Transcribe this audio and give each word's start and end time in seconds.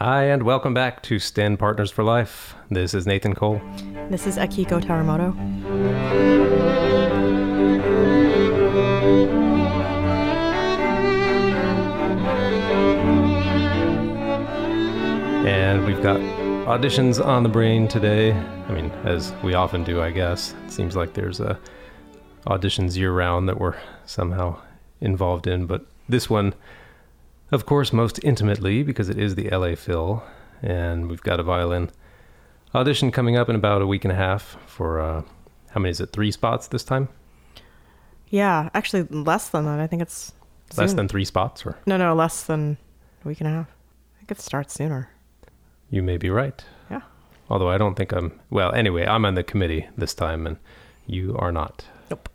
Hi, 0.00 0.26
and 0.26 0.44
welcome 0.44 0.74
back 0.74 1.02
to 1.02 1.18
Stand 1.18 1.58
Partners 1.58 1.90
for 1.90 2.04
Life. 2.04 2.54
This 2.70 2.94
is 2.94 3.04
Nathan 3.04 3.34
Cole. 3.34 3.60
This 4.08 4.28
is 4.28 4.36
Akiko 4.36 4.80
Tarumoto. 4.80 5.36
And 15.44 15.84
we've 15.84 16.00
got 16.00 16.20
auditions 16.68 17.20
on 17.20 17.42
the 17.42 17.48
brain 17.48 17.88
today. 17.88 18.30
I 18.34 18.72
mean, 18.72 18.92
as 19.02 19.32
we 19.42 19.54
often 19.54 19.82
do, 19.82 20.00
I 20.00 20.12
guess. 20.12 20.54
It 20.64 20.70
seems 20.70 20.94
like 20.94 21.14
there's 21.14 21.40
uh, 21.40 21.56
auditions 22.46 22.96
year 22.96 23.10
round 23.10 23.48
that 23.48 23.58
we're 23.58 23.74
somehow 24.06 24.60
involved 25.00 25.48
in, 25.48 25.66
but 25.66 25.84
this 26.08 26.30
one, 26.30 26.54
of 27.50 27.66
course, 27.66 27.92
most 27.92 28.22
intimately 28.24 28.82
because 28.82 29.08
it 29.08 29.18
is 29.18 29.34
the 29.34 29.48
LA 29.50 29.74
Phil, 29.74 30.22
and 30.62 31.08
we've 31.08 31.22
got 31.22 31.40
a 31.40 31.42
violin 31.42 31.90
audition 32.74 33.10
coming 33.10 33.36
up 33.36 33.48
in 33.48 33.56
about 33.56 33.82
a 33.82 33.86
week 33.86 34.04
and 34.04 34.12
a 34.12 34.16
half 34.16 34.56
for 34.66 35.00
uh, 35.00 35.22
how 35.70 35.80
many 35.80 35.90
is 35.90 36.00
it? 36.00 36.12
Three 36.12 36.30
spots 36.30 36.68
this 36.68 36.84
time? 36.84 37.08
Yeah, 38.28 38.68
actually 38.74 39.04
less 39.04 39.48
than 39.48 39.64
that. 39.64 39.80
I 39.80 39.86
think 39.86 40.02
it's 40.02 40.32
Less 40.76 40.92
than 40.92 41.08
three 41.08 41.24
spots, 41.24 41.64
or 41.64 41.78
no, 41.86 41.96
no, 41.96 42.14
less 42.14 42.44
than 42.44 42.76
a 43.24 43.28
week 43.28 43.40
and 43.40 43.48
a 43.48 43.50
half. 43.52 43.68
I 43.68 44.18
think 44.18 44.30
it 44.32 44.40
starts 44.40 44.74
sooner. 44.74 45.08
you 45.90 46.02
may 46.02 46.18
be 46.18 46.28
right. 46.28 46.62
Yeah. 46.90 47.00
Although 47.48 47.70
I 47.70 47.78
don't 47.78 47.94
think 47.94 48.12
I'm. 48.12 48.38
Well, 48.50 48.70
anyway, 48.74 49.06
I'm 49.06 49.24
on 49.24 49.34
the 49.34 49.42
committee 49.42 49.88
this 49.96 50.12
time, 50.12 50.46
and 50.46 50.58
you 51.06 51.34
are 51.38 51.50
not. 51.50 51.86
Nope. 52.10 52.28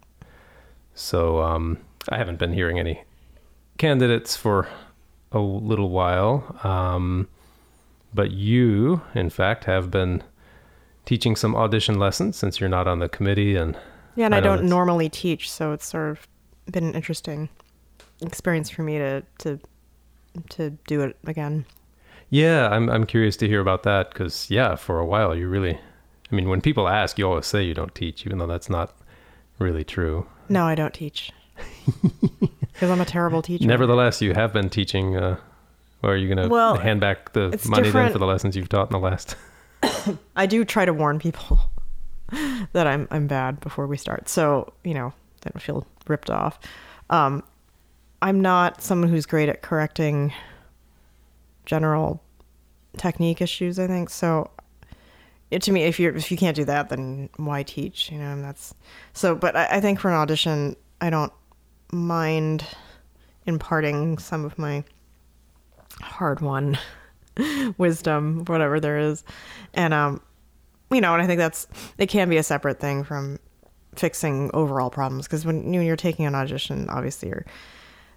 So 0.95 1.43
um, 1.43 1.77
I 2.09 2.17
haven't 2.17 2.39
been 2.39 2.53
hearing 2.53 2.79
any 2.79 3.03
candidates 3.77 4.35
for 4.35 4.67
a 5.33 5.39
little 5.39 5.89
while. 5.89 6.55
Um, 6.63 7.27
but 8.13 8.31
you, 8.31 9.01
in 9.15 9.29
fact, 9.29 9.65
have 9.65 9.89
been 9.91 10.23
teaching 11.05 11.35
some 11.35 11.55
audition 11.55 11.99
lessons 11.99 12.37
since 12.37 12.59
you're 12.59 12.69
not 12.69 12.87
on 12.87 12.99
the 12.99 13.09
committee, 13.09 13.55
and 13.55 13.77
Yeah, 14.15 14.25
and 14.25 14.35
I 14.35 14.37
I, 14.37 14.41
know 14.41 14.55
don't 14.55 14.69
normally 14.69 15.09
teach, 15.09 15.51
so 15.51 15.73
it's 15.73 15.85
sort 15.87 16.11
of 16.11 16.27
been 16.71 16.85
an 16.85 16.93
interesting 16.93 17.49
experience 18.21 18.69
for 18.69 18.83
me 18.83 18.97
to 18.99 19.23
to 19.39 19.59
to 20.49 20.69
do 20.87 21.01
it 21.01 21.17
again. 21.25 21.65
yeah, 22.29 22.69
I'm 22.69 22.89
I'm 22.89 23.05
curious 23.05 23.35
to 23.37 23.47
hear 23.47 23.59
about 23.61 23.83
that 23.83 24.09
because 24.11 24.49
yeah, 24.49 24.75
for 24.75 24.99
a 24.99 25.05
while 25.05 25.35
you 25.35 25.47
really. 25.49 25.79
I 26.31 26.35
mean, 26.35 26.49
when 26.49 26.61
people 26.61 26.87
ask, 26.87 27.19
you 27.19 27.27
always 27.27 27.45
say 27.45 27.61
you 27.63 27.75
don't 27.75 27.93
teach, 27.93 28.25
even 28.25 28.39
though 28.39 28.47
that's 28.47 28.69
not 28.69 28.95
really 29.59 29.83
true. 29.83 30.25
No, 30.49 30.65
I 30.65 30.73
don't 30.73 30.93
teach 30.93 31.31
because 32.73 32.89
I'm 32.89 33.01
a 33.01 33.05
terrible 33.05 33.41
teacher. 33.41 33.65
Nevertheless, 33.65 34.21
you 34.21 34.33
have 34.33 34.51
been 34.53 34.69
teaching. 34.69 35.15
Uh, 35.15 35.37
or 36.01 36.11
are 36.11 36.17
you 36.17 36.27
going 36.27 36.45
to 36.45 36.49
Well, 36.49 36.75
hand 36.75 36.99
back 36.99 37.31
the 37.31 37.59
money 37.69 37.89
then 37.89 38.11
for 38.11 38.19
the 38.19 38.25
lessons 38.25 38.55
you've 38.55 38.69
taught 38.69 38.89
in 38.89 38.91
the 38.91 38.99
last? 38.99 39.35
I 40.35 40.45
do 40.45 40.65
try 40.65 40.85
to 40.85 40.93
warn 40.93 41.19
people 41.19 41.59
that 42.73 42.87
I'm 42.87 43.07
I'm 43.11 43.27
bad 43.27 43.59
before 43.59 43.87
we 43.87 43.97
start, 43.97 44.29
so 44.29 44.73
you 44.83 44.93
know 44.93 45.13
they 45.41 45.49
don't 45.53 45.61
feel 45.61 45.87
ripped 46.07 46.29
off. 46.29 46.59
Um, 47.09 47.43
I'm 48.21 48.41
not 48.41 48.81
someone 48.81 49.09
who's 49.09 49.25
great 49.25 49.49
at 49.49 49.61
correcting 49.61 50.33
general 51.65 52.21
technique 52.97 53.41
issues. 53.41 53.79
I 53.79 53.87
think 53.87 54.09
so. 54.09 54.49
It, 55.51 55.61
to 55.63 55.71
me, 55.71 55.83
if 55.83 55.99
you 55.99 56.09
if 56.09 56.31
you 56.31 56.37
can't 56.37 56.55
do 56.55 56.65
that, 56.65 56.89
then 56.89 57.29
why 57.37 57.63
teach? 57.63 58.11
You 58.11 58.17
know, 58.17 58.31
and 58.31 58.43
that's 58.43 58.73
so. 59.13 59.35
But 59.35 59.55
I, 59.55 59.67
I 59.71 59.81
think 59.81 59.99
for 59.99 60.09
an 60.09 60.15
audition, 60.15 60.75
I 61.01 61.09
don't 61.09 61.31
mind 61.93 62.65
imparting 63.45 64.17
some 64.17 64.45
of 64.45 64.57
my 64.57 64.83
hard-won 66.01 66.77
wisdom, 67.77 68.43
whatever 68.45 68.79
there 68.79 68.97
is, 68.97 69.23
and 69.73 69.93
um, 69.93 70.21
you 70.91 71.01
know, 71.01 71.13
and 71.13 71.21
I 71.21 71.27
think 71.27 71.39
that's 71.39 71.67
it 71.97 72.07
can 72.07 72.29
be 72.29 72.37
a 72.37 72.43
separate 72.43 72.79
thing 72.79 73.03
from 73.03 73.39
fixing 73.95 74.49
overall 74.53 74.89
problems 74.89 75.27
because 75.27 75.45
when 75.45 75.73
you- 75.73 75.81
you're 75.81 75.95
taking 75.95 76.25
an 76.25 76.35
audition, 76.35 76.89
obviously 76.89 77.29
you're 77.29 77.45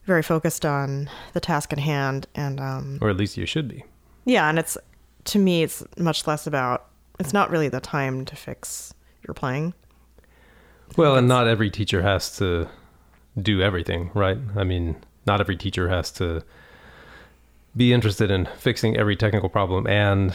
very 0.04 0.22
focused 0.22 0.64
on 0.64 1.08
the 1.32 1.40
task 1.40 1.72
at 1.72 1.78
hand, 1.78 2.26
and 2.34 2.60
um, 2.60 2.98
Or 3.02 3.10
at 3.10 3.16
least 3.16 3.36
you 3.36 3.46
should 3.46 3.68
be. 3.68 3.84
yeah, 4.24 4.48
and 4.48 4.58
it's 4.58 4.76
to 5.24 5.38
me, 5.38 5.62
it's 5.64 5.82
much 5.98 6.26
less 6.26 6.46
about. 6.46 6.86
It's 7.18 7.32
not 7.32 7.50
really 7.50 7.68
the 7.68 7.80
time 7.80 8.24
to 8.26 8.36
fix 8.36 8.94
your 9.26 9.34
playing. 9.34 9.74
Well, 10.96 11.16
and 11.16 11.26
not 11.26 11.48
every 11.48 11.68
teacher 11.70 12.02
has 12.02 12.36
to 12.36 12.68
do 13.40 13.60
everything, 13.62 14.10
right? 14.14 14.38
I 14.56 14.64
mean, 14.64 14.96
not 15.26 15.40
every 15.40 15.56
teacher 15.56 15.88
has 15.88 16.10
to 16.12 16.42
be 17.76 17.92
interested 17.92 18.30
in 18.30 18.48
fixing 18.58 18.96
every 18.96 19.16
technical 19.16 19.48
problem 19.48 19.86
and 19.86 20.34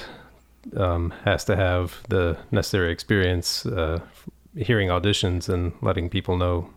um, 0.78 1.12
has 1.26 1.44
to 1.46 1.56
have 1.56 2.02
the 2.10 2.38
necessary 2.52 2.92
experience 2.92 3.66
uh, 3.66 4.00
hearing 4.56 4.90
auditions 4.90 5.50
and 5.50 5.74
letting 5.82 6.10
people 6.10 6.38
know 6.38 6.70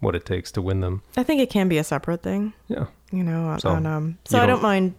what 0.00 0.14
it 0.14 0.24
takes 0.26 0.50
to 0.52 0.62
win 0.62 0.80
them. 0.80 1.02
I 1.16 1.22
think 1.22 1.40
it 1.40 1.48
can 1.50 1.68
be 1.68 1.78
a 1.78 1.84
separate 1.84 2.22
thing. 2.22 2.52
Yeah. 2.68 2.86
you 3.12 3.22
know 3.22 3.44
on, 3.46 3.60
So, 3.60 3.70
on, 3.70 3.86
um 3.86 4.18
so 4.24 4.38
i 4.38 4.40
don't- 4.46 4.48
don't 4.56 4.62
mind 4.62 4.94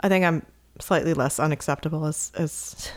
i 0.00 0.08
think 0.08 0.24
i'm 0.24 0.44
slightly 0.80 1.12
less 1.12 1.40
unacceptable 1.40 2.06
as 2.06 2.30
as 2.36 2.92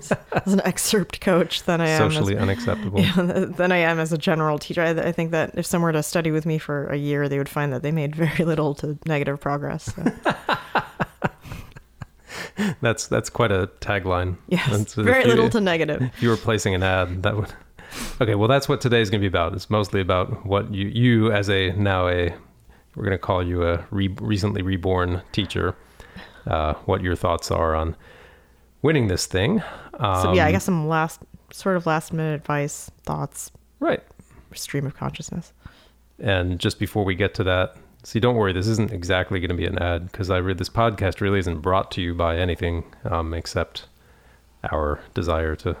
as 0.32 0.52
an 0.52 0.60
excerpt 0.64 1.20
coach 1.20 1.62
than 1.64 1.80
i 1.80 1.88
am 1.88 2.10
Socially 2.10 2.36
as, 2.36 2.42
unacceptable. 2.42 3.00
yeah, 3.02 3.12
than 3.56 3.72
i 3.72 3.76
am 3.78 3.98
as 3.98 4.12
a 4.12 4.18
general 4.18 4.58
teacher 4.58 4.82
I, 4.82 4.90
I 4.90 5.12
think 5.12 5.30
that 5.32 5.52
if 5.56 5.66
someone 5.66 5.88
were 5.88 5.92
to 5.92 6.02
study 6.02 6.30
with 6.30 6.46
me 6.46 6.58
for 6.58 6.86
a 6.88 6.96
year 6.96 7.28
they 7.28 7.38
would 7.38 7.48
find 7.48 7.72
that 7.72 7.82
they 7.82 7.92
made 7.92 8.14
very 8.16 8.44
little 8.44 8.74
to 8.76 8.98
negative 9.06 9.40
progress 9.40 9.94
so, 9.94 10.04
That's 12.80 13.06
that's 13.06 13.30
quite 13.30 13.52
a 13.52 13.68
tagline. 13.80 14.36
yes 14.48 14.66
That's- 14.66 14.94
very 14.94 15.22
you- 15.24 15.28
little 15.28 15.50
to 15.50 15.60
negative 15.60 16.02
if 16.02 16.22
you 16.22 16.28
were 16.28 16.36
placing 16.36 16.74
an 16.74 16.82
ad, 16.82 17.22
that 17.22 17.36
would. 17.36 17.52
Okay, 18.22 18.34
well, 18.34 18.48
that's 18.48 18.68
what 18.70 18.80
today's 18.80 19.10
going 19.10 19.20
to 19.20 19.22
be 19.22 19.28
about. 19.28 19.52
It's 19.52 19.68
mostly 19.68 20.00
about 20.00 20.46
what 20.46 20.72
you, 20.72 20.88
you 20.88 21.30
as 21.32 21.50
a 21.50 21.72
now 21.72 22.08
a, 22.08 22.34
we're 22.94 23.04
going 23.04 23.10
to 23.12 23.18
call 23.18 23.46
you 23.46 23.66
a 23.66 23.84
re, 23.90 24.08
recently 24.20 24.62
reborn 24.62 25.20
teacher, 25.32 25.76
uh, 26.46 26.72
what 26.86 27.02
your 27.02 27.14
thoughts 27.14 27.50
are 27.50 27.74
on 27.74 27.94
winning 28.82 29.08
this 29.08 29.26
thing. 29.26 29.62
Um, 29.98 30.22
so 30.22 30.32
yeah 30.34 30.46
i 30.46 30.52
guess 30.52 30.64
some 30.64 30.88
last 30.88 31.20
sort 31.52 31.76
of 31.76 31.86
last 31.86 32.12
minute 32.12 32.34
advice 32.34 32.90
thoughts 33.04 33.50
Right. 33.78 34.02
stream 34.54 34.86
of 34.86 34.94
consciousness 34.96 35.52
And 36.18 36.58
just 36.58 36.78
before 36.78 37.04
we 37.04 37.14
get 37.14 37.34
to 37.34 37.44
that, 37.44 37.76
see, 38.04 38.20
don't 38.20 38.36
worry, 38.36 38.52
this 38.52 38.66
isn't 38.68 38.92
exactly 38.92 39.40
going 39.40 39.50
to 39.50 39.56
be 39.56 39.66
an 39.66 39.78
ad 39.78 40.10
because 40.10 40.30
I 40.30 40.38
read 40.38 40.58
this 40.58 40.68
podcast 40.68 41.20
really 41.20 41.38
isn't 41.40 41.60
brought 41.60 41.90
to 41.92 42.00
you 42.02 42.14
by 42.14 42.36
anything 42.38 42.84
um, 43.04 43.34
except 43.34 43.86
our 44.72 45.00
desire 45.14 45.56
to 45.56 45.76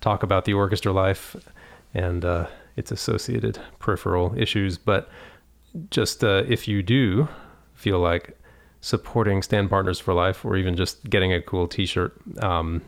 talk 0.00 0.22
about 0.22 0.44
the 0.44 0.52
orchestra 0.54 0.92
life 0.92 1.36
and 1.94 2.24
uh, 2.24 2.46
its 2.76 2.90
associated 2.90 3.58
peripheral 3.78 4.34
issues. 4.36 4.76
But 4.78 5.08
just 5.90 6.22
uh, 6.22 6.42
if 6.48 6.68
you 6.68 6.82
do 6.82 7.28
feel 7.74 7.98
like 7.98 8.38
supporting 8.86 9.42
Stand 9.42 9.68
Partners 9.68 9.98
for 9.98 10.14
Life 10.14 10.44
or 10.44 10.56
even 10.56 10.76
just 10.76 11.10
getting 11.10 11.32
a 11.32 11.42
cool 11.42 11.66
t 11.66 11.86
shirt, 11.86 12.14
um, 12.40 12.82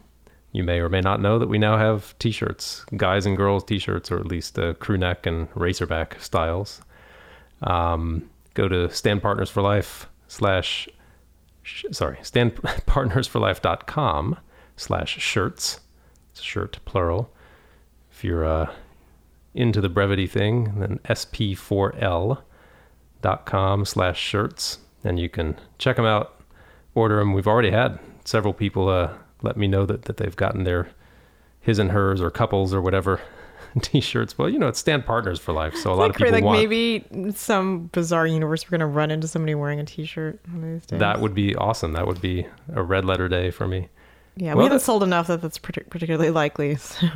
you 0.53 0.62
may 0.62 0.78
or 0.78 0.88
may 0.88 1.00
not 1.00 1.20
know 1.20 1.41
that 1.41 1.48
we 1.48 1.59
now 1.59 1.76
have 1.76 2.16
t 2.20 2.31
shirts, 2.31 2.84
guys 2.97 3.26
and 3.26 3.36
girls 3.36 3.64
t 3.64 3.81
shirts, 3.81 4.12
or 4.12 4.20
at 4.20 4.26
least 4.26 4.56
uh, 4.60 4.75
crew 4.75 4.97
neck 4.97 5.26
and 5.26 5.50
racerback 5.54 6.20
styles. 6.20 6.82
Um, 7.62 8.31
go 8.54 8.69
to 8.69 8.88
Stand 8.91 9.22
Partners 9.22 9.50
for 9.50 9.60
Life 9.60 10.09
slash, 10.28 10.88
sh- 11.64 11.86
sorry, 11.91 12.19
standpartnersforlife.com 12.19 14.38
slash 14.76 15.19
shirts. 15.19 15.80
It's 16.30 16.41
shirt 16.41 16.78
plural. 16.84 17.34
If 18.12 18.22
you're 18.22 18.44
uh, 18.44 18.72
into 19.53 19.80
the 19.80 19.88
brevity 19.88 20.28
thing, 20.28 20.78
then 20.78 21.00
sp4l.com 21.09 22.44
slash 23.84 24.20
shirts, 24.20 24.78
and 25.04 25.19
you 25.19 25.28
can 25.28 25.56
check 25.78 25.97
them 25.97 26.04
out, 26.04 26.41
order 26.94 27.16
them. 27.16 27.32
We've 27.32 27.47
already 27.47 27.70
had 27.70 27.98
several 28.24 28.53
people 28.53 28.89
uh, 28.89 29.15
let 29.42 29.56
me 29.56 29.66
know 29.66 29.86
that, 29.86 30.03
that 30.03 30.16
they've 30.18 30.36
gotten 30.36 30.65
their 30.65 30.89
his 31.60 31.78
and 31.78 31.91
hers 31.91 32.21
or 32.21 32.30
couples 32.30 32.72
or 32.72 32.80
whatever 32.80 33.21
t-shirts. 33.83 34.39
Well, 34.39 34.48
you 34.48 34.59
know, 34.59 34.68
it's 34.68 34.78
stand 34.78 35.04
partners 35.06 35.39
for 35.39 35.53
life, 35.53 35.74
so 35.74 35.92
a 35.92 35.95
lot 35.95 36.10
of 36.10 36.10
like, 36.10 36.16
people 36.16 36.33
like 36.33 36.45
want 36.45 36.59
maybe 36.59 37.33
some 37.34 37.86
bizarre 37.89 38.27
universe 38.27 38.65
we're 38.66 38.78
gonna 38.78 38.86
run 38.91 39.10
into 39.10 39.28
somebody 39.28 39.54
wearing 39.54 39.80
a 39.80 39.84
t-shirt 39.84 40.41
one 40.50 40.65
of 40.65 40.71
these 40.71 40.86
days. 40.86 41.00
that 41.00 41.21
would 41.21 41.34
be 41.34 41.54
awesome. 41.56 41.92
That 41.92 42.06
would 42.06 42.21
be 42.21 42.47
a 42.74 42.83
red 42.83 43.04
letter 43.04 43.28
day 43.28 43.50
for 43.50 43.66
me. 43.66 43.89
yeah 44.36 44.48
well, 44.48 44.59
we 44.59 44.62
haven't 44.65 44.78
that- 44.78 44.84
sold 44.84 45.03
enough 45.03 45.27
that 45.27 45.42
that's 45.42 45.59
particularly 45.59 46.30
likely 46.30 46.77
so. 46.77 47.06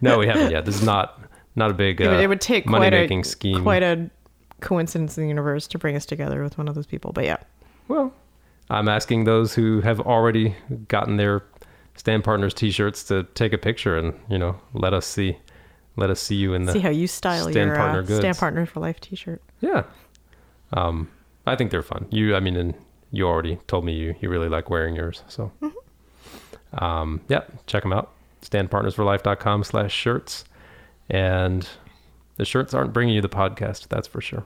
No, 0.00 0.18
we 0.18 0.26
haven't 0.26 0.50
yet. 0.52 0.64
This 0.64 0.76
is 0.76 0.84
not 0.84 1.20
not 1.56 1.70
a 1.70 1.74
big 1.74 2.00
uh, 2.00 2.04
it, 2.04 2.08
would, 2.08 2.20
it 2.20 2.26
would 2.28 2.40
take 2.40 2.66
money 2.66 2.88
quite 2.88 2.92
making 2.92 3.20
a 3.20 3.24
scheme. 3.24 3.62
quite 3.62 3.82
a 3.82 4.08
coincidence 4.64 5.16
in 5.16 5.22
the 5.22 5.28
universe 5.28 5.66
to 5.68 5.78
bring 5.78 5.94
us 5.94 6.04
together 6.06 6.42
with 6.42 6.58
one 6.58 6.66
of 6.68 6.74
those 6.74 6.86
people. 6.86 7.12
But 7.12 7.24
yeah, 7.24 7.36
Well, 7.86 8.12
I'm 8.70 8.88
asking 8.88 9.24
those 9.24 9.54
who 9.54 9.80
have 9.82 10.00
already 10.00 10.56
gotten 10.88 11.16
their 11.16 11.42
stand 11.96 12.24
partners 12.24 12.52
T-shirts 12.54 13.04
to 13.04 13.22
take 13.34 13.52
a 13.52 13.58
picture 13.58 13.96
and 13.96 14.14
you 14.28 14.38
know 14.38 14.58
let 14.72 14.92
us 14.94 15.06
see, 15.06 15.38
let 15.96 16.10
us 16.10 16.20
see 16.20 16.34
you 16.34 16.54
in 16.54 16.64
the 16.64 16.72
see 16.72 16.80
how 16.80 16.88
you 16.90 17.06
style 17.06 17.44
stand 17.50 17.68
your 17.68 17.76
partner 17.76 18.00
uh, 18.00 18.02
goods. 18.02 18.18
stand 18.18 18.36
partner 18.38 18.66
for 18.66 18.80
life 18.80 19.00
T-shirt. 19.00 19.40
yeah. 19.60 19.84
Um, 20.72 21.08
I 21.46 21.54
think 21.56 21.70
they're 21.70 21.82
fun. 21.82 22.06
You, 22.10 22.34
I 22.34 22.40
mean, 22.40 22.56
and 22.56 22.74
you 23.12 23.28
already 23.28 23.58
told 23.68 23.84
me 23.84 23.92
you, 23.92 24.14
you 24.20 24.28
really 24.30 24.48
like 24.48 24.70
wearing 24.70 24.96
yours. 24.96 25.22
So, 25.28 25.52
um, 26.78 27.20
yeah, 27.28 27.42
check 27.66 27.82
them 27.82 27.92
out. 27.92 28.10
Standpartnersforlife.com 28.42 29.62
slash 29.62 29.92
shirts. 29.92 30.44
And 31.10 31.68
the 32.36 32.44
shirts 32.44 32.74
aren't 32.74 32.92
bringing 32.92 33.14
you 33.14 33.20
the 33.20 33.28
podcast, 33.28 33.88
that's 33.88 34.08
for 34.08 34.20
sure. 34.20 34.44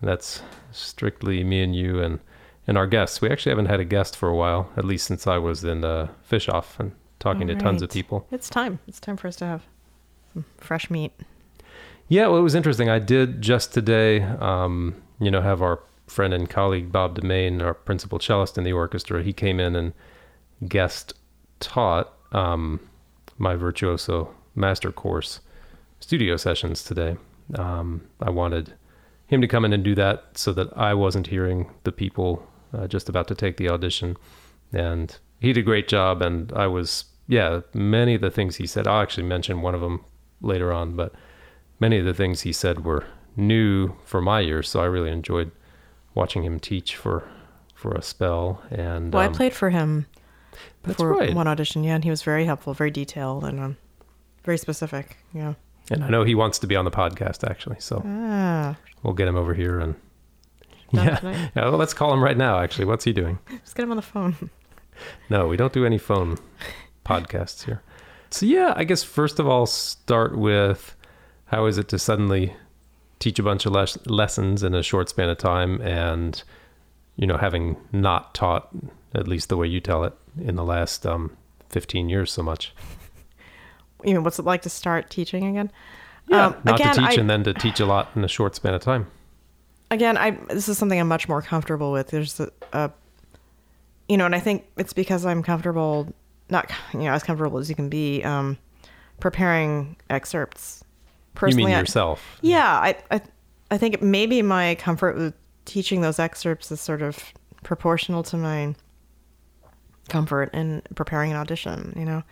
That's 0.00 0.42
strictly 0.72 1.44
me 1.44 1.62
and 1.62 1.74
you 1.74 2.00
and, 2.00 2.20
and 2.66 2.76
our 2.76 2.86
guests. 2.86 3.20
We 3.20 3.30
actually 3.30 3.50
haven't 3.50 3.66
had 3.66 3.80
a 3.80 3.84
guest 3.84 4.16
for 4.16 4.28
a 4.28 4.36
while, 4.36 4.70
at 4.76 4.84
least 4.84 5.06
since 5.06 5.26
I 5.26 5.38
was 5.38 5.64
in 5.64 5.84
uh, 5.84 6.08
Fischoff 6.28 6.78
and 6.78 6.92
talking 7.18 7.46
to 7.46 7.54
tons 7.54 7.80
of 7.82 7.90
people. 7.90 8.26
It's 8.30 8.50
time. 8.50 8.80
It's 8.86 9.00
time 9.00 9.16
for 9.16 9.28
us 9.28 9.36
to 9.36 9.46
have 9.46 9.62
some 10.32 10.44
fresh 10.58 10.90
meat. 10.90 11.12
Yeah, 12.08 12.26
well, 12.26 12.38
it 12.38 12.42
was 12.42 12.54
interesting. 12.54 12.90
I 12.90 12.98
did 12.98 13.40
just 13.40 13.72
today, 13.72 14.22
um, 14.22 14.94
you 15.20 15.30
know, 15.30 15.40
have 15.40 15.62
our 15.62 15.80
friend 16.06 16.34
and 16.34 16.50
colleague 16.50 16.92
Bob 16.92 17.18
deMaine, 17.18 17.62
our 17.62 17.72
principal 17.72 18.18
cellist 18.18 18.58
in 18.58 18.64
the 18.64 18.72
orchestra. 18.72 19.22
He 19.22 19.32
came 19.32 19.58
in 19.58 19.74
and 19.74 19.94
guest 20.68 21.14
taught 21.60 22.12
um, 22.32 22.80
my 23.38 23.54
virtuoso 23.54 24.34
master 24.54 24.92
course 24.92 25.40
studio 26.04 26.36
sessions 26.36 26.84
today. 26.84 27.16
Um, 27.54 28.02
I 28.20 28.28
wanted 28.28 28.74
him 29.26 29.40
to 29.40 29.48
come 29.48 29.64
in 29.64 29.72
and 29.72 29.82
do 29.82 29.94
that 29.94 30.18
so 30.34 30.52
that 30.52 30.68
I 30.76 30.92
wasn't 30.92 31.28
hearing 31.28 31.70
the 31.84 31.92
people 31.92 32.46
uh, 32.74 32.86
just 32.86 33.08
about 33.08 33.26
to 33.28 33.34
take 33.34 33.56
the 33.56 33.70
audition. 33.70 34.18
And 34.70 35.16
he 35.40 35.54
did 35.54 35.60
a 35.60 35.64
great 35.64 35.88
job. 35.88 36.20
And 36.20 36.52
I 36.52 36.66
was, 36.66 37.06
yeah, 37.26 37.62
many 37.72 38.14
of 38.14 38.20
the 38.20 38.30
things 38.30 38.56
he 38.56 38.66
said, 38.66 38.86
I'll 38.86 39.00
actually 39.00 39.26
mention 39.26 39.62
one 39.62 39.74
of 39.74 39.80
them 39.80 40.04
later 40.42 40.74
on, 40.74 40.94
but 40.94 41.14
many 41.80 41.98
of 41.98 42.04
the 42.04 42.12
things 42.12 42.42
he 42.42 42.52
said 42.52 42.84
were 42.84 43.06
new 43.34 43.94
for 44.04 44.20
my 44.20 44.42
ears. 44.42 44.68
So 44.68 44.80
I 44.80 44.84
really 44.84 45.10
enjoyed 45.10 45.52
watching 46.14 46.44
him 46.44 46.60
teach 46.60 46.96
for 46.96 47.26
for 47.74 47.94
a 47.94 48.02
spell. 48.02 48.62
And 48.70 49.12
Well, 49.12 49.26
um, 49.26 49.32
I 49.32 49.34
played 49.34 49.54
for 49.54 49.70
him 49.70 50.06
for 50.96 51.14
right. 51.14 51.34
one 51.34 51.48
audition, 51.48 51.82
yeah, 51.82 51.94
and 51.94 52.04
he 52.04 52.10
was 52.10 52.22
very 52.22 52.44
helpful, 52.44 52.74
very 52.74 52.90
detailed, 52.90 53.42
and 53.44 53.58
um, 53.58 53.76
very 54.44 54.58
specific. 54.58 55.16
Yeah. 55.32 55.54
And 55.90 56.02
I 56.04 56.08
know 56.08 56.24
he 56.24 56.34
wants 56.34 56.58
to 56.60 56.66
be 56.66 56.76
on 56.76 56.84
the 56.84 56.90
podcast 56.90 57.48
actually. 57.48 57.76
So 57.80 58.02
Ah, 58.06 58.76
we'll 59.02 59.14
get 59.14 59.28
him 59.28 59.36
over 59.36 59.54
here 59.54 59.78
and 59.80 59.94
done 60.92 61.06
yeah. 61.06 61.16
tonight. 61.16 61.50
yeah. 61.56 61.64
Well, 61.68 61.76
let's 61.78 61.94
call 61.94 62.12
him 62.12 62.22
right 62.22 62.36
now. 62.36 62.60
Actually, 62.60 62.86
what's 62.86 63.04
he 63.04 63.12
doing? 63.12 63.38
Just 63.64 63.74
get 63.74 63.82
him 63.84 63.90
on 63.90 63.96
the 63.96 64.02
phone. 64.02 64.50
No, 65.28 65.48
we 65.48 65.56
don't 65.56 65.72
do 65.72 65.84
any 65.84 65.98
phone 65.98 66.38
podcasts 67.04 67.64
here. 67.64 67.82
So 68.30 68.46
yeah, 68.46 68.72
I 68.76 68.84
guess 68.84 69.02
first 69.02 69.38
of 69.38 69.46
all, 69.46 69.66
start 69.66 70.36
with 70.36 70.96
how 71.46 71.66
is 71.66 71.78
it 71.78 71.88
to 71.88 71.98
suddenly 71.98 72.54
teach 73.18 73.38
a 73.38 73.42
bunch 73.42 73.64
of 73.66 73.72
les- 73.72 73.98
lessons 74.06 74.62
in 74.62 74.74
a 74.74 74.82
short 74.82 75.08
span 75.08 75.28
of 75.28 75.38
time, 75.38 75.80
and 75.82 76.42
you 77.16 77.26
know, 77.26 77.36
having 77.36 77.76
not 77.92 78.34
taught 78.34 78.68
at 79.14 79.28
least 79.28 79.48
the 79.48 79.56
way 79.56 79.66
you 79.68 79.80
tell 79.80 80.02
it 80.04 80.14
in 80.40 80.56
the 80.56 80.64
last 80.64 81.06
um, 81.06 81.36
fifteen 81.68 82.08
years 82.08 82.32
so 82.32 82.42
much. 82.42 82.72
You 84.04 84.14
know, 84.14 84.20
what's 84.20 84.38
it 84.38 84.44
like 84.44 84.62
to 84.62 84.70
start 84.70 85.10
teaching 85.10 85.46
again? 85.46 85.70
Yeah, 86.28 86.46
Um, 86.46 86.56
not 86.64 86.80
again, 86.80 86.94
to 86.94 87.00
teach 87.00 87.18
I- 87.18 87.20
and 87.20 87.28
then 87.30 87.44
to 87.44 87.54
teach 87.54 87.80
a 87.80 87.86
lot 87.86 88.08
in 88.16 88.24
a 88.24 88.28
short 88.28 88.54
span 88.54 88.72
of 88.74 88.80
time. 88.82 89.06
again 89.90 90.16
i 90.16 90.30
this 90.48 90.68
is 90.68 90.78
something 90.78 90.98
i'm 90.98 91.06
much 91.06 91.28
more 91.28 91.42
comfortable 91.42 91.92
with 91.92 92.08
there's 92.08 92.40
a, 92.40 92.48
a 92.72 92.90
you 94.08 94.16
know 94.16 94.24
and 94.24 94.34
i 94.34 94.40
think 94.40 94.64
it's 94.78 94.94
because 94.94 95.26
i'm 95.26 95.42
comfortable 95.42 96.08
not 96.48 96.70
you 96.94 97.00
know 97.00 97.12
as 97.12 97.22
comfortable 97.22 97.58
as 97.58 97.68
you 97.68 97.76
can 97.76 97.90
be 97.90 98.24
um 98.24 98.56
preparing 99.20 99.94
excerpts 100.08 100.82
You 100.82 100.86
personally 101.34 101.64
mean 101.66 101.74
I- 101.74 101.80
yourself? 101.80 102.38
yeah 102.40 102.72
I, 102.88 102.96
I 103.10 103.20
i 103.70 103.76
think 103.78 104.00
maybe 104.00 104.40
my 104.40 104.74
comfort 104.76 105.16
with 105.16 105.34
teaching 105.66 106.00
those 106.00 106.18
excerpts 106.18 106.72
is 106.72 106.80
sort 106.80 107.02
of 107.02 107.18
proportional 107.62 108.22
to 108.24 108.36
my 108.38 108.74
comfort 110.08 110.52
in 110.54 110.82
preparing 110.94 111.30
an 111.30 111.36
audition 111.36 111.92
you 111.96 112.04
know 112.06 112.22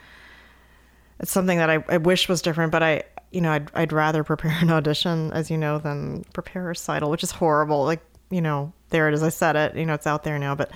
it's 1.20 1.30
something 1.30 1.58
that 1.58 1.70
I, 1.70 1.84
I 1.88 1.98
wish 1.98 2.28
was 2.28 2.42
different, 2.42 2.72
but 2.72 2.82
I, 2.82 3.04
you 3.30 3.40
know, 3.40 3.52
I'd, 3.52 3.70
I'd 3.74 3.92
rather 3.92 4.24
prepare 4.24 4.56
an 4.60 4.70
audition, 4.70 5.32
as 5.32 5.50
you 5.50 5.58
know, 5.58 5.78
than 5.78 6.24
prepare 6.32 6.62
a 6.62 6.66
recital, 6.66 7.10
which 7.10 7.22
is 7.22 7.30
horrible. 7.30 7.84
Like, 7.84 8.02
you 8.30 8.40
know, 8.40 8.72
there 8.90 9.08
it 9.08 9.14
is. 9.14 9.22
I 9.22 9.28
said 9.28 9.56
it, 9.56 9.76
you 9.76 9.86
know, 9.86 9.94
it's 9.94 10.06
out 10.06 10.24
there 10.24 10.38
now, 10.38 10.54
but, 10.54 10.70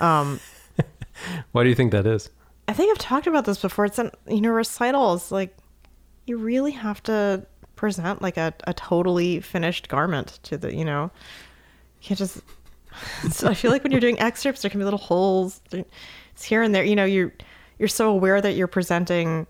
um, 0.00 0.40
Why 1.52 1.62
do 1.62 1.68
you 1.68 1.74
think 1.74 1.92
that 1.92 2.06
is? 2.06 2.30
I 2.68 2.72
think 2.72 2.90
I've 2.90 2.98
talked 2.98 3.26
about 3.26 3.44
this 3.44 3.60
before. 3.60 3.84
It's 3.84 3.98
an, 3.98 4.10
you 4.26 4.40
know, 4.40 4.50
recitals, 4.50 5.30
like 5.32 5.56
you 6.26 6.38
really 6.38 6.72
have 6.72 7.02
to 7.04 7.46
present 7.76 8.22
like 8.22 8.36
a, 8.36 8.54
a 8.66 8.74
totally 8.74 9.40
finished 9.40 9.88
garment 9.88 10.38
to 10.44 10.56
the, 10.56 10.74
you 10.74 10.84
know, 10.84 11.10
you 12.00 12.08
can't 12.08 12.18
just, 12.18 12.40
so 13.30 13.48
I 13.48 13.54
feel 13.54 13.70
like 13.70 13.82
when 13.82 13.92
you're 13.92 14.00
doing 14.00 14.20
excerpts, 14.20 14.62
there 14.62 14.70
can 14.70 14.78
be 14.78 14.84
little 14.84 14.98
holes. 14.98 15.60
It's 15.72 16.44
here 16.44 16.62
and 16.62 16.74
there, 16.74 16.84
you 16.84 16.96
know, 16.96 17.04
you're, 17.04 17.32
you're 17.78 17.88
so 17.88 18.10
aware 18.10 18.40
that 18.40 18.52
you're 18.52 18.68
presenting 18.68 19.46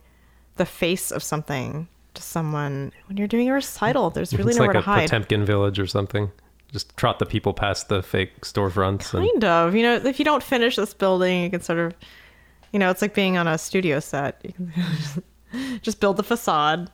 the 0.62 0.66
face 0.66 1.10
of 1.10 1.24
something 1.24 1.88
to 2.14 2.22
someone 2.22 2.92
when 3.08 3.16
you're 3.16 3.26
doing 3.26 3.48
a 3.48 3.52
recital. 3.52 4.10
There's 4.10 4.32
really 4.32 4.50
it's 4.50 4.58
nowhere 4.60 4.74
like 4.74 4.84
to 4.84 4.90
a 4.90 4.94
hide. 4.94 5.10
Potemkin 5.10 5.44
village 5.44 5.80
or 5.80 5.88
something. 5.88 6.30
Just 6.70 6.96
trot 6.96 7.18
the 7.18 7.26
people 7.26 7.52
past 7.52 7.88
the 7.88 8.00
fake 8.00 8.42
storefronts. 8.42 9.12
And, 9.12 9.28
Kind 9.28 9.44
of. 9.44 9.74
You 9.74 9.82
know, 9.82 9.96
if 9.96 10.20
you 10.20 10.24
don't 10.24 10.42
finish 10.42 10.76
this 10.76 10.94
building, 10.94 11.42
you 11.42 11.50
can 11.50 11.62
sort 11.62 11.80
of, 11.80 11.94
you 12.72 12.78
know, 12.78 12.90
it's 12.90 13.02
like 13.02 13.12
being 13.12 13.36
on 13.36 13.48
a 13.48 13.58
studio 13.58 13.98
set. 13.98 14.40
You 14.44 14.52
can 14.52 15.80
just, 15.82 15.98
build 15.98 16.16
the 16.16 16.22
facade 16.22 16.88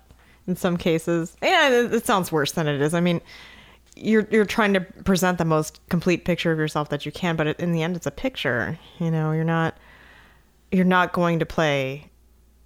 in 0.47 0.57
some 0.57 0.79
cases. 0.79 1.37
Yeah, 1.43 1.69
it, 1.69 1.93
it 1.93 2.07
sounds 2.07 2.33
worse 2.33 2.53
than 2.53 2.67
it 2.69 2.81
is. 2.81 2.95
I 2.95 3.01
mean, 3.01 3.21
you're 3.97 4.27
you're 4.31 4.47
trying 4.47 4.73
to 4.73 4.81
present 4.81 5.37
the 5.37 5.45
most 5.45 5.87
complete 5.91 6.25
picture 6.25 6.53
of 6.53 6.59
yourself 6.59 6.89
that 6.89 7.05
you 7.05 7.13
can, 7.13 7.37
but 7.37 7.61
in 7.61 7.73
the 7.73 7.83
end, 7.83 7.97
it's 7.97 8.07
a 8.07 8.11
picture. 8.11 8.79
You 8.99 9.11
know, 9.11 9.33
you're 9.33 9.45
not 9.45 9.77
you're 10.73 10.87
not 10.87 11.13
going 11.13 11.39
to 11.41 11.47
play 11.47 12.09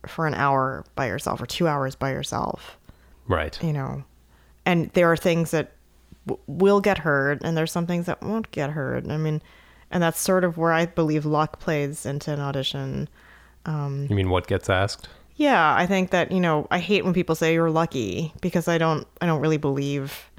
for 0.06 0.26
an 0.26 0.34
hour 0.34 0.84
by 0.94 1.06
yourself 1.06 1.40
or 1.40 1.46
two 1.46 1.66
hours 1.68 1.94
by 1.94 2.10
yourself 2.10 2.78
right. 3.28 3.62
you 3.62 3.72
know. 3.72 4.04
And 4.64 4.90
there 4.94 5.10
are 5.10 5.16
things 5.16 5.50
that 5.50 5.72
w- 6.26 6.42
will 6.46 6.80
get 6.80 6.98
heard 6.98 7.42
and 7.42 7.56
there's 7.56 7.72
some 7.72 7.86
things 7.86 8.06
that 8.06 8.22
won't 8.22 8.50
get 8.50 8.70
heard. 8.70 9.10
I 9.10 9.16
mean 9.16 9.42
and 9.90 10.02
that's 10.02 10.18
sort 10.20 10.42
of 10.42 10.56
where 10.56 10.72
i 10.72 10.86
believe 10.86 11.26
luck 11.26 11.60
plays 11.60 12.06
into 12.06 12.32
an 12.32 12.40
audition. 12.40 13.08
Um, 13.66 14.06
You 14.08 14.16
mean 14.16 14.30
what 14.30 14.46
gets 14.46 14.70
asked? 14.70 15.08
yeah 15.36 15.74
i 15.76 15.86
think 15.86 16.10
that 16.10 16.30
you 16.30 16.40
know 16.40 16.66
i 16.70 16.78
hate 16.78 17.04
when 17.04 17.14
people 17.14 17.34
say 17.34 17.54
you're 17.54 17.70
lucky 17.70 18.32
because 18.42 18.68
i 18.68 18.76
don't 18.76 19.06
i 19.22 19.26
don't 19.26 19.40
really 19.40 19.56
believe 19.56 20.30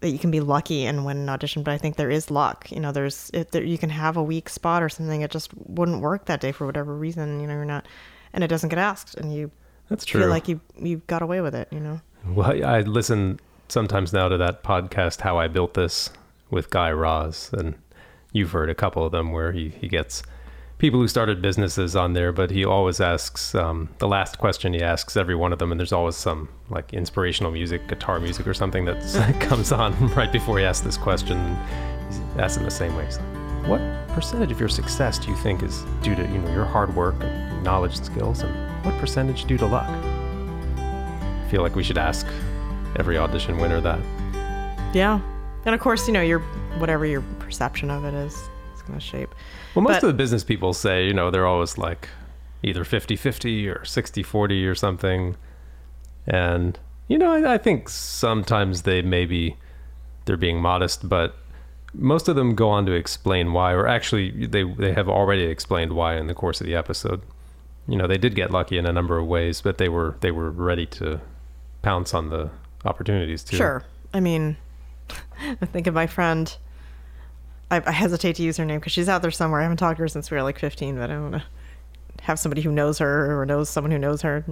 that 0.00 0.10
you 0.10 0.18
can 0.18 0.30
be 0.32 0.40
lucky 0.40 0.84
and 0.86 1.04
win 1.06 1.18
an 1.18 1.28
audition 1.28 1.62
but 1.62 1.72
i 1.72 1.78
think 1.78 1.96
there 1.96 2.10
is 2.10 2.30
luck. 2.30 2.70
You 2.70 2.80
know 2.80 2.92
there's 2.92 3.30
if 3.32 3.50
there, 3.52 3.62
you 3.62 3.78
can 3.78 3.90
have 3.90 4.16
a 4.16 4.22
weak 4.22 4.48
spot 4.48 4.82
or 4.82 4.88
something 4.88 5.22
it 5.22 5.30
just 5.30 5.50
wouldn't 5.54 6.00
work 6.02 6.26
that 6.26 6.40
day 6.40 6.52
for 6.52 6.66
whatever 6.66 6.94
reason. 6.94 7.40
You 7.40 7.46
know 7.46 7.54
you're 7.54 7.64
not 7.64 7.86
and 8.32 8.44
it 8.44 8.48
doesn't 8.48 8.68
get 8.68 8.78
asked 8.78 9.14
and 9.16 9.34
you 9.34 9.50
That's 9.88 10.04
true. 10.04 10.20
feel 10.22 10.30
like 10.30 10.48
you 10.48 10.60
you 10.76 11.02
got 11.06 11.22
away 11.22 11.40
with 11.40 11.54
it 11.54 11.68
you 11.70 11.80
know 11.80 12.00
Well, 12.26 12.64
I 12.64 12.80
listen 12.80 13.40
sometimes 13.68 14.12
now 14.12 14.28
to 14.28 14.36
that 14.38 14.62
podcast, 14.62 15.20
How 15.20 15.38
I 15.38 15.48
Built 15.48 15.74
This, 15.74 16.10
with 16.50 16.70
Guy 16.70 16.90
Raz. 16.90 17.50
And 17.52 17.74
you've 18.32 18.52
heard 18.52 18.70
a 18.70 18.74
couple 18.74 19.04
of 19.04 19.12
them 19.12 19.32
where 19.32 19.52
he, 19.52 19.68
he 19.68 19.88
gets 19.88 20.22
people 20.78 21.00
who 21.00 21.08
started 21.08 21.42
businesses 21.42 21.94
on 21.96 22.12
there, 22.14 22.32
but 22.32 22.50
he 22.50 22.64
always 22.64 23.00
asks 23.00 23.54
um, 23.54 23.88
the 23.98 24.08
last 24.08 24.38
question 24.38 24.72
he 24.72 24.82
asks 24.82 25.16
every 25.16 25.34
one 25.34 25.52
of 25.52 25.58
them. 25.58 25.70
And 25.70 25.78
there's 25.78 25.92
always 25.92 26.16
some 26.16 26.48
like 26.70 26.92
inspirational 26.92 27.52
music, 27.52 27.86
guitar 27.88 28.20
music, 28.20 28.46
or 28.46 28.54
something 28.54 28.84
that 28.86 29.40
comes 29.40 29.72
on 29.72 29.92
right 30.14 30.32
before 30.32 30.58
he 30.58 30.64
asks 30.64 30.84
this 30.84 30.96
question. 30.96 31.56
He's 32.08 32.20
asked 32.38 32.58
in 32.58 32.64
the 32.64 32.70
same 32.70 32.96
way. 32.96 33.04
He's 33.04 33.18
like, 33.18 33.68
what 33.68 33.80
percentage 34.08 34.50
of 34.50 34.58
your 34.60 34.68
success 34.68 35.18
do 35.18 35.28
you 35.30 35.36
think 35.36 35.62
is 35.62 35.82
due 36.02 36.14
to 36.14 36.22
you 36.22 36.38
know 36.38 36.52
your 36.52 36.64
hard 36.64 36.94
work 36.94 37.14
and 37.20 37.62
knowledge 37.62 37.96
and 37.96 38.06
skills, 38.06 38.42
and 38.42 38.84
what 38.84 38.94
percentage 38.98 39.44
due 39.44 39.58
to 39.58 39.66
luck? 39.66 39.88
I 39.88 41.46
feel 41.50 41.62
like 41.62 41.74
we 41.76 41.82
should 41.82 41.98
ask 41.98 42.26
every 42.96 43.16
audition 43.18 43.56
winner 43.58 43.80
that. 43.80 44.00
Yeah. 44.94 45.20
And 45.64 45.74
of 45.74 45.80
course, 45.80 46.06
you 46.06 46.12
know, 46.14 46.22
your 46.22 46.40
whatever 46.78 47.04
your 47.06 47.22
perception 47.38 47.90
of 47.90 48.04
it 48.04 48.14
is, 48.14 48.34
it's 48.72 48.82
going 48.82 48.98
to 48.98 49.04
shape. 49.04 49.34
Well, 49.74 49.82
most 49.82 49.96
But- 50.00 50.04
of 50.04 50.08
the 50.08 50.14
business 50.14 50.44
people 50.44 50.72
say, 50.72 51.06
you 51.06 51.12
know, 51.14 51.30
they're 51.30 51.46
always 51.46 51.76
like 51.78 52.08
either 52.62 52.84
50 52.84 53.16
50 53.16 53.68
or 53.68 53.84
60 53.84 54.22
40 54.22 54.66
or 54.66 54.74
something. 54.74 55.36
And, 56.26 56.78
you 57.08 57.18
know, 57.18 57.30
I, 57.32 57.54
I 57.54 57.58
think 57.58 57.88
sometimes 57.88 58.82
they 58.82 59.02
maybe 59.02 59.56
they're 60.24 60.36
being 60.36 60.60
modest, 60.60 61.08
but 61.08 61.36
most 61.98 62.28
of 62.28 62.36
them 62.36 62.54
go 62.54 62.70
on 62.70 62.86
to 62.86 62.92
explain 62.92 63.52
why, 63.52 63.72
or 63.72 63.86
actually, 63.86 64.46
they, 64.46 64.62
they 64.62 64.92
have 64.92 65.08
already 65.08 65.42
explained 65.42 65.92
why 65.92 66.16
in 66.16 66.28
the 66.28 66.34
course 66.34 66.60
of 66.60 66.66
the 66.66 66.74
episode. 66.74 67.20
You 67.86 67.96
know, 67.96 68.06
they 68.06 68.18
did 68.18 68.34
get 68.34 68.50
lucky 68.50 68.78
in 68.78 68.86
a 68.86 68.92
number 68.92 69.18
of 69.18 69.26
ways, 69.26 69.60
but 69.60 69.78
they 69.78 69.88
were 69.88 70.16
they 70.20 70.30
were 70.30 70.50
ready 70.50 70.86
to 70.86 71.20
pounce 71.82 72.14
on 72.14 72.28
the 72.30 72.50
opportunities 72.84 73.42
too. 73.42 73.56
Sure. 73.56 73.84
I 74.12 74.20
mean, 74.20 74.56
I 75.40 75.54
think 75.72 75.86
of 75.86 75.94
my 75.94 76.06
friend. 76.06 76.54
I, 77.70 77.82
I 77.84 77.90
hesitate 77.90 78.36
to 78.36 78.42
use 78.42 78.56
her 78.58 78.64
name 78.64 78.78
because 78.78 78.92
she's 78.92 79.08
out 79.08 79.22
there 79.22 79.30
somewhere. 79.30 79.60
I 79.60 79.64
haven't 79.64 79.78
talked 79.78 79.96
to 79.96 80.02
her 80.02 80.08
since 80.08 80.30
we 80.30 80.36
were 80.36 80.42
like 80.42 80.58
15, 80.58 80.96
but 80.96 81.10
I 81.10 81.14
don't 81.14 81.30
want 81.30 81.42
to 81.42 82.22
have 82.22 82.38
somebody 82.38 82.62
who 82.62 82.72
knows 82.72 82.98
her 82.98 83.40
or 83.40 83.46
knows 83.46 83.68
someone 83.68 83.90
who 83.90 83.98
knows 83.98 84.22
her 84.22 84.44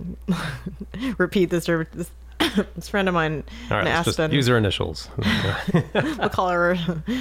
repeat 1.18 1.50
this 1.50 1.66
this, 1.66 2.10
this 2.76 2.88
friend 2.88 3.08
of 3.08 3.14
mine 3.14 3.44
All 3.70 3.76
right, 3.78 3.86
in 3.86 3.92
Aspen. 3.92 4.30
use 4.32 4.46
her 4.46 4.56
initials. 4.56 5.08
we'll 5.94 6.28
call 6.28 6.48
her. 6.48 6.76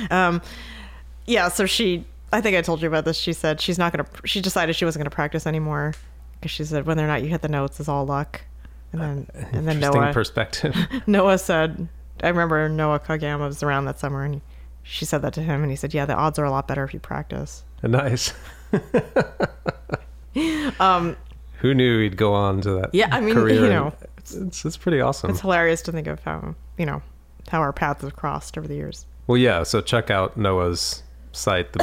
Um, 0.10 0.42
yeah, 1.26 1.50
so 1.50 1.66
she 1.66 2.06
I 2.32 2.42
think 2.42 2.58
I 2.58 2.62
told 2.62 2.82
you 2.82 2.88
about 2.88 3.06
this. 3.06 3.18
She 3.18 3.34
said 3.34 3.62
she's 3.62 3.78
not 3.78 3.94
gonna. 3.94 4.08
She 4.26 4.42
decided 4.42 4.76
she 4.76 4.86
wasn't 4.86 5.02
gonna 5.04 5.10
practice 5.10 5.48
anymore 5.48 5.94
because 6.34 6.52
she 6.52 6.64
said 6.64 6.86
whether 6.86 7.04
or 7.04 7.08
not 7.08 7.22
you 7.24 7.30
hit 7.30 7.42
the 7.42 7.48
notes 7.48 7.80
is 7.80 7.88
all 7.88 8.06
luck. 8.06 8.42
And 8.92 9.02
then 9.02 9.28
and 9.34 9.68
then 9.68 9.78
Interesting 9.78 10.02
Noah 10.02 10.14
perspective. 10.14 10.76
Noah 11.08 11.38
said, 11.38 11.88
I 12.22 12.30
remember 12.30 12.68
Noah 12.70 13.00
Kageyama 13.00 13.48
was 13.48 13.64
around 13.64 13.86
that 13.86 14.00
summer, 14.00 14.24
and 14.24 14.42
she 14.84 15.06
said 15.06 15.22
that 15.22 15.34
to 15.34 15.42
him, 15.42 15.62
and 15.62 15.72
he 15.72 15.76
said, 15.76 15.94
"Yeah, 15.94 16.06
the 16.06 16.16
odds 16.16 16.38
are 16.38 16.46
a 16.46 16.52
lot 16.52 16.68
better 16.68 16.84
if 16.84 16.94
you 16.94 17.00
practice." 17.00 17.64
nice. 17.84 18.34
Um, 20.80 21.16
Who 21.60 21.74
knew 21.74 22.02
he'd 22.02 22.18
go 22.18 22.34
on 22.34 22.60
to 22.62 22.72
that? 22.72 22.90
Yeah, 22.94 23.08
I 23.12 23.22
mean, 23.22 23.38
you 23.48 23.70
know, 23.70 23.94
it's, 24.26 24.36
it's 24.36 24.66
it's 24.66 24.78
pretty 24.78 25.02
awesome. 25.02 25.30
it's 25.30 25.42
hilarious 25.42 25.82
to 25.84 25.92
think 25.92 26.08
of 26.08 26.20
how 26.22 26.56
you 26.78 26.86
know 26.86 27.02
how 27.50 27.60
our 27.60 27.74
paths 27.74 28.02
have 28.02 28.16
crossed 28.16 28.58
over 28.58 28.68
the 28.68 28.76
years. 28.76 29.06
Well, 29.28 29.38
yeah. 29.38 29.64
So 29.64 29.82
check 29.82 30.10
out 30.10 30.36
Noah's 30.36 31.04
site, 31.32 31.74
the 31.74 31.80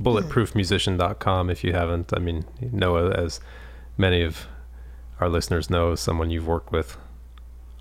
bullet, 0.00 0.24
bulletproofmusician.com 0.28 1.50
if 1.50 1.64
you 1.64 1.72
haven't. 1.72 2.12
I 2.14 2.20
mean, 2.20 2.44
Noah, 2.60 3.10
as 3.10 3.40
many 3.96 4.22
of 4.22 4.46
our 5.20 5.28
listeners 5.28 5.68
know, 5.68 5.92
is 5.92 6.00
someone 6.00 6.30
you've 6.30 6.46
worked 6.46 6.72
with 6.72 6.96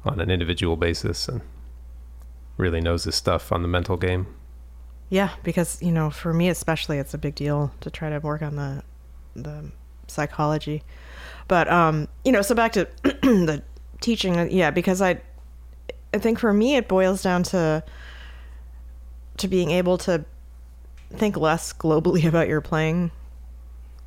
on 0.06 0.20
an 0.20 0.32
individual 0.32 0.76
basis 0.76 1.28
and 1.28 1.42
really 2.58 2.82
knows 2.82 3.04
his 3.04 3.16
stuff 3.16 3.52
on 3.52 3.62
the 3.62 3.68
mental 3.68 3.98
game. 3.98 4.28
Yeah, 5.10 5.32
because 5.44 5.82
you 5.82 5.92
know, 5.92 6.10
for 6.10 6.34
me 6.34 6.50
especially, 6.50 6.98
it's 6.98 7.14
a 7.14 7.20
big 7.20 7.36
deal 7.36 7.72
to 7.82 7.92
try 7.92 8.10
to 8.10 8.20
work 8.20 8.42
on 8.42 8.56
the 8.56 8.84
the 9.36 9.72
psychology. 10.08 10.84
But 11.48 11.70
um, 11.72 12.08
you 12.24 12.32
know, 12.32 12.42
so 12.42 12.56
back 12.56 12.74
to 12.74 12.88
the 13.04 13.64
teaching. 14.04 14.38
uh, 14.38 14.48
Yeah, 14.52 14.70
because 14.70 15.02
I 15.02 15.22
I 16.14 16.20
think 16.20 16.38
for 16.38 16.54
me 16.54 16.76
it 16.76 16.88
boils 16.88 17.24
down 17.24 17.42
to 17.44 17.84
to 19.38 19.48
being 19.48 19.72
able 19.72 19.98
to 20.00 20.24
think 21.10 21.36
less 21.38 21.74
globally 21.74 22.26
about 22.30 22.48
your 22.48 22.62
playing. 22.62 23.12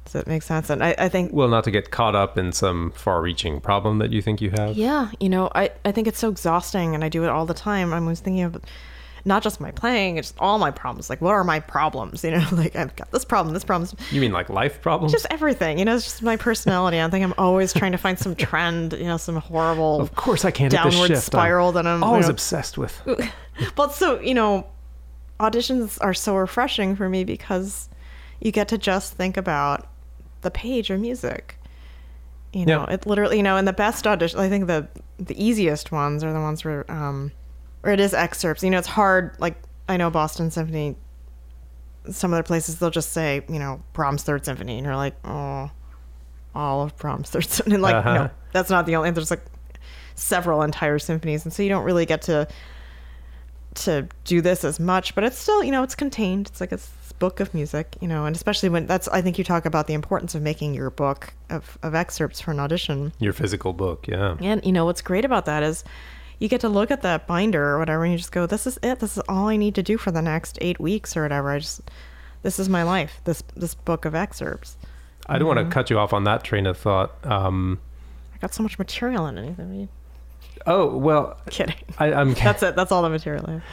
Does 0.04 0.12
that 0.12 0.28
make 0.28 0.42
sense? 0.42 0.70
And 0.70 0.84
I, 0.84 0.94
I 0.98 1.08
think 1.08 1.32
Well, 1.32 1.48
not 1.48 1.64
to 1.64 1.72
get 1.72 1.90
caught 1.90 2.14
up 2.14 2.38
in 2.38 2.52
some 2.52 2.92
far 2.92 3.20
reaching 3.20 3.60
problem 3.60 3.98
that 3.98 4.12
you 4.12 4.22
think 4.22 4.40
you 4.40 4.50
have. 4.50 4.76
Yeah, 4.76 5.10
you 5.18 5.28
know, 5.28 5.50
I, 5.52 5.70
I 5.84 5.90
think 5.90 6.06
it's 6.06 6.20
so 6.20 6.28
exhausting 6.28 6.94
and 6.94 7.02
I 7.02 7.08
do 7.08 7.24
it 7.24 7.28
all 7.28 7.44
the 7.44 7.54
time. 7.54 7.92
I 7.92 7.98
was 7.98 8.20
thinking 8.20 8.44
of 8.44 8.56
not 9.26 9.42
just 9.42 9.60
my 9.60 9.70
playing, 9.72 10.16
it's 10.16 10.32
all 10.38 10.58
my 10.58 10.70
problems. 10.70 11.10
Like, 11.10 11.20
what 11.20 11.32
are 11.32 11.44
my 11.44 11.60
problems? 11.60 12.22
You 12.24 12.30
know, 12.30 12.46
like 12.52 12.74
I've 12.76 12.94
got 12.96 13.10
this 13.10 13.24
problem, 13.24 13.52
this 13.52 13.64
problem, 13.64 13.90
You 14.10 14.20
mean 14.20 14.32
like 14.32 14.48
life 14.48 14.80
problems? 14.80 15.12
just 15.12 15.26
everything. 15.30 15.78
You 15.78 15.84
know, 15.84 15.94
it's 15.96 16.04
just 16.04 16.22
my 16.22 16.36
personality. 16.36 17.00
I 17.00 17.10
think 17.10 17.24
I'm 17.24 17.34
always 17.36 17.72
trying 17.74 17.92
to 17.92 17.98
find 17.98 18.18
some 18.18 18.34
trend, 18.46 18.92
you 18.94 19.04
know, 19.04 19.16
some 19.18 19.36
horrible 19.36 20.00
of 20.00 20.14
course, 20.14 20.44
I 20.44 20.50
can't 20.52 20.72
downward 20.72 21.16
spiral 21.18 21.72
that 21.72 21.86
I'm 21.86 22.00
you 22.00 22.06
always 22.06 22.26
know- 22.26 22.30
obsessed 22.30 22.78
with. 22.78 23.00
But 23.74 23.92
so, 23.92 24.20
you 24.20 24.34
know, 24.34 24.66
auditions 25.40 25.98
are 26.00 26.14
so 26.14 26.36
refreshing 26.36 26.94
for 26.96 27.08
me 27.08 27.24
because 27.24 27.88
you 28.40 28.52
get 28.52 28.68
to 28.68 28.78
just 28.78 29.14
think 29.14 29.36
about 29.36 29.88
the 30.42 30.50
page 30.50 30.90
or 30.90 30.98
music. 30.98 31.58
You 32.52 32.64
know, 32.66 32.84
Yeah. 32.88 32.94
it 32.94 33.06
literally, 33.06 33.36
you 33.38 33.42
know, 33.42 33.56
and 33.56 33.66
the 33.66 33.72
best 33.72 34.06
audition, 34.06 34.38
I 34.40 34.48
think 34.48 34.66
the 34.66 34.88
the 35.18 35.34
easiest 35.42 35.90
ones 35.90 36.22
are 36.22 36.32
the 36.32 36.40
ones 36.40 36.64
where, 36.64 36.84
um, 36.90 37.32
or 37.86 37.92
it 37.92 38.00
is 38.00 38.12
excerpts. 38.12 38.62
You 38.62 38.70
know, 38.70 38.78
it's 38.78 38.86
hard. 38.88 39.36
Like 39.38 39.56
I 39.88 39.96
know 39.96 40.10
Boston 40.10 40.50
Symphony, 40.50 40.96
some 42.10 42.32
other 42.34 42.42
places 42.42 42.78
they'll 42.78 42.90
just 42.90 43.12
say, 43.12 43.42
you 43.48 43.58
know, 43.58 43.82
Brahms 43.92 44.22
Third 44.22 44.44
Symphony, 44.44 44.76
and 44.78 44.84
you're 44.84 44.96
like, 44.96 45.14
oh, 45.24 45.70
all 46.54 46.82
of 46.82 46.96
Brahms 46.96 47.30
Third 47.30 47.44
Symphony. 47.46 47.74
And 47.76 47.82
like, 47.88 47.94
Uh-huh. 47.94 48.14
no, 48.14 48.30
that's 48.52 48.70
not 48.70 48.86
the 48.86 48.96
only. 48.96 49.10
There's 49.12 49.30
like 49.30 49.44
several 50.14 50.62
entire 50.62 50.98
symphonies, 50.98 51.44
and 51.44 51.52
so 51.52 51.62
you 51.62 51.68
don't 51.68 51.84
really 51.84 52.06
get 52.06 52.22
to 52.22 52.48
to 53.74 54.08
do 54.24 54.40
this 54.40 54.64
as 54.64 54.80
much, 54.80 55.14
but 55.14 55.22
it's 55.22 55.36
still, 55.38 55.62
you 55.62 55.70
know, 55.70 55.82
it's 55.82 55.94
contained. 55.94 56.46
It's 56.48 56.60
like 56.62 56.72
a 56.72 56.78
book 57.18 57.40
of 57.40 57.52
music, 57.52 57.96
you 58.00 58.08
know, 58.08 58.24
and 58.24 58.34
especially 58.34 58.70
when 58.70 58.86
that's, 58.86 59.06
I 59.08 59.20
think 59.20 59.36
you 59.36 59.44
talk 59.44 59.66
about 59.66 59.86
the 59.86 59.92
importance 59.92 60.34
of 60.34 60.40
making 60.40 60.72
your 60.72 60.88
book 60.88 61.34
of, 61.50 61.76
of 61.82 61.94
excerpts 61.94 62.40
for 62.40 62.52
an 62.52 62.58
audition. 62.60 63.12
Your 63.18 63.34
physical 63.34 63.74
book, 63.74 64.08
yeah. 64.08 64.36
And, 64.40 64.64
you 64.64 64.72
know, 64.72 64.86
what's 64.86 65.02
great 65.02 65.26
about 65.26 65.44
that 65.44 65.62
is 65.62 65.84
you 66.38 66.48
get 66.48 66.60
to 66.60 66.68
look 66.68 66.90
at 66.90 67.02
that 67.02 67.26
binder 67.26 67.64
or 67.64 67.78
whatever 67.78 68.04
and 68.04 68.12
you 68.12 68.18
just 68.18 68.32
go, 68.32 68.46
this 68.46 68.66
is 68.66 68.78
it. 68.82 69.00
This 69.00 69.16
is 69.16 69.22
all 69.28 69.48
I 69.48 69.56
need 69.56 69.74
to 69.76 69.82
do 69.82 69.96
for 69.96 70.10
the 70.10 70.22
next 70.22 70.58
eight 70.60 70.78
weeks 70.78 71.16
or 71.16 71.22
whatever. 71.22 71.50
I 71.50 71.58
just, 71.60 71.80
this 72.42 72.58
is 72.58 72.68
my 72.68 72.82
life, 72.82 73.20
this, 73.24 73.42
this 73.54 73.74
book 73.74 74.04
of 74.04 74.14
excerpts. 74.14 74.76
I 75.28 75.38
don't 75.38 75.48
want 75.48 75.58
to 75.58 75.72
cut 75.72 75.90
you 75.90 75.98
off 75.98 76.12
on 76.12 76.24
that 76.24 76.44
train 76.44 76.66
of 76.66 76.78
thought. 76.78 77.14
Um, 77.24 77.80
I 78.34 78.38
got 78.38 78.54
so 78.54 78.62
much 78.62 78.78
material 78.78 79.26
in 79.26 79.38
it. 79.38 79.58
I 79.58 79.64
mean, 79.64 79.88
oh 80.66 80.96
well, 80.96 81.40
kidding. 81.50 81.74
I, 81.98 82.12
I'm 82.12 82.34
That's 82.34 82.62
it. 82.62 82.76
That's 82.76 82.92
all 82.92 83.02
the 83.02 83.08
material 83.08 83.44
I 83.48 83.52
have. 83.52 83.64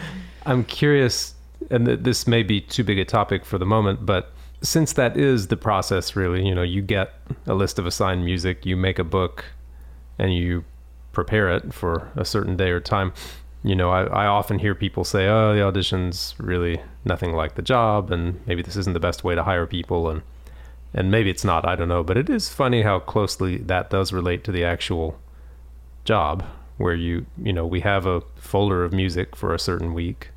I'm 0.46 0.63
curious, 0.63 1.36
and 1.70 1.86
th- 1.86 2.00
this 2.01 2.27
may 2.27 2.43
be 2.43 2.60
too 2.62 2.84
big 2.84 2.98
a 2.98 3.05
topic 3.05 3.46
for 3.46 3.58
the 3.58 3.65
moment, 3.65 4.05
but 4.05 4.32
since 4.62 4.93
that 4.93 5.17
is 5.17 5.48
the 5.48 5.58
process, 5.58 6.15
really, 6.15 6.46
you 6.48 6.55
know, 6.55 6.63
you 6.63 6.82
get 6.82 7.13
a 7.46 7.53
list 7.53 7.77
of 7.77 7.86
assigned 7.86 8.24
music, 8.24 8.65
you 8.65 8.77
make 8.77 8.98
a 8.98 9.03
book, 9.03 9.46
and 10.17 10.34
you 10.34 10.63
prepare 11.13 11.50
it 11.55 11.74
for 11.74 12.12
a 12.17 12.25
certain 12.25 12.58
day 12.58 12.72
or 12.72 12.82
time. 12.82 13.13
You 13.63 13.75
know, 13.75 13.91
I, 13.91 14.03
I 14.03 14.25
often 14.25 14.60
hear 14.60 14.75
people 14.75 15.05
say, 15.05 15.27
"Oh, 15.27 15.55
the 15.55 15.62
audition's 15.62 16.36
really 16.38 16.82
nothing 17.05 17.32
like 17.34 17.55
the 17.55 17.62
job, 17.62 18.12
and 18.12 18.46
maybe 18.46 18.62
this 18.62 18.75
isn't 18.75 18.93
the 18.93 19.00
best 19.00 19.24
way 19.24 19.36
to 19.36 19.43
hire 19.43 19.65
people," 19.65 20.10
and 20.10 20.22
and 20.93 21.10
maybe 21.10 21.29
it's 21.29 21.46
not. 21.46 21.65
I 21.65 21.77
don't 21.77 21.88
know, 21.88 22.03
but 22.03 22.17
it 22.17 22.29
is 22.29 22.50
funny 22.50 22.82
how 22.82 23.00
closely 23.00 23.58
that 23.58 23.89
does 23.89 24.12
relate 24.12 24.43
to 24.43 24.51
the 24.51 24.65
actual 24.65 25.17
job 26.03 26.43
where 26.77 26.96
you 26.96 27.25
you 27.41 27.53
know 27.53 27.65
we 27.65 27.79
have 27.79 28.05
a 28.05 28.22
folder 28.36 28.84
of 28.84 28.91
music 28.91 29.36
for 29.36 29.53
a 29.53 29.60
certain 29.60 29.93
week 29.93 30.29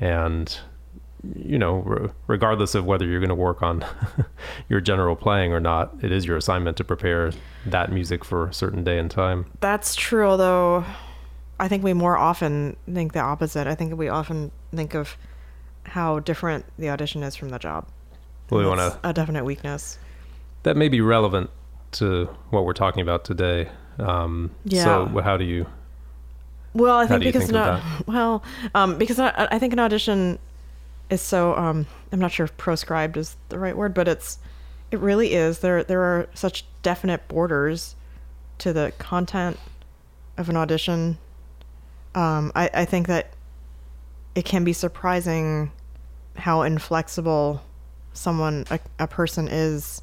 and 0.00 0.58
you 1.36 1.58
know 1.58 1.76
re- 1.78 2.08
regardless 2.26 2.74
of 2.74 2.84
whether 2.84 3.06
you're 3.06 3.20
going 3.20 3.28
to 3.28 3.34
work 3.34 3.62
on 3.62 3.84
your 4.68 4.80
general 4.80 5.16
playing 5.16 5.52
or 5.52 5.60
not 5.60 5.94
it 6.02 6.10
is 6.12 6.24
your 6.26 6.36
assignment 6.36 6.76
to 6.76 6.84
prepare 6.84 7.32
that 7.66 7.90
music 7.92 8.24
for 8.24 8.48
a 8.48 8.52
certain 8.54 8.84
day 8.84 8.98
and 8.98 9.10
time 9.10 9.46
That's 9.60 9.94
true, 9.94 10.26
although 10.26 10.84
I 11.58 11.68
think 11.68 11.84
we 11.84 11.92
more 11.92 12.16
often 12.16 12.76
think 12.92 13.12
the 13.12 13.20
opposite. 13.20 13.66
I 13.68 13.74
think 13.76 13.96
we 13.96 14.08
often 14.08 14.50
think 14.74 14.94
of 14.94 15.16
how 15.84 16.18
different 16.18 16.64
the 16.78 16.90
audition 16.90 17.22
is 17.22 17.36
from 17.36 17.50
the 17.50 17.58
job. 17.58 17.86
well 18.50 18.60
we 18.60 18.66
want 18.66 18.80
to 18.80 18.98
a 19.08 19.12
definite 19.12 19.44
weakness. 19.44 19.98
that 20.64 20.76
may 20.76 20.88
be 20.88 21.00
relevant 21.00 21.50
to 21.92 22.24
what 22.50 22.64
we're 22.64 22.72
talking 22.72 23.02
about 23.02 23.24
today 23.24 23.68
um 23.98 24.50
Yeah. 24.64 24.84
so 24.84 25.20
how 25.20 25.36
do 25.36 25.44
you 25.44 25.66
Well, 26.74 26.96
I 26.98 27.06
think 27.06 27.22
because 27.22 27.46
think 27.46 27.56
of 27.56 27.78
no, 27.78 27.82
well, 28.12 28.42
um, 28.74 28.98
because 28.98 29.20
I, 29.20 29.46
I 29.52 29.58
think 29.60 29.72
an 29.72 29.78
audition 29.78 30.38
is 31.10 31.20
so 31.20 31.54
um, 31.56 31.86
I'm 32.12 32.20
not 32.20 32.32
sure 32.32 32.44
if 32.44 32.56
proscribed 32.56 33.16
is 33.16 33.36
the 33.48 33.58
right 33.58 33.76
word, 33.76 33.94
but 33.94 34.08
it's 34.08 34.38
it 34.90 35.00
really 35.00 35.34
is. 35.34 35.60
There 35.60 35.84
there 35.84 36.02
are 36.02 36.28
such 36.34 36.64
definite 36.82 37.26
borders 37.28 37.96
to 38.58 38.72
the 38.72 38.92
content 38.98 39.58
of 40.36 40.48
an 40.48 40.56
audition. 40.56 41.18
Um, 42.14 42.52
I, 42.54 42.70
I 42.72 42.84
think 42.84 43.08
that 43.08 43.32
it 44.34 44.44
can 44.44 44.64
be 44.64 44.72
surprising 44.72 45.72
how 46.36 46.62
inflexible 46.62 47.62
someone 48.12 48.64
a, 48.70 48.78
a 48.98 49.06
person 49.06 49.48
is 49.48 50.02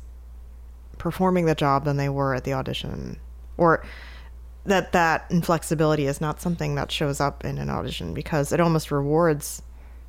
performing 0.98 1.46
the 1.46 1.56
job 1.56 1.86
than 1.86 1.98
they 1.98 2.10
were 2.10 2.36
at 2.36 2.44
the 2.44 2.54
audition 2.54 3.18
or 3.58 3.84
that 4.66 4.92
that 4.92 5.26
inflexibility 5.30 6.06
is 6.06 6.22
not 6.22 6.40
something 6.40 6.76
that 6.76 6.92
shows 6.92 7.20
up 7.20 7.44
in 7.44 7.58
an 7.58 7.70
audition 7.70 8.14
because 8.14 8.52
it 8.52 8.60
almost 8.60 8.92
rewards 8.92 9.62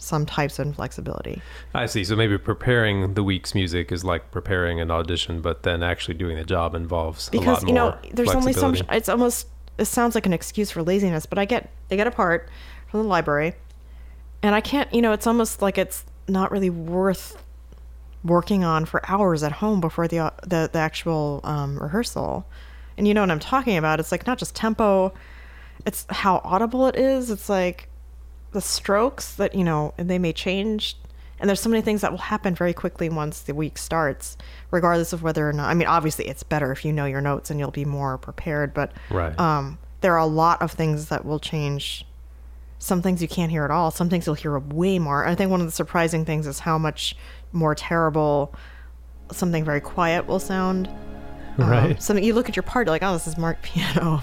some 0.03 0.27
types 0.27 0.59
of 0.59 0.67
inflexibility. 0.67 1.41
i 1.75 1.87
see 1.87 2.05
so 2.05 2.17
maybe 2.17 2.37
preparing 2.37 3.15
the 3.15 3.23
week's 3.23 3.55
music 3.55 3.93
is 3.93 4.05
like 4.05 4.31
preparing 4.31 4.81
an 4.81 4.91
audition 4.91 5.41
but 5.41 5.63
then 5.63 5.83
actually 5.83 6.15
doing 6.15 6.37
the 6.37 6.45
job 6.45 6.75
involves 6.75 7.29
a 7.29 7.31
Because 7.31 7.63
you 7.65 7.73
know, 7.73 7.97
there's 8.13 8.31
only 8.31 8.53
so 8.53 8.69
much 8.71 8.83
it's 8.91 9.09
almost 9.09 9.47
it 9.79 9.87
sounds 9.87 10.15
like 10.15 10.27
an 10.27 10.33
excuse 10.33 10.71
for 10.71 10.83
laziness, 10.83 11.27
but 11.27 11.39
I 11.39 11.45
get 11.45 11.71
I 11.91 11.97
get 11.97 12.07
a 12.07 12.11
part 12.11 12.49
from 12.89 13.03
the 13.03 13.09
library 13.09 13.55
and 14.43 14.55
I 14.55 14.61
can't, 14.61 14.93
you 14.93 15.03
know, 15.03 15.13
it's 15.13 15.27
almost 15.27 15.63
like 15.63 15.79
it's 15.79 16.05
not 16.29 16.51
really 16.51 16.71
worth 16.71 17.43
working 18.25 18.65
on 18.65 18.85
for 18.85 19.09
hours 19.11 19.43
at 19.43 19.53
home 19.53 19.81
before 19.81 20.09
the 20.09 20.33
the, 20.43 20.71
the 20.73 20.79
actual 20.79 21.41
um, 21.45 21.79
rehearsal. 21.79 22.47
And 22.97 23.09
you 23.09 23.15
know 23.15 23.23
what 23.23 23.31
I'm 23.31 23.41
talking 23.41 23.77
about? 23.77 24.01
It's 24.01 24.13
like 24.13 24.27
not 24.27 24.39
just 24.39 24.55
tempo, 24.55 25.13
it's 25.87 26.07
how 26.11 26.41
audible 26.45 26.87
it 26.87 26.97
is. 26.97 27.31
It's 27.31 27.49
like 27.49 27.89
the 28.53 28.61
strokes 28.61 29.35
that 29.35 29.55
you 29.55 29.65
know, 29.65 29.95
and 29.99 30.09
they 30.09 30.19
may 30.19 30.33
change. 30.33 30.97
And 31.41 31.49
there's 31.49 31.61
so 31.61 31.69
many 31.69 31.83
things 31.83 32.03
that 32.03 32.13
will 32.13 32.19
happen 32.19 32.55
very 32.55 32.73
quickly 32.73 33.09
once 33.09 33.41
the 33.41 33.53
week 33.55 33.77
starts, 33.77 34.37
regardless 34.71 35.13
of 35.13 35.25
whether 35.25 35.49
or 35.49 35.53
not. 35.53 35.69
I 35.69 35.75
mean, 35.75 35.89
obviously, 35.89 36.29
it's 36.29 36.45
better 36.45 36.71
if 36.71 36.85
you 36.85 36.93
know 36.93 37.05
your 37.05 37.21
notes 37.21 37.51
and 37.51 37.59
you'll 37.59 37.73
be 37.73 37.85
more 37.85 38.17
prepared. 38.17 38.73
But 38.73 38.93
Right. 39.11 39.37
um, 39.41 39.79
there 40.03 40.13
are 40.15 40.19
a 40.21 40.27
lot 40.27 40.63
of 40.63 40.71
things 40.71 41.07
that 41.09 41.25
will 41.25 41.41
change. 41.41 42.07
Some 42.79 43.03
things 43.03 43.21
you 43.21 43.27
can't 43.27 43.51
hear 43.51 43.65
at 43.65 43.73
all. 43.73 43.91
Some 43.91 44.09
things 44.09 44.27
you'll 44.27 44.37
hear 44.37 44.57
way 44.57 45.01
more. 45.01 45.27
I 45.27 45.35
think 45.35 45.51
one 45.51 45.61
of 45.61 45.67
the 45.67 45.73
surprising 45.73 46.25
things 46.25 46.47
is 46.47 46.61
how 46.61 46.79
much 46.79 47.17
more 47.51 47.75
terrible 47.75 48.55
something 49.33 49.65
very 49.65 49.81
quiet 49.81 50.27
will 50.27 50.39
sound. 50.41 50.89
Um, 51.59 51.69
right 51.71 52.03
something 52.03 52.25
you 52.25 52.35
look 52.35 52.49
at 52.49 52.55
your 52.57 52.63
part, 52.63 52.87
you're 52.87 52.95
like, 52.95 53.03
oh, 53.03 53.13
this 53.15 53.27
is 53.27 53.37
marked 53.37 53.63
piano. 53.63 54.23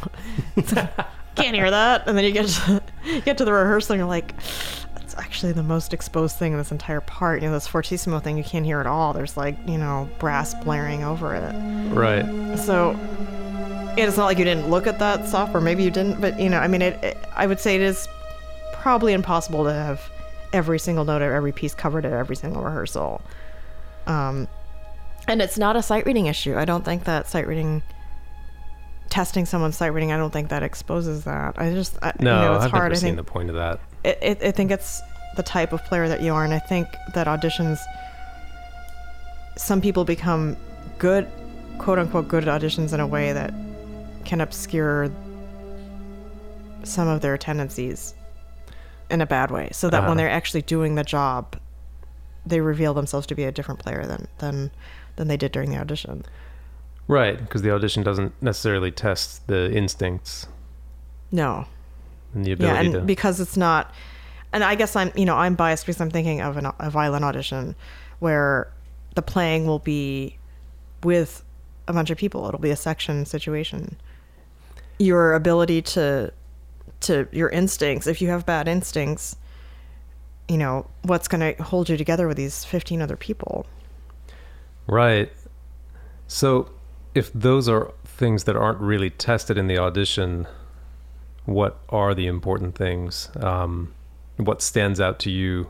Can't 1.35 1.55
hear 1.55 1.71
that, 1.71 2.07
and 2.07 2.17
then 2.17 2.25
you 2.25 2.31
get 2.31 2.47
to, 2.47 2.81
you 3.05 3.21
get 3.25 3.37
to 3.37 3.45
the 3.45 3.53
rehearsal, 3.53 3.93
and 3.93 3.99
you're 3.99 4.07
like, 4.07 4.33
it's, 4.97 5.15
actually 5.17 5.51
the 5.51 5.63
most 5.63 5.93
exposed 5.93 6.37
thing 6.37 6.53
in 6.53 6.57
this 6.57 6.71
entire 6.71 7.01
part. 7.01 7.41
You 7.41 7.47
know, 7.47 7.53
this 7.53 7.67
fortissimo 7.67 8.19
thing 8.19 8.37
you 8.37 8.43
can't 8.43 8.65
hear 8.65 8.79
at 8.79 8.87
all. 8.87 9.13
There's 9.13 9.35
like 9.35 9.57
you 9.67 9.77
know 9.77 10.09
brass 10.17 10.53
blaring 10.63 11.03
over 11.03 11.35
it. 11.35 11.53
Right. 11.93 12.57
So 12.57 12.97
it's 13.97 14.17
not 14.17 14.25
like 14.25 14.37
you 14.37 14.45
didn't 14.45 14.69
look 14.69 14.87
at 14.87 14.99
that 14.99 15.27
stuff, 15.27 15.53
or 15.53 15.61
maybe 15.61 15.83
you 15.83 15.91
didn't. 15.91 16.21
But 16.21 16.39
you 16.39 16.49
know, 16.49 16.59
I 16.59 16.67
mean, 16.67 16.81
it, 16.81 17.03
it 17.03 17.17
I 17.35 17.47
would 17.47 17.59
say 17.59 17.75
it 17.75 17.81
is 17.81 18.07
probably 18.73 19.13
impossible 19.13 19.65
to 19.65 19.73
have 19.73 20.09
every 20.53 20.79
single 20.79 21.05
note 21.05 21.21
of 21.21 21.31
every 21.31 21.51
piece 21.51 21.73
covered 21.73 22.05
at 22.05 22.13
every 22.13 22.35
single 22.35 22.63
rehearsal. 22.63 23.21
Um, 24.07 24.47
and 25.27 25.41
it's 25.41 25.57
not 25.57 25.75
a 25.75 25.83
sight 25.83 26.05
reading 26.05 26.25
issue. 26.25 26.57
I 26.57 26.65
don't 26.65 26.83
think 26.83 27.03
that 27.03 27.27
sight 27.27 27.47
reading 27.47 27.83
testing 29.09 29.45
someone's 29.45 29.75
sight 29.77 29.87
reading. 29.93 30.11
I 30.11 30.17
don't 30.17 30.31
think 30.31 30.49
that 30.49 30.63
exposes 30.63 31.23
that. 31.23 31.55
I 31.57 31.71
just 31.73 31.97
I, 32.01 32.13
No, 32.19 32.35
you 32.39 32.45
know, 32.47 32.55
it's 32.55 32.65
I've 32.65 32.71
hard. 32.71 32.83
never 32.83 32.93
I 32.93 32.97
seen 32.97 33.15
think 33.15 33.17
the 33.17 33.31
point 33.31 33.49
of 33.49 33.55
that. 33.55 33.79
it, 34.03 34.17
it, 34.21 34.43
I 34.43 34.51
think 34.51 34.71
it's 34.71 35.01
the 35.35 35.43
type 35.43 35.73
of 35.73 35.83
player 35.85 36.07
that 36.07 36.21
you 36.21 36.33
are, 36.33 36.43
and 36.43 36.53
I 36.53 36.59
think 36.59 36.87
that 37.13 37.27
auditions. 37.27 37.79
Some 39.57 39.81
people 39.81 40.05
become 40.05 40.55
good, 40.99 41.27
quote 41.79 41.99
unquote, 41.99 42.27
good 42.27 42.47
at 42.47 42.61
auditions 42.61 42.93
in 42.93 42.99
a 42.99 43.07
way 43.07 43.33
that 43.33 43.53
can 44.25 44.41
obscure 44.41 45.09
some 46.83 47.07
of 47.07 47.21
their 47.21 47.37
tendencies 47.37 48.13
in 49.09 49.21
a 49.21 49.25
bad 49.25 49.51
way, 49.51 49.69
so 49.73 49.89
that 49.89 49.99
Uh-huh. 49.99 50.07
when 50.09 50.17
they're 50.17 50.29
actually 50.29 50.61
doing 50.61 50.95
the 50.95 51.03
job, 51.03 51.55
they 52.45 52.61
reveal 52.61 52.93
themselves 52.93 53.25
to 53.27 53.35
be 53.35 53.43
a 53.43 53.51
different 53.51 53.79
player 53.79 54.05
than 54.05 54.27
than 54.37 54.71
than 55.17 55.27
they 55.27 55.35
did 55.37 55.51
during 55.51 55.71
the 55.71 55.77
audition. 55.77 56.23
Right, 57.09 57.39
because 57.39 57.63
the 57.63 57.71
audition 57.71 58.03
doesn't 58.03 58.33
necessarily 58.39 58.91
test 58.91 59.47
the 59.47 59.71
instincts 59.75 60.47
No, 61.31 61.65
and 62.35 62.45
the 62.45 62.51
yeah, 62.51 62.79
and 62.79 62.93
to. 62.93 63.01
because 63.01 63.39
it's 63.39 63.57
not, 63.57 63.91
and 64.53 64.63
I 64.63 64.75
guess 64.75 64.95
I'm 64.95 65.11
you 65.15 65.25
know 65.25 65.35
I'm 65.35 65.55
biased 65.55 65.85
because 65.87 65.99
I'm 65.99 66.11
thinking 66.11 66.39
of 66.39 66.55
an, 66.55 66.67
a 66.77 66.89
violin 66.91 67.23
audition 67.23 67.75
where 68.19 68.71
the 69.15 69.23
playing 69.23 69.65
will 69.65 69.79
be 69.79 70.37
with 71.03 71.43
a 71.87 71.93
bunch 71.93 72.11
of 72.11 72.17
people. 72.19 72.47
It'll 72.47 72.59
be 72.59 72.69
a 72.69 72.75
section 72.75 73.25
situation. 73.25 73.97
Your 74.99 75.33
ability 75.33 75.81
to 75.81 76.31
to 77.01 77.27
your 77.31 77.49
instincts, 77.49 78.05
if 78.05 78.21
you 78.21 78.27
have 78.29 78.45
bad 78.45 78.67
instincts, 78.67 79.35
you 80.47 80.57
know 80.57 80.85
what's 81.01 81.27
going 81.27 81.55
to 81.55 81.63
hold 81.63 81.89
you 81.89 81.97
together 81.97 82.27
with 82.27 82.37
these 82.37 82.63
15 82.65 83.01
other 83.01 83.15
people. 83.15 83.65
Right. 84.85 85.31
So, 86.27 86.69
if 87.15 87.31
those 87.33 87.67
are 87.67 87.93
things 88.05 88.43
that 88.43 88.55
aren't 88.55 88.79
really 88.79 89.09
tested 89.09 89.57
in 89.57 89.67
the 89.67 89.77
audition, 89.77 90.47
what 91.45 91.79
are 91.89 92.13
the 92.13 92.27
important 92.27 92.75
things? 92.75 93.29
Um, 93.37 93.93
what 94.37 94.61
stands 94.61 95.01
out 95.01 95.19
to 95.19 95.31
you 95.31 95.69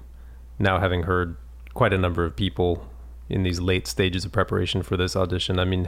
now, 0.58 0.80
having 0.80 1.04
heard 1.04 1.38
quite 1.74 1.94
a 1.94 1.98
number 1.98 2.26
of 2.26 2.36
people 2.36 2.88
in 3.30 3.44
these 3.44 3.60
late 3.60 3.88
stages 3.88 4.26
of 4.26 4.32
preparation 4.32 4.84
for 4.84 4.98
this 4.98 5.16
audition? 5.16 5.60
I 5.60 5.66
mean, 5.66 5.88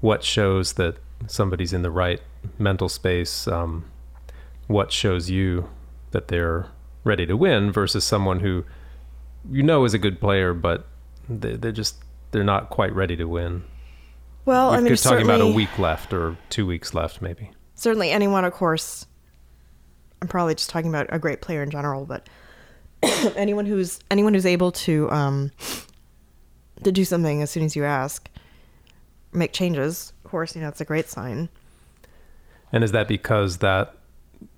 what 0.00 0.24
shows 0.24 0.74
that 0.74 0.96
somebody's 1.26 1.72
in 1.72 1.82
the 1.82 1.90
right 1.90 2.20
mental 2.58 2.88
space? 2.88 3.46
Um, 3.46 3.84
what 4.66 4.92
shows 4.92 5.30
you 5.30 5.68
that 6.10 6.28
they're 6.28 6.68
ready 7.04 7.26
to 7.26 7.36
win 7.36 7.70
versus 7.70 8.04
someone 8.04 8.40
who 8.40 8.64
you 9.50 9.62
know 9.62 9.84
is 9.84 9.94
a 9.94 9.98
good 9.98 10.20
player, 10.20 10.52
but 10.52 10.86
they, 11.28 11.56
they're 11.56 11.72
just 11.72 11.96
they're 12.32 12.44
not 12.44 12.68
quite 12.68 12.92
ready 12.92 13.16
to 13.16 13.26
win. 13.26 13.62
Well, 14.46 14.70
I 14.70 14.76
mean, 14.78 14.86
you're 14.86 14.96
talking 14.96 15.24
about 15.24 15.40
a 15.42 15.46
week 15.46 15.78
left 15.78 16.12
or 16.12 16.36
two 16.48 16.66
weeks 16.66 16.94
left, 16.94 17.20
maybe. 17.20 17.50
certainly 17.74 18.10
anyone 18.10 18.44
of 18.44 18.52
course 18.54 19.06
i'm 20.22 20.28
probably 20.28 20.54
just 20.54 20.70
talking 20.70 20.88
about 20.88 21.06
a 21.10 21.18
great 21.18 21.42
player 21.42 21.62
in 21.62 21.68
general 21.70 22.06
but 22.06 22.26
anyone 23.36 23.66
who's 23.66 24.00
anyone 24.10 24.32
who's 24.32 24.46
able 24.46 24.72
to 24.72 25.10
um 25.10 25.50
to 26.82 26.90
do 26.90 27.04
something 27.04 27.42
as 27.42 27.50
soon 27.50 27.62
as 27.64 27.76
you 27.76 27.84
ask 27.84 28.30
make 29.32 29.52
changes 29.52 30.14
of 30.24 30.30
course 30.30 30.54
you 30.56 30.62
know 30.62 30.68
it's 30.68 30.80
a 30.80 30.86
great 30.86 31.08
sign 31.10 31.48
And 32.72 32.82
is 32.82 32.92
that 32.92 33.08
because 33.08 33.58
that 33.58 33.94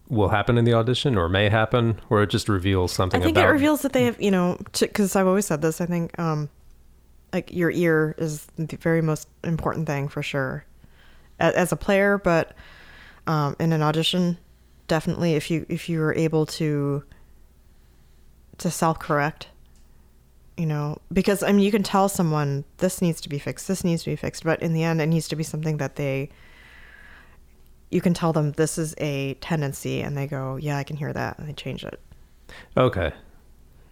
will 0.08 0.28
happen 0.30 0.56
in 0.56 0.64
the 0.64 0.72
audition, 0.72 1.18
or 1.18 1.28
may 1.28 1.50
happen, 1.50 2.00
or 2.08 2.22
it 2.22 2.30
just 2.30 2.48
reveals 2.48 2.92
something 2.92 3.20
about 3.20 3.24
i 3.24 3.26
think 3.26 3.36
about 3.36 3.48
it 3.50 3.52
reveals 3.52 3.82
that 3.82 3.92
they 3.92 4.04
have 4.04 4.20
you 4.22 4.30
know 4.30 4.56
because 4.78 5.16
i've 5.16 5.26
always 5.26 5.44
said 5.46 5.60
this 5.60 5.80
i 5.80 5.86
think 5.86 6.16
um 6.18 6.48
like 7.32 7.52
your 7.52 7.70
ear 7.70 8.14
is 8.18 8.46
the 8.56 8.76
very 8.76 9.02
most 9.02 9.28
important 9.44 9.86
thing 9.86 10.08
for 10.08 10.22
sure 10.22 10.64
A- 11.40 11.56
as 11.58 11.72
a 11.72 11.76
player 11.76 12.18
but 12.18 12.54
um 13.26 13.54
in 13.58 13.72
an 13.72 13.82
audition 13.82 14.38
definitely 14.86 15.34
if 15.34 15.50
you 15.50 15.66
if 15.68 15.88
you're 15.88 16.14
able 16.14 16.46
to 16.46 17.04
to 18.58 18.70
self 18.70 18.98
correct 18.98 19.48
you 20.56 20.66
know 20.66 20.98
because 21.12 21.42
i 21.42 21.52
mean 21.52 21.60
you 21.60 21.70
can 21.70 21.82
tell 21.82 22.08
someone 22.08 22.64
this 22.78 23.00
needs 23.02 23.20
to 23.20 23.28
be 23.28 23.38
fixed 23.38 23.68
this 23.68 23.84
needs 23.84 24.02
to 24.02 24.10
be 24.10 24.16
fixed 24.16 24.44
but 24.44 24.60
in 24.62 24.72
the 24.72 24.82
end 24.82 25.00
it 25.00 25.06
needs 25.06 25.28
to 25.28 25.36
be 25.36 25.44
something 25.44 25.76
that 25.76 25.96
they 25.96 26.28
you 27.90 28.00
can 28.00 28.12
tell 28.12 28.32
them 28.32 28.52
this 28.52 28.76
is 28.76 28.94
a 28.98 29.34
tendency 29.34 30.00
and 30.00 30.16
they 30.16 30.26
go 30.26 30.56
yeah 30.56 30.76
i 30.76 30.82
can 30.84 30.96
hear 30.96 31.12
that 31.12 31.38
and 31.38 31.48
they 31.48 31.52
change 31.52 31.84
it 31.84 32.00
Okay. 32.78 33.12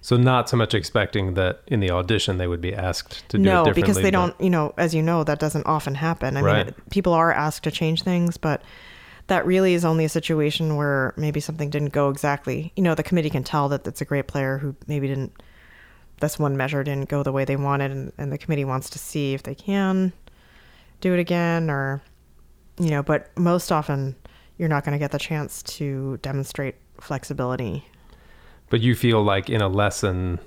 So 0.01 0.17
not 0.17 0.49
so 0.49 0.57
much 0.57 0.73
expecting 0.75 1.35
that 1.35 1.63
in 1.67 1.81
the 1.81 1.91
audition 1.91 2.39
they 2.39 2.47
would 2.47 2.61
be 2.61 2.75
asked 2.75 3.29
to 3.31 3.39
do 3.39 3.43
it 3.43 3.47
no 3.47 3.73
because 3.73 3.97
they 3.97 4.11
don't 4.11 4.41
you 4.41 4.51
know 4.51 4.73
as 4.79 4.95
you 4.95 5.03
know 5.03 5.25
that 5.25 5.39
doesn't 5.41 5.67
often 5.67 5.95
happen 5.97 6.37
i 6.37 6.41
Right. 6.43 6.67
mean 6.67 6.75
people 6.91 7.13
are 7.13 7.33
asked 7.33 7.65
to 7.65 7.71
change 7.71 8.03
things 8.03 8.37
but 8.37 8.63
that 9.27 9.45
really 9.45 9.75
is 9.75 9.85
only 9.85 10.05
a 10.05 10.09
situation 10.09 10.77
where 10.77 11.13
maybe 11.17 11.41
something 11.41 11.71
didn't 11.71 11.93
go 11.93 12.09
exactly 12.11 12.73
you 12.77 12.83
know 12.85 12.95
the 12.95 13.03
committee 13.03 13.31
can 13.31 13.43
tell 13.43 13.69
that 13.69 13.87
it's 13.87 14.01
a 14.01 14.05
great 14.05 14.29
player 14.29 14.59
who 14.59 14.77
maybe 14.87 15.09
didn't 15.09 15.33
this 16.21 16.39
one 16.39 16.57
measure 16.57 16.85
didn't 16.85 17.09
go 17.09 17.23
the 17.23 17.33
way 17.33 17.45
they 17.45 17.57
wanted 17.57 17.91
and, 17.91 18.13
and 18.17 18.31
the 18.33 18.39
committee 18.39 18.65
wants 18.65 18.89
to 18.91 18.99
see 18.99 19.35
if 19.35 19.43
they 19.43 19.55
can 19.55 20.13
do 21.01 21.13
it 21.15 21.19
again 21.19 21.69
or 21.69 22.01
you 22.79 22.91
know 22.91 23.03
but 23.03 23.37
most 23.37 23.73
often 23.73 24.15
you're 24.59 24.69
not 24.69 24.85
going 24.85 24.93
to 24.93 24.99
get 24.99 25.11
the 25.11 25.19
chance 25.19 25.63
to 25.65 26.17
demonstrate 26.23 26.77
flexibility 27.01 27.85
But 28.71 28.81
you 28.81 28.95
feel 28.95 29.23
like 29.23 29.49
in 29.49 29.61
a 29.61 29.69
lesson, 29.69 30.41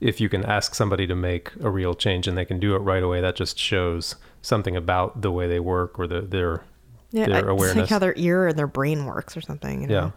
if 0.00 0.20
you 0.20 0.28
can 0.28 0.44
ask 0.44 0.74
somebody 0.74 1.06
to 1.06 1.14
make 1.14 1.50
a 1.60 1.70
real 1.70 1.94
change 1.94 2.28
and 2.28 2.36
they 2.36 2.44
can 2.44 2.60
do 2.60 2.74
it 2.74 2.80
right 2.80 3.02
away, 3.02 3.20
that 3.20 3.36
just 3.36 3.58
shows 3.58 4.16
something 4.42 4.76
about 4.76 5.22
the 5.22 5.30
way 5.30 5.48
they 5.48 5.60
work 5.60 5.98
or 5.98 6.06
the, 6.06 6.20
their 6.20 6.62
yeah 7.10 7.26
Their 7.26 7.50
I- 7.50 7.54
it's 7.54 7.74
like 7.74 7.88
how 7.88 7.98
their 7.98 8.14
ear 8.16 8.46
and 8.46 8.58
their 8.58 8.66
brain 8.66 9.06
works 9.06 9.36
or 9.36 9.40
something 9.40 9.82
you 9.82 9.86
know? 9.88 9.94
yeah. 9.94 10.10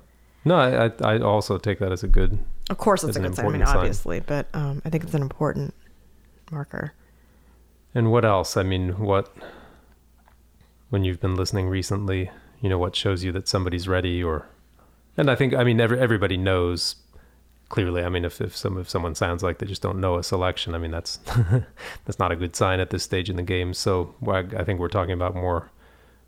No, 0.44 0.56
I, 0.56 0.91
I 1.15 1.20
also 1.20 1.58
take 1.60 1.78
that 1.80 1.91
as 1.91 2.04
a 2.04 2.08
good. 2.08 2.39
Of 2.72 2.80
course, 2.80 3.04
it's 3.04 3.15
a 3.15 3.20
good 3.20 3.36
sign. 3.36 3.46
I 3.46 3.50
mean, 3.50 3.56
important 3.56 3.67
sign. 3.70 3.78
obviously, 3.78 4.20
but 4.22 4.48
um, 4.56 4.82
I 4.84 4.89
think 4.89 5.04
it's 5.04 5.13
an 5.13 5.22
important 5.22 5.76
marker. 6.52 6.94
And 7.94 8.12
what 8.12 8.26
else? 8.26 8.58
I 8.58 8.63
mean, 8.63 8.98
what 8.98 9.32
when 10.89 11.04
you've 11.04 11.20
been 11.20 11.36
listening 11.36 11.67
recently, 11.70 12.32
you 12.60 12.70
know, 12.70 12.78
what 12.80 12.96
shows 12.96 13.24
you 13.24 13.32
that 13.34 13.48
somebody's 13.48 13.88
ready 13.88 14.24
or 14.24 14.48
and 15.15 15.30
I 15.30 15.36
think 15.36 15.54
I 15.54 15.63
mean 15.63 15.80
every, 15.80 16.00
everybody 16.00 16.38
knows 16.38 16.96
clearly. 17.71 18.03
I 18.03 18.10
mean, 18.10 18.25
if 18.25 18.39
if 18.41 18.55
some 18.55 18.77
if 18.77 18.89
someone 18.89 19.15
sounds 19.15 19.41
like 19.41 19.57
they 19.57 19.65
just 19.65 19.81
don't 19.81 19.99
know 19.99 20.17
a 20.17 20.23
selection, 20.23 20.75
I 20.75 20.77
mean 20.77 20.91
that's 20.91 21.17
that's 22.05 22.19
not 22.19 22.31
a 22.31 22.36
good 22.36 22.55
sign 22.55 22.79
at 22.79 22.91
this 22.91 23.01
stage 23.01 23.29
in 23.29 23.38
the 23.38 23.43
game. 23.43 23.73
So 23.73 24.13
I 24.27 24.63
think 24.63 24.79
we're 24.79 24.89
talking 24.89 25.13
about 25.13 25.34
more 25.34 25.71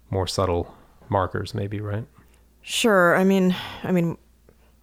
more 0.09 0.25
subtle 0.25 0.73
markers 1.09 1.53
maybe, 1.53 1.79
right? 1.81 2.05
Sure. 2.61 3.15
I 3.15 3.25
mean, 3.25 3.55
I 3.83 3.91
mean, 3.91 4.17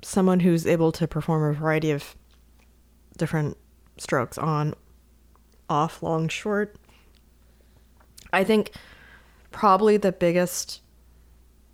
someone 0.02 0.40
who's 0.40 0.66
able 0.66 0.92
to 0.92 1.08
perform 1.08 1.50
a 1.50 1.54
variety 1.54 1.90
of 1.90 2.14
different 3.16 3.56
strokes 3.96 4.36
on, 4.36 4.74
off, 5.68 6.02
long, 6.02 6.28
short. 6.28 6.76
I 8.34 8.44
think 8.44 8.72
probably 9.50 9.96
the 9.96 10.12
biggest 10.12 10.82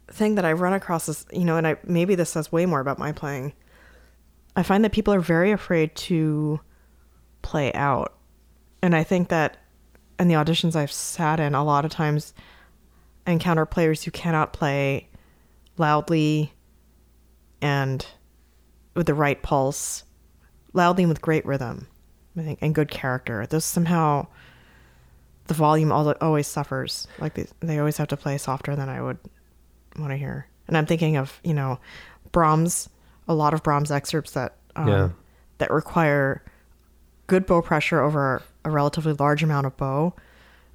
thing 0.09 0.37
that 0.37 0.45
I've 0.45 0.61
run 0.61 0.73
across 0.73 1.09
is, 1.09 1.27
you 1.33 1.45
know, 1.45 1.57
and 1.57 1.67
I 1.67 1.77
maybe 1.83 2.15
this 2.15 2.31
says 2.31 2.53
way 2.53 2.67
more 2.67 2.79
about 2.81 3.01
my 3.01 3.11
playing. 3.11 3.53
I 4.57 4.63
find 4.63 4.83
that 4.85 4.93
people 4.93 5.13
are 5.13 5.21
very 5.21 5.53
afraid 5.53 5.95
to 5.95 6.61
play 7.43 7.73
out. 7.75 8.17
And 8.83 8.97
I 8.97 9.05
think 9.05 9.29
that 9.29 9.59
in 10.19 10.29
the 10.29 10.35
auditions 10.35 10.75
I've 10.75 10.91
sat 10.91 11.39
in, 11.39 11.55
a 11.55 11.63
lot 11.63 11.85
of 11.85 11.91
times 11.91 12.33
I 13.27 13.33
encounter 13.33 13.67
players 13.67 14.03
who 14.03 14.11
cannot 14.11 14.53
play 14.53 15.09
loudly 15.77 16.55
and 17.61 18.07
with 18.95 19.07
the 19.07 19.15
right 19.15 19.43
pulse, 19.43 20.05
loudly 20.73 21.05
and 21.05 21.11
with 21.11 21.21
great 21.21 21.45
rhythm, 21.45 21.87
I 22.37 22.43
think, 22.43 22.59
and 22.63 22.75
good 22.75 22.91
character. 22.91 23.47
Those 23.47 23.65
somehow 23.65 24.27
the 25.47 25.55
volume 25.55 25.93
always 25.93 26.47
suffers. 26.47 27.07
Like 27.19 27.35
they, 27.35 27.47
they 27.61 27.79
always 27.79 27.99
have 27.99 28.09
to 28.09 28.17
play 28.17 28.39
softer 28.39 28.75
than 28.75 28.89
I 28.89 29.03
would 29.03 29.19
want 29.99 30.13
to 30.13 30.17
hear. 30.17 30.49
And 30.67 30.77
I'm 30.77 30.87
thinking 30.87 31.17
of 31.17 31.41
you 31.45 31.55
know 31.55 31.79
Brahms, 32.33 32.89
a 33.29 33.35
lot 33.35 33.55
of 33.55 33.63
Brahms 33.63 33.91
excerpts 33.91 34.33
that 34.33 34.57
um, 34.77 34.89
Yeah. 34.89 35.09
that 35.59 35.71
require 35.71 36.43
good 37.27 37.47
bow 37.47 37.63
pressure 37.63 38.01
over 38.01 38.43
a 38.65 38.71
relatively 38.71 39.13
large 39.15 39.43
amount 39.43 39.67
of 39.67 39.77
bow, 39.77 40.15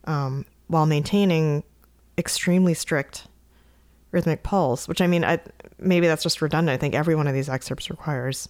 um, 0.05 0.45
while 0.67 0.85
maintaining 0.85 1.63
extremely 2.17 2.73
strict 2.73 3.27
rhythmic 4.11 4.43
pulse. 4.43 4.87
Which 4.87 5.01
I 5.01 5.07
mean, 5.07 5.23
I 5.23 5.39
maybe 5.79 6.07
that's 6.07 6.23
just 6.23 6.41
redundant. 6.41 6.73
I 6.73 6.77
think 6.77 6.93
every 6.95 7.15
one 7.15 7.27
of 7.27 7.33
these 7.33 7.49
excerpts 7.49 7.89
requires 7.89 8.49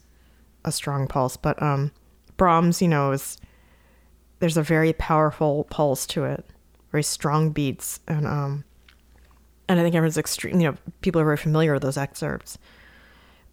a 0.66 0.72
strong 0.72 1.08
pulse. 1.08 1.38
But 1.38 1.62
um, 1.62 1.92
Brahms, 2.38 2.82
you 2.82 2.88
know, 2.88 3.12
is 3.12 3.38
there's 4.40 4.58
a 4.58 4.64
very 4.64 4.94
powerful 4.94 5.66
pulse 5.66 6.08
to 6.08 6.26
it, 6.26 6.46
very 6.92 7.04
strong 7.04 7.52
beats, 7.52 8.00
and 8.08 8.26
um, 8.26 8.64
and 9.68 9.80
I 9.80 9.84
think 9.84 9.96
everyone's 9.96 10.18
extreme. 10.18 10.60
You 10.60 10.72
know, 10.72 10.78
people 11.02 11.22
are 11.22 11.26
very 11.26 11.38
familiar 11.38 11.74
with 11.74 11.84
those 11.84 11.98
excerpts. 11.98 12.58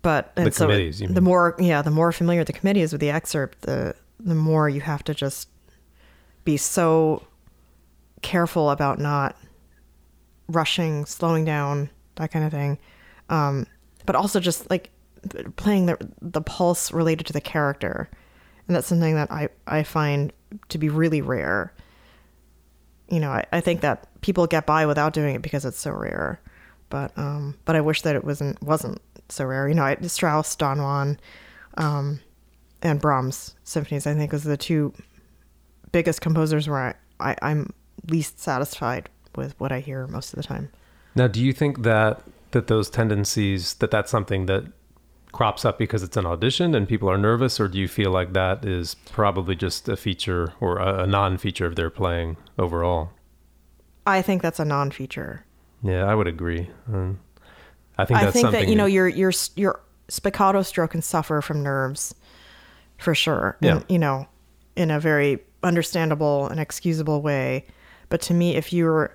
But 0.03 0.33
and 0.37 0.47
The 0.47 0.53
so 0.53 0.67
committees, 0.67 1.01
the 1.01 1.09
mean. 1.09 1.25
more 1.25 1.57
yeah, 1.59 1.83
the 1.83 1.91
more 1.91 2.13
familiar 2.13 2.45
the 2.45 2.53
committee 2.53 2.83
is 2.83 2.93
with 2.93 3.01
the 3.01 3.11
excerpt, 3.11 3.63
the 3.63 3.95
the 4.21 4.35
more 4.35 4.69
you 4.69 4.81
have 4.81 5.03
to 5.05 5.15
just 5.15 5.49
be 6.45 6.57
so 6.57 7.27
careful 8.23 8.71
about 8.71 8.99
not 8.99 9.37
rushing, 10.49 11.05
slowing 11.05 11.45
down, 11.45 11.91
that 12.17 12.31
kind 12.31 12.45
of 12.45 12.51
thing. 12.51 12.79
Um, 13.29 13.67
but 14.07 14.17
also 14.17 14.41
just 14.41 14.71
like 14.71 14.91
playing 15.57 15.87
the 15.87 15.99
the 16.23 16.41
pulse 16.41 16.93
related 16.93 17.27
to 17.27 17.33
the 17.33 17.41
character, 17.41 18.09
and 18.67 18.77
that's 18.77 18.87
something 18.87 19.15
that 19.15 19.31
I 19.31 19.49
I 19.67 19.83
find 19.83 20.33
to 20.69 20.79
be 20.79 20.89
really 20.89 21.21
rare. 21.21 21.75
You 23.11 23.21
know, 23.21 23.31
I, 23.31 23.45
I 23.53 23.61
think 23.61 23.81
that 23.81 24.07
people 24.21 24.47
get 24.47 24.67
by 24.67 24.87
without 24.87 25.13
doing 25.13 25.35
it 25.35 25.43
because 25.43 25.65
it's 25.65 25.79
so 25.81 25.91
rare. 25.91 26.41
But 26.91 27.13
um, 27.19 27.57
but 27.65 27.77
I 27.77 27.81
wish 27.81 28.03
that 28.03 28.17
it 28.17 28.25
wasn't 28.25 28.63
wasn't 28.63 29.01
so 29.29 29.45
rare. 29.45 29.69
You 29.69 29.75
know, 29.75 29.95
Strauss, 30.03 30.57
Don 30.57 30.83
Juan, 30.83 31.19
um, 31.77 32.21
and 32.83 33.01
Brahms 33.01 33.55
symphonies. 33.64 34.07
I 34.07 34.14
think 34.14 34.33
was 34.33 34.45
the 34.45 34.57
two 34.57 34.93
biggest 35.93 36.21
composers 36.21 36.69
where 36.69 36.97
I, 37.21 37.31
I 37.31 37.37
I'm 37.43 37.73
least 38.09 38.41
satisfied 38.41 39.09
with 39.37 39.59
what 39.61 39.73
I 39.73 39.81
hear 39.81 40.07
most 40.07 40.33
of 40.33 40.37
the 40.37 40.43
time. 40.43 40.71
Now, 41.14 41.27
do 41.27 41.43
you 41.45 41.53
think 41.53 41.83
that 41.83 42.23
that 42.53 42.67
those 42.67 42.88
tendencies 42.88 43.75
that 43.75 43.91
that's 43.91 44.11
something 44.11 44.47
that 44.47 44.64
crops 45.33 45.64
up 45.64 45.79
because 45.79 46.03
it's 46.03 46.17
an 46.17 46.27
audition 46.27 46.75
and 46.75 46.88
people 46.88 47.11
are 47.11 47.19
nervous, 47.19 47.61
or 47.61 47.69
do 47.69 47.79
you 47.79 47.88
feel 47.88 48.11
like 48.11 48.33
that 48.33 48.64
is 48.64 48.95
probably 49.12 49.55
just 49.55 49.88
a 49.88 49.97
feature 49.97 50.55
or 50.61 50.79
a, 50.79 51.05
a 51.05 51.07
non-feature 51.07 51.67
of 51.67 51.77
their 51.77 51.91
playing 51.91 52.37
overall? 52.59 53.11
I 54.07 54.23
think 54.23 54.41
that's 54.41 54.59
a 54.59 54.64
non-feature. 54.64 55.45
Yeah, 55.83 56.05
I 56.05 56.14
would 56.14 56.27
agree. 56.27 56.71
Um, 56.93 57.21
I 57.99 58.05
think 58.05 58.21
I 58.21 58.31
think 58.31 58.51
that 58.53 58.69
you 58.69 58.77
know 58.77 58.87
your 58.87 59.09
your 59.09 59.33
your 59.57 59.81
spiccato 60.09 60.65
stroke 60.65 60.93
can 60.93 61.03
suffer 61.03 61.41
from 61.41 61.63
nerves, 61.63 62.15
for 62.99 63.15
sure. 63.15 63.57
Yeah. 63.61 63.77
And, 63.77 63.85
you 63.89 63.99
know, 63.99 64.27
in 64.77 64.91
a 64.91 65.01
very 65.01 65.41
understandable 65.63 66.47
and 66.47 66.61
excusable 66.61 67.23
way. 67.23 67.67
But 68.09 68.23
to 68.23 68.35
me, 68.35 68.57
if 68.57 68.73
you're, 68.73 69.15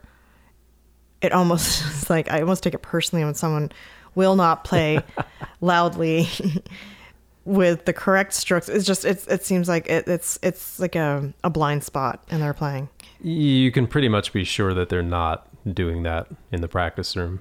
it 1.22 1.32
almost 1.32 1.84
is 1.86 2.10
like 2.10 2.30
I 2.32 2.42
almost 2.42 2.64
take 2.64 2.74
it 2.74 2.82
personally 2.82 3.24
when 3.26 3.34
someone 3.34 3.72
will 4.16 4.36
not 4.36 4.64
play 4.64 5.00
loudly 5.62 6.28
with 7.46 7.86
the 7.86 7.94
correct 7.94 8.34
strokes. 8.34 8.70
It's 8.70 8.86
just 8.86 9.06
it's 9.06 9.26
it 9.28 9.44
seems 9.44 9.68
like 9.68 9.90
it, 9.90 10.08
it's 10.08 10.38
it's 10.44 10.80
like 10.80 10.96
a 10.96 11.34
a 11.44 11.50
blind 11.50 11.84
spot 11.84 12.24
in 12.30 12.40
their 12.40 12.54
playing. 12.54 12.90
you 13.22 13.72
can 13.72 13.88
pretty 13.88 14.10
much 14.10 14.34
be 14.34 14.44
sure 14.44 14.74
that 14.74 14.90
they're 14.90 15.02
not 15.02 15.48
doing 15.74 16.04
that 16.04 16.28
in 16.52 16.62
the 16.62 16.68
practice 16.68 17.16
room. 17.16 17.40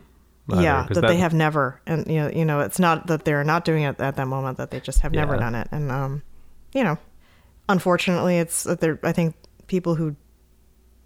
Yeah, 0.48 0.86
'cause 0.86 0.96
that, 0.96 1.06
they 1.08 1.16
have 1.18 1.32
never, 1.34 1.80
and 1.86 2.06
you 2.06 2.16
know, 2.20 2.28
you 2.30 2.44
know, 2.44 2.60
it's 2.60 2.78
not 2.78 3.06
that 3.06 3.24
they're 3.24 3.44
not 3.44 3.64
doing 3.64 3.82
it 3.84 4.00
at 4.00 4.16
that 4.16 4.26
moment; 4.28 4.58
that 4.58 4.70
they 4.70 4.80
just 4.80 5.00
have 5.00 5.12
never 5.12 5.36
done 5.36 5.54
it. 5.54 5.68
And 5.70 5.90
um, 5.90 6.22
you 6.74 6.82
know, 6.84 6.98
unfortunately, 7.68 8.38
it's 8.38 8.64
that 8.64 8.80
there. 8.80 8.98
I 9.02 9.12
think 9.12 9.34
people 9.66 9.94
who, 9.94 10.16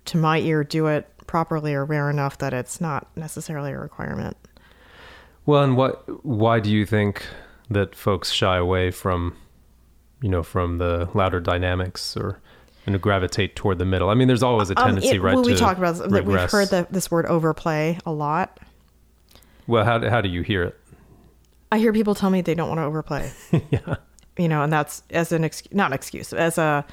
to 0.07 0.17
my 0.17 0.39
ear, 0.39 0.65
do 0.65 0.87
it 0.87 1.09
properly 1.27 1.75
are 1.75 1.85
rare 1.85 2.09
enough 2.11 2.39
that 2.39 2.55
it's 2.55 2.81
not 2.81 3.09
necessarily 3.17 3.73
a 3.73 3.79
requirement. 3.79 4.37
Well, 5.45 5.63
and 5.63 5.77
what? 5.77 6.25
Why 6.25 6.61
do 6.61 6.71
you 6.71 6.87
think 6.87 7.25
that 7.71 7.95
folks 7.95 8.31
shy 8.31 8.57
away 8.57 8.91
from, 8.91 9.37
you 10.23 10.29
know, 10.29 10.43
from 10.43 10.79
the 10.79 11.09
louder 11.15 11.41
dynamics 11.41 12.17
or 12.17 12.41
and 12.87 13.01
gravitate 13.01 13.55
toward 13.57 13.79
the 13.79 13.85
middle? 13.85 14.09
I 14.09 14.15
mean, 14.15 14.29
there's 14.29 14.43
always 14.43 14.71
a 14.71 14.79
Um, 14.81 14.87
tendency, 14.87 15.17
it- 15.17 15.23
right? 15.23 15.35
well, 15.35 15.45
we 15.45 15.53
to 15.53 15.59
talked 15.59 15.79
about 15.79 15.97
this, 15.97 16.11
that 16.11 16.25
we've 16.25 16.41
heard 16.51 16.69
the, 16.69 16.87
this 16.91 17.11
word 17.11 17.27
overplay 17.27 17.99
a 18.07 18.13
lot. 18.13 18.59
Well, 19.67 19.85
how 19.85 20.09
how 20.09 20.21
do 20.21 20.29
you 20.29 20.43
hear 20.43 20.63
it? 20.63 20.79
I 21.73 21.79
hear 21.79 21.93
people 21.93 22.15
tell 22.15 22.31
me 22.31 22.41
they 22.41 22.55
don't 22.55 22.69
want 22.69 22.79
to 22.79 22.85
overplay. 22.85 23.31
yeah. 23.71 23.97
you 24.39 24.49
know, 24.49 24.63
and 24.63 24.73
that's 24.73 25.03
as 25.11 25.33
an 25.33 25.45
excuse, 25.45 25.75
not 25.75 25.89
an 25.89 25.93
excuse, 25.95 26.33
as 26.33 26.59
a 26.59 26.85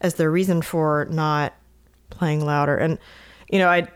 as 0.00 0.14
the 0.14 0.28
reason 0.28 0.62
for 0.62 1.06
not 1.10 1.54
playing 2.10 2.44
louder. 2.44 2.76
And 2.76 2.98
you 3.50 3.58
know, 3.58 3.68
I 3.68 3.88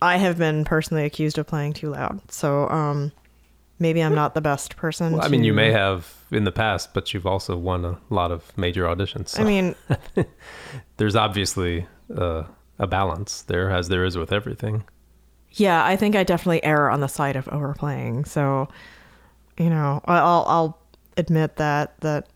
I 0.00 0.16
have 0.16 0.38
been 0.38 0.64
personally 0.64 1.04
accused 1.04 1.38
of 1.38 1.46
playing 1.46 1.74
too 1.74 1.90
loud, 1.90 2.20
so 2.30 2.68
um, 2.68 3.12
maybe 3.78 4.02
I'm 4.02 4.14
not 4.14 4.34
the 4.34 4.40
best 4.40 4.76
person. 4.76 5.12
Well, 5.12 5.24
I 5.24 5.28
mean, 5.28 5.44
you 5.44 5.52
may 5.52 5.72
have 5.72 6.14
in 6.30 6.44
the 6.44 6.52
past, 6.52 6.94
but 6.94 7.12
you've 7.12 7.26
also 7.26 7.56
won 7.56 7.84
a 7.84 7.98
lot 8.10 8.30
of 8.30 8.56
major 8.56 8.84
auditions. 8.84 9.30
So 9.30 9.42
I 9.42 9.44
mean, 9.44 9.74
there's 10.96 11.16
obviously 11.16 11.86
uh, 12.16 12.44
a 12.78 12.86
balance 12.86 13.42
there, 13.42 13.70
as 13.70 13.88
there 13.88 14.04
is 14.04 14.16
with 14.16 14.32
everything. 14.32 14.84
Yeah, 15.52 15.84
I 15.84 15.96
think 15.96 16.14
I 16.16 16.24
definitely 16.24 16.62
err 16.64 16.90
on 16.90 17.00
the 17.00 17.08
side 17.08 17.36
of 17.36 17.48
overplaying. 17.48 18.24
So, 18.26 18.68
you 19.58 19.70
know, 19.70 20.00
I- 20.04 20.18
I'll 20.18 20.44
I'll 20.48 20.78
admit 21.16 21.56
that 21.56 21.98
that 22.00 22.28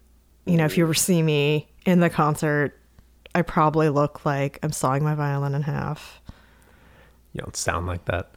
you 0.44 0.56
know, 0.56 0.64
if 0.64 0.76
you 0.76 0.84
ever 0.84 0.94
see 0.94 1.22
me 1.22 1.68
in 1.86 2.00
the 2.00 2.10
concert, 2.10 2.76
I 3.34 3.42
probably 3.42 3.88
look 3.88 4.24
like 4.24 4.58
I'm 4.62 4.72
sawing 4.72 5.04
my 5.04 5.14
violin 5.14 5.54
in 5.54 5.62
half. 5.62 6.20
You 7.32 7.40
don't 7.40 7.56
sound 7.56 7.86
like 7.86 8.04
that. 8.06 8.32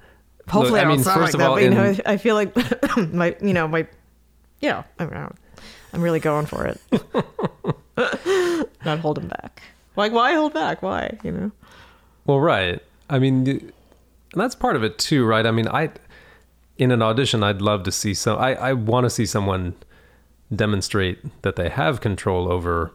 Hopefully, 0.48 0.80
Look, 0.80 0.86
I, 0.86 0.90
don't 0.90 1.04
sound 1.04 1.22
like 1.22 1.32
that. 1.32 1.50
but, 1.50 1.64
you 1.64 1.70
know, 1.72 1.96
I 2.06 2.18
feel 2.18 2.36
like 2.36 2.56
my, 3.12 3.36
you 3.42 3.54
know, 3.54 3.68
my, 3.68 3.88
yeah, 4.62 4.84
I 5.00 5.06
know. 5.06 5.32
I'm 5.94 6.02
really 6.02 6.20
going 6.20 6.46
for 6.46 6.66
it. 6.68 6.80
Not 8.86 9.00
holding 9.00 9.28
back. 9.28 9.62
Like, 9.96 10.12
why 10.12 10.34
hold 10.34 10.54
back? 10.54 10.82
Why? 10.82 11.18
You 11.24 11.32
know? 11.32 11.52
Well, 12.26 12.40
right. 12.40 12.82
I 13.10 13.18
mean, 13.20 13.46
y- 13.46 13.60
and 14.36 14.42
that's 14.44 14.56
part 14.56 14.76
of 14.76 14.84
it 14.84 14.98
too, 14.98 15.26
right? 15.26 15.46
I 15.46 15.52
mean, 15.52 15.68
I 15.68 15.92
in 16.78 16.92
an 16.92 17.02
audition, 17.02 17.42
I'd 17.42 17.62
love 17.62 17.84
to 17.84 17.92
see 17.92 18.14
some. 18.14 18.38
I 18.38 18.56
I 18.56 18.74
want 18.74 19.06
to 19.06 19.10
see 19.10 19.26
someone 19.26 19.76
demonstrate 20.54 21.42
that 21.42 21.56
they 21.56 21.70
have 21.70 22.02
control 22.02 22.52
over, 22.52 22.92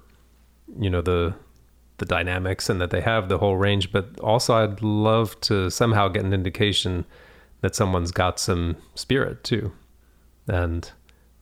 you 0.79 0.90
know, 0.90 1.00
the 1.00 1.35
the 1.96 2.05
dynamics 2.05 2.68
and 2.68 2.81
that 2.81 2.90
they 2.90 3.00
have 3.00 3.29
the 3.31 3.38
whole 3.38 3.57
range. 3.57 3.90
But 3.90 4.20
also, 4.20 4.55
I'd 4.55 4.83
love 4.83 5.40
to 5.42 5.70
somehow 5.70 6.09
get 6.09 6.24
an 6.24 6.35
indication 6.35 7.07
that 7.62 7.74
someone's 7.74 8.12
got 8.12 8.38
some 8.38 8.76
spirit 8.94 9.42
too, 9.42 9.72
and 10.46 10.90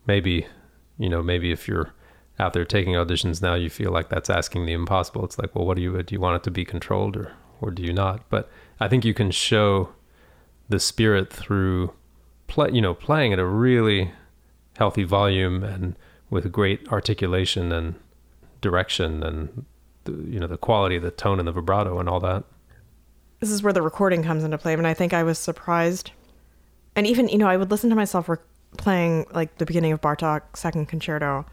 maybe, 0.06 0.46
you 0.96 1.08
know, 1.08 1.24
maybe 1.24 1.50
if 1.50 1.66
you're 1.66 1.92
out 2.38 2.52
there 2.52 2.64
taking 2.64 2.94
auditions 2.94 3.42
now, 3.42 3.54
you 3.54 3.68
feel 3.68 3.90
like 3.90 4.10
that's 4.10 4.30
asking 4.30 4.64
the 4.66 4.72
impossible. 4.72 5.24
It's 5.24 5.40
like, 5.40 5.56
well, 5.56 5.66
what 5.66 5.76
do 5.76 5.82
you 5.82 6.00
do? 6.04 6.14
You 6.14 6.20
want 6.20 6.36
it 6.36 6.44
to 6.44 6.52
be 6.52 6.64
controlled, 6.64 7.16
or 7.16 7.32
or 7.60 7.72
do 7.72 7.82
you 7.82 7.92
not? 7.92 8.28
But 8.30 8.48
I 8.80 8.88
think 8.88 9.04
you 9.04 9.14
can 9.14 9.30
show 9.30 9.90
the 10.68 10.78
spirit 10.78 11.32
through 11.32 11.92
play, 12.46 12.70
you 12.72 12.80
know, 12.80 12.94
playing 12.94 13.32
at 13.32 13.38
a 13.38 13.46
really 13.46 14.12
healthy 14.76 15.04
volume 15.04 15.64
and 15.64 15.96
with 16.30 16.50
great 16.52 16.86
articulation 16.92 17.72
and 17.72 17.94
direction 18.60 19.22
and 19.22 19.64
the, 20.04 20.12
you 20.12 20.38
know 20.38 20.46
the 20.46 20.56
quality 20.56 20.96
of 20.96 21.02
the 21.02 21.10
tone 21.10 21.38
and 21.38 21.48
the 21.48 21.52
vibrato 21.52 21.98
and 21.98 22.08
all 22.08 22.20
that. 22.20 22.44
This 23.40 23.50
is 23.50 23.62
where 23.62 23.72
the 23.72 23.82
recording 23.82 24.22
comes 24.22 24.42
into 24.44 24.58
play. 24.58 24.72
I 24.72 24.76
mean, 24.76 24.86
I 24.86 24.94
think 24.94 25.12
I 25.12 25.22
was 25.22 25.38
surprised. 25.38 26.10
And 26.96 27.06
even, 27.06 27.28
you 27.28 27.38
know, 27.38 27.46
I 27.46 27.56
would 27.56 27.70
listen 27.70 27.88
to 27.90 27.96
myself 27.96 28.28
rec- 28.28 28.40
playing 28.76 29.26
like 29.32 29.58
the 29.58 29.66
beginning 29.66 29.92
of 29.92 30.00
Bartok 30.00 30.56
second 30.56 30.86
concerto, 30.86 31.46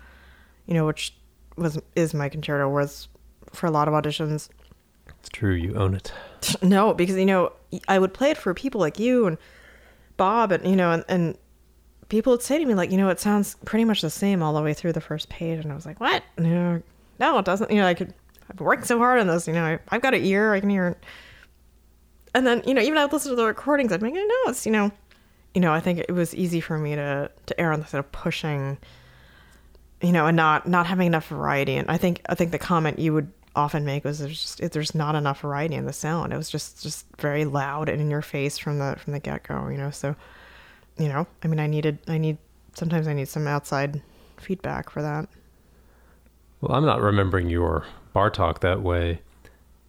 you 0.66 0.74
know, 0.74 0.86
which 0.86 1.14
was 1.58 1.80
is 1.96 2.14
my 2.14 2.30
concerto 2.30 2.70
was 2.70 3.08
for 3.54 3.68
a 3.68 3.72
lot 3.72 3.88
of 3.88 3.94
auditions. 3.94 4.50
It's 5.20 5.30
true, 5.30 5.54
you 5.54 5.76
own 5.76 5.96
it. 5.96 6.12
No, 6.62 6.94
because 6.94 7.16
you 7.16 7.26
know 7.26 7.52
I 7.88 8.00
would 8.00 8.14
play 8.14 8.32
it 8.32 8.38
for 8.38 8.54
people 8.54 8.82
like 8.82 9.00
you 9.00 9.28
and 9.28 9.38
Bob, 10.18 10.52
and 10.52 10.66
you 10.66 10.76
know, 10.76 10.92
and, 10.92 11.04
and 11.08 11.38
people 12.10 12.32
would 12.32 12.42
say 12.42 12.58
to 12.58 12.66
me 12.66 12.74
like, 12.74 12.92
you 12.92 12.98
know, 12.98 13.10
it 13.10 13.20
sounds 13.20 13.56
pretty 13.66 13.86
much 13.86 14.02
the 14.02 14.10
same 14.10 14.42
all 14.42 14.54
the 14.54 14.62
way 14.62 14.74
through 14.74 14.94
the 14.94 15.02
first 15.02 15.30
page, 15.30 15.60
and 15.64 15.72
I 15.72 15.76
was 15.76 15.86
like, 15.86 16.00
what? 16.00 16.24
No, 16.38 16.82
no, 17.20 17.38
it 17.38 17.46
doesn't. 17.46 17.72
You 17.72 17.78
know, 17.78 17.88
I 17.88 17.94
could. 17.94 18.14
I've 18.50 18.60
worked 18.60 18.86
so 18.86 18.98
hard 19.00 19.20
on 19.20 19.28
this. 19.28 19.48
You 19.48 19.54
know, 19.54 19.64
I, 19.64 19.80
I've 19.90 20.02
got 20.02 20.14
an 20.14 20.24
ear. 20.24 20.54
I 20.54 20.60
can 20.60 20.70
hear. 20.70 20.90
it. 20.90 20.98
And 22.34 22.46
then 22.46 22.62
you 22.66 22.74
know, 22.74 22.82
even 22.82 22.98
I 22.98 23.06
listen 23.06 23.32
to 23.32 23.36
the 23.36 23.46
recordings. 23.46 23.92
I'd 23.92 24.00
be 24.02 24.08
like, 24.08 24.14
no, 24.14 24.28
it's 24.48 24.66
you 24.66 24.72
know, 24.72 24.92
you 25.54 25.62
know, 25.62 25.74
I 25.74 25.80
think 25.80 26.00
it 26.00 26.12
was 26.12 26.36
easy 26.36 26.62
for 26.62 26.78
me 26.78 26.96
to 26.96 27.32
to 27.46 27.60
err 27.60 27.72
on 27.72 27.80
the 27.80 27.88
side 27.88 28.00
of 28.00 28.12
pushing. 28.12 28.78
You 30.02 30.12
know, 30.12 30.28
and 30.28 30.36
not 30.36 30.68
not 30.68 30.86
having 30.86 31.08
enough 31.08 31.28
variety. 31.28 31.76
And 31.76 31.90
I 31.90 31.98
think 31.98 32.22
I 32.28 32.36
think 32.36 32.52
the 32.52 32.60
comment 32.60 33.00
you 33.00 33.14
would 33.14 33.32
often 33.56 33.86
make 33.86 34.04
was 34.04 34.20
there's 34.20 34.42
just 34.58 34.72
there's 34.72 34.96
not 34.96 35.16
enough 35.16 35.42
variety 35.42 35.76
in 35.76 35.86
the 35.86 35.94
sound. 35.94 36.34
It 36.34 36.38
was 36.38 36.50
just 36.50 36.84
just 36.84 37.06
very 37.20 37.46
loud 37.46 37.90
and 37.90 38.02
in 38.02 38.10
your 38.10 38.22
face 38.22 38.58
from 38.58 38.80
the 38.80 38.96
from 39.00 39.14
the 39.14 39.20
get 39.20 39.44
go. 39.48 39.68
You 39.70 39.78
know, 39.78 39.92
so 39.92 40.16
you 40.98 41.08
know, 41.08 41.28
I 41.44 41.48
mean, 41.48 41.60
I 41.60 41.68
needed 41.68 42.00
I 42.08 42.18
need 42.18 42.38
sometimes 42.74 43.08
I 43.08 43.14
need 43.14 43.28
some 43.28 43.48
outside 43.48 44.02
feedback 44.38 44.90
for 44.90 45.02
that. 45.02 45.28
Well, 46.62 46.76
I'm 46.76 46.86
not 46.86 47.02
remembering 47.02 47.50
your 47.50 47.86
Bartok 48.16 48.60
that 48.60 48.82
way. 48.82 49.20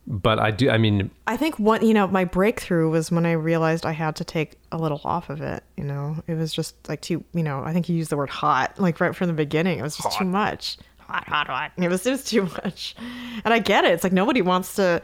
but 0.07 0.39
I 0.39 0.51
do. 0.53 0.71
I 0.71 0.79
mean, 0.79 1.11
I 1.27 1.37
think 1.37 1.59
one, 1.59 1.85
you 1.85 1.93
know, 1.95 2.07
my 2.07 2.25
breakthrough 2.25 2.89
was 2.91 3.11
when 3.11 3.27
I 3.27 3.33
realized 3.33 3.85
I 3.85 3.93
had 3.93 4.15
to 4.17 4.25
take 4.25 4.55
a 4.71 4.79
little 4.79 5.01
off 5.05 5.31
of 5.31 5.41
it. 5.41 5.65
You 5.77 5.85
know, 5.85 6.23
it 6.27 6.35
was 6.35 6.53
just 6.53 6.75
like 6.89 7.01
too, 7.01 7.25
you 7.35 7.43
know, 7.43 7.63
I 7.65 7.73
think 7.73 7.89
you 7.89 7.97
used 7.97 8.11
the 8.11 8.17
word 8.17 8.31
hot, 8.31 8.79
like 8.79 9.01
right 9.01 9.15
from 9.15 9.27
the 9.27 9.33
beginning. 9.33 9.79
It 9.79 9.83
was 9.83 9.97
just 9.97 10.17
too 10.19 10.25
much. 10.25 10.79
Hot, 11.09 11.29
hot, 11.29 11.47
hot. 11.47 11.73
It 11.77 11.89
was, 11.89 12.07
it 12.07 12.11
was 12.11 12.25
too 12.25 12.43
much. 12.43 12.97
And 13.45 13.55
I 13.55 13.59
get 13.59 13.85
it. 13.85 13.93
It's 13.93 14.05
like 14.05 14.13
nobody 14.13 14.43
wants 14.43 14.75
to, 14.77 15.03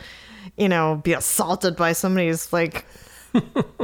you 0.56 0.68
know, 0.68 1.00
be 1.02 1.12
assaulted 1.12 1.76
by 1.76 1.92
somebody's 1.92 2.52
like, 2.52 2.86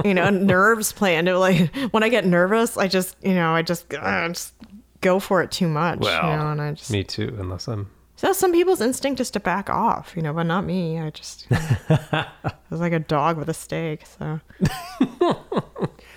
you 0.04 0.14
know, 0.14 0.30
nerves 0.30 0.92
playing. 0.92 1.26
It 1.28 1.34
like 1.34 1.74
when 1.92 2.02
I 2.02 2.08
get 2.08 2.26
nervous, 2.26 2.76
I 2.76 2.88
just, 2.88 3.16
you 3.22 3.34
know, 3.34 3.54
I 3.54 3.62
just, 3.62 3.92
uh, 3.94 4.28
just 4.28 4.54
go 5.00 5.18
for 5.18 5.42
it 5.42 5.50
too 5.50 5.68
much. 5.68 6.00
well, 6.00 6.30
you 6.30 6.36
know, 6.36 6.50
and 6.50 6.60
I 6.60 6.72
just 6.72 6.90
me 6.90 7.04
too. 7.04 7.36
Unless 7.38 7.68
I'm 7.68 7.90
so 8.16 8.32
some 8.32 8.52
people's 8.52 8.80
instinct 8.80 9.20
is 9.20 9.30
to 9.32 9.40
back 9.40 9.70
off, 9.70 10.14
you 10.16 10.22
know, 10.22 10.32
but 10.32 10.44
not 10.44 10.64
me. 10.64 10.98
I 10.98 11.10
just 11.10 11.46
you 11.50 11.56
know, 11.56 11.76
I 12.12 12.52
was 12.70 12.80
like 12.80 12.92
a 12.92 12.98
dog 12.98 13.36
with 13.36 13.48
a 13.48 13.54
stake, 13.54 14.04
so 14.06 14.40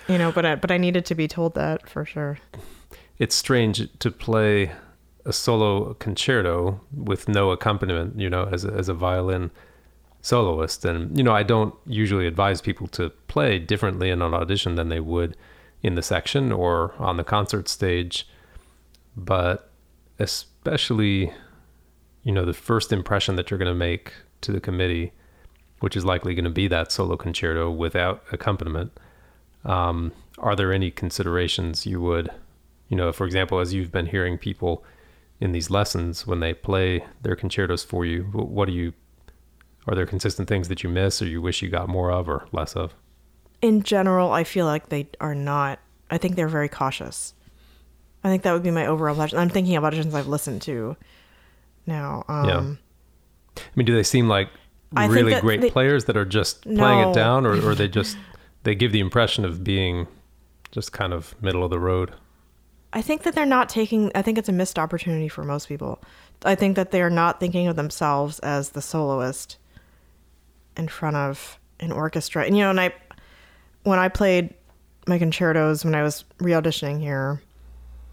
you 0.08 0.18
know. 0.18 0.32
But 0.32 0.46
I, 0.46 0.54
but 0.56 0.70
I 0.70 0.78
needed 0.78 1.04
to 1.06 1.14
be 1.14 1.28
told 1.28 1.54
that 1.54 1.88
for 1.88 2.04
sure. 2.04 2.38
it's 3.18 3.34
strange 3.36 3.88
to 4.00 4.10
play 4.10 4.72
a 5.24 5.32
solo 5.32 5.94
concerto 5.94 6.80
with 6.92 7.28
no 7.28 7.50
accompaniment, 7.50 8.18
you 8.18 8.28
know, 8.28 8.48
as 8.52 8.64
a, 8.64 8.72
as 8.72 8.88
a 8.88 8.94
violin 8.94 9.50
soloist. 10.20 10.84
And, 10.84 11.16
you 11.16 11.22
know, 11.22 11.34
I 11.34 11.42
don't 11.42 11.74
usually 11.86 12.26
advise 12.26 12.60
people 12.60 12.86
to 12.88 13.10
play 13.28 13.58
differently 13.58 14.10
in 14.10 14.22
an 14.22 14.34
audition 14.34 14.74
than 14.74 14.88
they 14.88 15.00
would 15.00 15.36
in 15.82 15.94
the 15.94 16.02
section 16.02 16.52
or 16.52 16.94
on 16.98 17.16
the 17.16 17.24
concert 17.24 17.68
stage. 17.68 18.28
But 19.16 19.70
especially, 20.18 21.32
you 22.22 22.32
know, 22.32 22.44
the 22.44 22.52
first 22.52 22.92
impression 22.92 23.36
that 23.36 23.50
you're 23.50 23.58
going 23.58 23.72
to 23.72 23.74
make 23.74 24.12
to 24.42 24.52
the 24.52 24.60
committee, 24.60 25.12
which 25.80 25.96
is 25.96 26.04
likely 26.04 26.34
going 26.34 26.44
to 26.44 26.50
be 26.50 26.68
that 26.68 26.92
solo 26.92 27.16
concerto 27.16 27.70
without 27.70 28.22
accompaniment. 28.32 28.98
Um, 29.64 30.12
are 30.38 30.56
there 30.56 30.72
any 30.72 30.90
considerations 30.90 31.86
you 31.86 32.00
would, 32.00 32.30
you 32.88 32.96
know, 32.96 33.12
for 33.12 33.26
example, 33.26 33.60
as 33.60 33.72
you've 33.72 33.92
been 33.92 34.06
hearing 34.06 34.38
people 34.38 34.84
in 35.42 35.50
these 35.50 35.70
lessons 35.70 36.24
when 36.24 36.38
they 36.38 36.54
play 36.54 37.04
their 37.22 37.34
concertos 37.34 37.82
for 37.82 38.04
you, 38.06 38.22
what 38.32 38.66
do 38.66 38.72
you, 38.72 38.92
are 39.88 39.94
there 39.96 40.06
consistent 40.06 40.48
things 40.48 40.68
that 40.68 40.84
you 40.84 40.88
miss 40.88 41.20
or 41.20 41.26
you 41.26 41.42
wish 41.42 41.62
you 41.62 41.68
got 41.68 41.88
more 41.88 42.12
of 42.12 42.28
or 42.28 42.46
less 42.52 42.76
of? 42.76 42.94
In 43.60 43.82
general, 43.82 44.30
I 44.30 44.44
feel 44.44 44.66
like 44.66 44.88
they 44.88 45.08
are 45.20 45.34
not. 45.34 45.80
I 46.10 46.18
think 46.18 46.36
they're 46.36 46.46
very 46.48 46.68
cautious. 46.68 47.34
I 48.22 48.28
think 48.28 48.44
that 48.44 48.52
would 48.52 48.62
be 48.62 48.70
my 48.70 48.86
overall 48.86 49.14
impression. 49.14 49.38
I'm 49.38 49.48
thinking 49.48 49.74
of 49.74 49.82
auditions 49.82 50.14
I've 50.14 50.28
listened 50.28 50.62
to 50.62 50.96
now. 51.86 52.24
Um, 52.28 52.48
Yeah. 52.48 52.74
I 53.58 53.62
mean, 53.74 53.84
do 53.86 53.94
they 53.94 54.04
seem 54.04 54.28
like 54.28 54.48
I 54.96 55.06
really 55.06 55.38
great 55.40 55.60
they- 55.60 55.70
players 55.70 56.04
that 56.04 56.16
are 56.16 56.24
just 56.24 56.62
playing 56.62 57.08
it 57.08 57.14
down 57.14 57.46
or, 57.46 57.54
or 57.68 57.74
they 57.74 57.88
just, 58.00 58.16
they 58.62 58.76
give 58.76 58.92
the 58.92 59.00
impression 59.00 59.44
of 59.44 59.64
being 59.64 60.06
just 60.70 60.92
kind 60.92 61.12
of 61.12 61.34
middle 61.42 61.64
of 61.64 61.70
the 61.70 61.80
road? 61.80 62.14
I 62.92 63.02
think 63.02 63.22
that 63.22 63.34
they're 63.34 63.46
not 63.46 63.68
taking. 63.68 64.10
I 64.14 64.22
think 64.22 64.38
it's 64.38 64.48
a 64.48 64.52
missed 64.52 64.78
opportunity 64.78 65.28
for 65.28 65.44
most 65.44 65.68
people. 65.68 66.02
I 66.44 66.54
think 66.54 66.76
that 66.76 66.90
they 66.90 67.00
are 67.02 67.10
not 67.10 67.40
thinking 67.40 67.66
of 67.66 67.76
themselves 67.76 68.38
as 68.40 68.70
the 68.70 68.82
soloist 68.82 69.56
in 70.76 70.88
front 70.88 71.16
of 71.16 71.58
an 71.80 71.92
orchestra. 71.92 72.44
And 72.44 72.56
you 72.56 72.62
know, 72.62 72.70
and 72.70 72.80
I, 72.80 72.92
when 73.84 73.98
I 73.98 74.08
played 74.08 74.54
my 75.06 75.18
concertos 75.18 75.84
when 75.84 75.94
I 75.94 76.02
was 76.02 76.24
re-auditioning 76.38 77.00
here, 77.00 77.42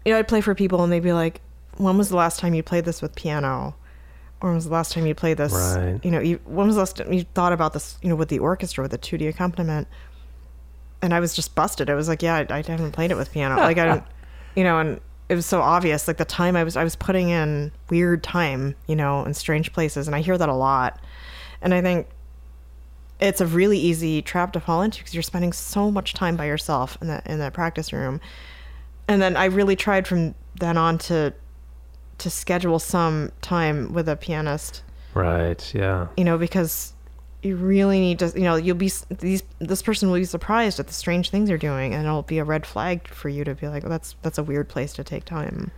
you 0.04 0.12
know, 0.12 0.18
I'd 0.18 0.28
play 0.28 0.40
for 0.40 0.54
people 0.54 0.82
and 0.82 0.92
they'd 0.92 1.00
be 1.00 1.12
like, 1.12 1.40
"When 1.76 1.98
was 1.98 2.08
the 2.08 2.16
last 2.16 2.40
time 2.40 2.54
you 2.54 2.62
played 2.62 2.84
this 2.84 3.02
with 3.02 3.14
piano?" 3.14 3.74
Or 4.40 4.48
when 4.48 4.54
was 4.54 4.64
the 4.64 4.72
last 4.72 4.92
time 4.92 5.04
you 5.04 5.14
played 5.14 5.36
this? 5.36 5.52
Right. 5.52 6.00
You 6.02 6.10
know, 6.10 6.20
you, 6.20 6.40
when 6.46 6.66
was 6.66 6.76
the 6.76 6.80
last 6.80 6.96
time 6.96 7.12
you 7.12 7.24
thought 7.34 7.52
about 7.52 7.74
this? 7.74 7.98
You 8.02 8.08
know, 8.08 8.16
with 8.16 8.30
the 8.30 8.38
orchestra 8.38 8.82
with 8.82 8.90
the 8.90 8.98
tutti 8.98 9.26
accompaniment. 9.26 9.86
And 11.02 11.14
I 11.14 11.20
was 11.20 11.34
just 11.34 11.54
busted. 11.54 11.90
I 11.90 11.94
was 11.94 12.08
like, 12.08 12.22
"Yeah, 12.22 12.36
I, 12.36 12.46
I 12.50 12.62
haven't 12.62 12.92
played 12.92 13.10
it 13.10 13.16
with 13.16 13.32
piano." 13.32 13.56
Like 13.56 13.78
I 13.78 13.84
don't, 13.86 14.04
you 14.56 14.64
know, 14.64 14.78
and 14.78 15.00
it 15.28 15.34
was 15.34 15.46
so 15.46 15.60
obvious. 15.60 16.08
Like 16.08 16.16
the 16.16 16.24
time 16.24 16.56
I 16.56 16.64
was, 16.64 16.76
I 16.76 16.84
was 16.84 16.96
putting 16.96 17.28
in 17.28 17.72
weird 17.88 18.22
time, 18.22 18.74
you 18.86 18.96
know, 18.96 19.24
in 19.24 19.34
strange 19.34 19.72
places, 19.72 20.06
and 20.06 20.14
I 20.16 20.20
hear 20.20 20.36
that 20.36 20.48
a 20.48 20.54
lot. 20.54 21.00
And 21.62 21.72
I 21.74 21.82
think 21.82 22.08
it's 23.20 23.40
a 23.40 23.46
really 23.46 23.78
easy 23.78 24.22
trap 24.22 24.52
to 24.54 24.60
fall 24.60 24.82
into 24.82 24.98
because 24.98 25.14
you're 25.14 25.22
spending 25.22 25.52
so 25.52 25.90
much 25.90 26.14
time 26.14 26.36
by 26.36 26.46
yourself 26.46 26.96
in 27.00 27.08
that 27.08 27.26
in 27.26 27.38
that 27.38 27.52
practice 27.52 27.92
room. 27.92 28.20
And 29.06 29.20
then 29.20 29.36
I 29.36 29.46
really 29.46 29.76
tried 29.76 30.06
from 30.08 30.34
then 30.58 30.76
on 30.76 30.98
to 30.98 31.32
to 32.18 32.30
schedule 32.30 32.78
some 32.78 33.32
time 33.40 33.92
with 33.92 34.08
a 34.08 34.16
pianist, 34.16 34.82
Right. 35.14 35.74
Yeah. 35.74 36.08
you 36.16 36.24
know, 36.24 36.36
because 36.38 36.92
you 37.42 37.56
really 37.56 37.98
need 38.00 38.18
to, 38.18 38.32
you 38.34 38.42
know, 38.42 38.56
you'll 38.56 38.76
be 38.76 38.92
these 39.10 39.42
this 39.58 39.82
person 39.82 40.10
will 40.10 40.18
be 40.18 40.24
surprised 40.24 40.78
at 40.78 40.86
the 40.86 40.94
strange 40.94 41.30
things 41.30 41.48
you're 41.48 41.58
doing, 41.58 41.94
and 41.94 42.04
it'll 42.06 42.22
be 42.22 42.38
a 42.38 42.44
red 42.44 42.66
flag 42.66 43.08
for 43.08 43.28
you 43.28 43.44
to 43.44 43.54
be 43.54 43.68
like, 43.68 43.82
well, 43.82 43.90
that's 43.90 44.14
that's 44.22 44.38
a 44.38 44.42
weird 44.42 44.68
place 44.68 44.92
to 44.94 45.04
take 45.04 45.24
time. 45.24 45.70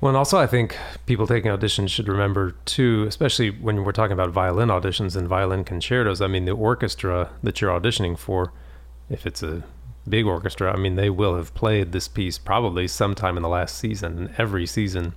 Well, 0.00 0.10
and 0.10 0.16
also 0.16 0.38
I 0.38 0.46
think 0.46 0.76
people 1.06 1.26
taking 1.26 1.50
auditions 1.50 1.88
should 1.88 2.06
remember 2.06 2.54
too, 2.66 3.04
especially 3.08 3.48
when 3.50 3.82
we're 3.84 3.92
talking 3.92 4.12
about 4.12 4.30
violin 4.30 4.68
auditions 4.68 5.16
and 5.16 5.26
violin 5.26 5.64
concertos. 5.64 6.20
I 6.20 6.26
mean, 6.26 6.44
the 6.44 6.52
orchestra 6.52 7.30
that 7.42 7.60
you're 7.60 7.70
auditioning 7.78 8.18
for, 8.18 8.52
if 9.08 9.26
it's 9.26 9.42
a 9.42 9.62
big 10.06 10.26
orchestra, 10.26 10.70
I 10.70 10.76
mean, 10.76 10.96
they 10.96 11.08
will 11.08 11.34
have 11.36 11.54
played 11.54 11.92
this 11.92 12.08
piece 12.08 12.36
probably 12.36 12.86
sometime 12.88 13.38
in 13.38 13.42
the 13.42 13.48
last 13.48 13.78
season. 13.78 14.18
And 14.18 14.34
every 14.36 14.66
season, 14.66 15.14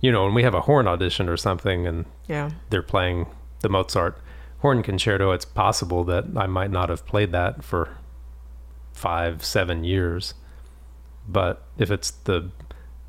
you 0.00 0.12
know, 0.12 0.24
when 0.24 0.34
we 0.34 0.44
have 0.44 0.54
a 0.54 0.60
horn 0.62 0.86
audition 0.86 1.28
or 1.28 1.36
something, 1.36 1.84
and 1.84 2.04
Yeah. 2.28 2.50
they're 2.70 2.82
playing 2.82 3.26
the 3.60 3.68
Mozart 3.68 4.16
horn 4.64 4.82
concerto, 4.82 5.30
it's 5.32 5.44
possible 5.44 6.04
that 6.04 6.24
I 6.34 6.46
might 6.46 6.70
not 6.70 6.88
have 6.88 7.04
played 7.04 7.32
that 7.32 7.62
for 7.62 7.98
five, 8.94 9.44
seven 9.44 9.84
years. 9.84 10.32
But 11.28 11.62
if 11.76 11.90
it's 11.90 12.12
the 12.12 12.50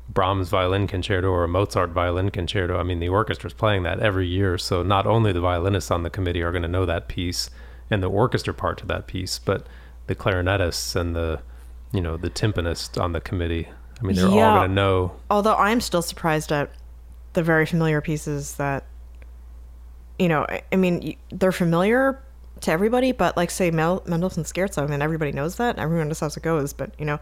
Brahms 0.06 0.50
violin 0.50 0.86
concerto 0.86 1.28
or 1.28 1.44
a 1.44 1.48
Mozart 1.48 1.92
violin 1.92 2.30
concerto, 2.30 2.78
I 2.78 2.82
mean, 2.82 3.00
the 3.00 3.08
orchestra's 3.08 3.54
playing 3.54 3.84
that 3.84 4.00
every 4.00 4.26
year. 4.26 4.58
So 4.58 4.82
not 4.82 5.06
only 5.06 5.32
the 5.32 5.40
violinists 5.40 5.90
on 5.90 6.02
the 6.02 6.10
committee 6.10 6.42
are 6.42 6.52
going 6.52 6.60
to 6.60 6.68
know 6.68 6.84
that 6.84 7.08
piece 7.08 7.48
and 7.90 8.02
the 8.02 8.10
orchestra 8.10 8.52
part 8.52 8.76
to 8.80 8.86
that 8.88 9.06
piece, 9.06 9.38
but 9.38 9.66
the 10.08 10.14
clarinetists 10.14 10.94
and 10.94 11.16
the, 11.16 11.40
you 11.90 12.02
know, 12.02 12.18
the 12.18 12.28
timpanist 12.28 13.00
on 13.00 13.12
the 13.12 13.20
committee. 13.22 13.66
I 13.98 14.04
mean, 14.04 14.14
they're 14.14 14.26
all 14.26 14.58
going 14.58 14.68
to 14.68 14.74
know. 14.74 15.12
although 15.30 15.56
I'm 15.56 15.80
still 15.80 16.02
surprised 16.02 16.52
at 16.52 16.70
the 17.32 17.42
very 17.42 17.64
familiar 17.64 18.02
pieces 18.02 18.56
that, 18.56 18.84
you 20.18 20.28
know, 20.28 20.46
I, 20.72 20.76
mean, 20.76 21.16
they're 21.30 21.52
familiar 21.52 22.22
to 22.60 22.70
everybody, 22.70 23.12
but 23.12 23.36
like 23.36 23.50
say 23.50 23.70
Mel, 23.70 24.02
Mendelssohn's 24.06 24.52
Scherzo, 24.52 24.82
I 24.82 24.86
mean, 24.86 25.02
everybody 25.02 25.32
knows 25.32 25.56
that, 25.56 25.78
everyone 25.78 26.08
knows 26.08 26.20
how 26.20 26.26
it 26.28 26.42
goes, 26.42 26.72
but 26.72 26.90
you 26.98 27.04
know, 27.04 27.18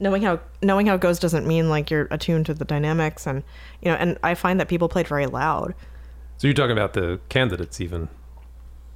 knowing 0.00 0.22
how 0.22 0.40
knowing 0.62 0.86
how 0.86 0.94
it 0.94 1.00
goes 1.00 1.18
doesn't 1.18 1.46
mean 1.46 1.68
like 1.68 1.90
you're 1.90 2.08
attuned 2.10 2.46
to 2.46 2.54
the 2.54 2.64
dynamics, 2.64 3.26
and 3.26 3.42
you 3.82 3.90
know, 3.90 3.96
and 3.96 4.18
I 4.22 4.34
find 4.34 4.60
that 4.60 4.68
people 4.68 4.88
played 4.88 5.08
very 5.08 5.26
loud. 5.26 5.74
So 6.36 6.46
you're 6.46 6.54
talking 6.54 6.72
about 6.72 6.92
the 6.94 7.20
candidates 7.28 7.80
even. 7.80 8.08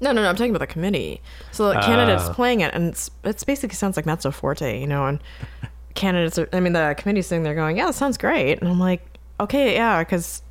No, 0.00 0.12
no, 0.12 0.22
no. 0.22 0.28
I'm 0.28 0.36
talking 0.36 0.50
about 0.54 0.60
the 0.60 0.72
committee. 0.72 1.20
So 1.50 1.68
the 1.68 1.80
candidates 1.80 2.24
Ah. 2.28 2.32
playing 2.32 2.60
it, 2.60 2.72
and 2.72 2.90
it's, 2.90 3.10
it's 3.24 3.42
basically 3.42 3.74
sounds 3.74 3.96
like 3.96 4.06
mezzo 4.06 4.30
forte, 4.30 4.80
you 4.80 4.86
know. 4.86 5.06
And 5.06 5.20
candidates 5.94 6.38
are, 6.38 6.48
I 6.52 6.60
mean, 6.60 6.72
the 6.72 6.94
committee's 6.96 7.26
sitting 7.26 7.42
there 7.42 7.54
going, 7.54 7.76
"Yeah, 7.76 7.86
that 7.86 7.94
sounds 7.94 8.16
great," 8.16 8.60
and 8.60 8.68
I'm 8.68 8.78
like, 8.78 9.18
"Okay, 9.40 9.74
yeah," 9.74 9.98
because 10.04 10.42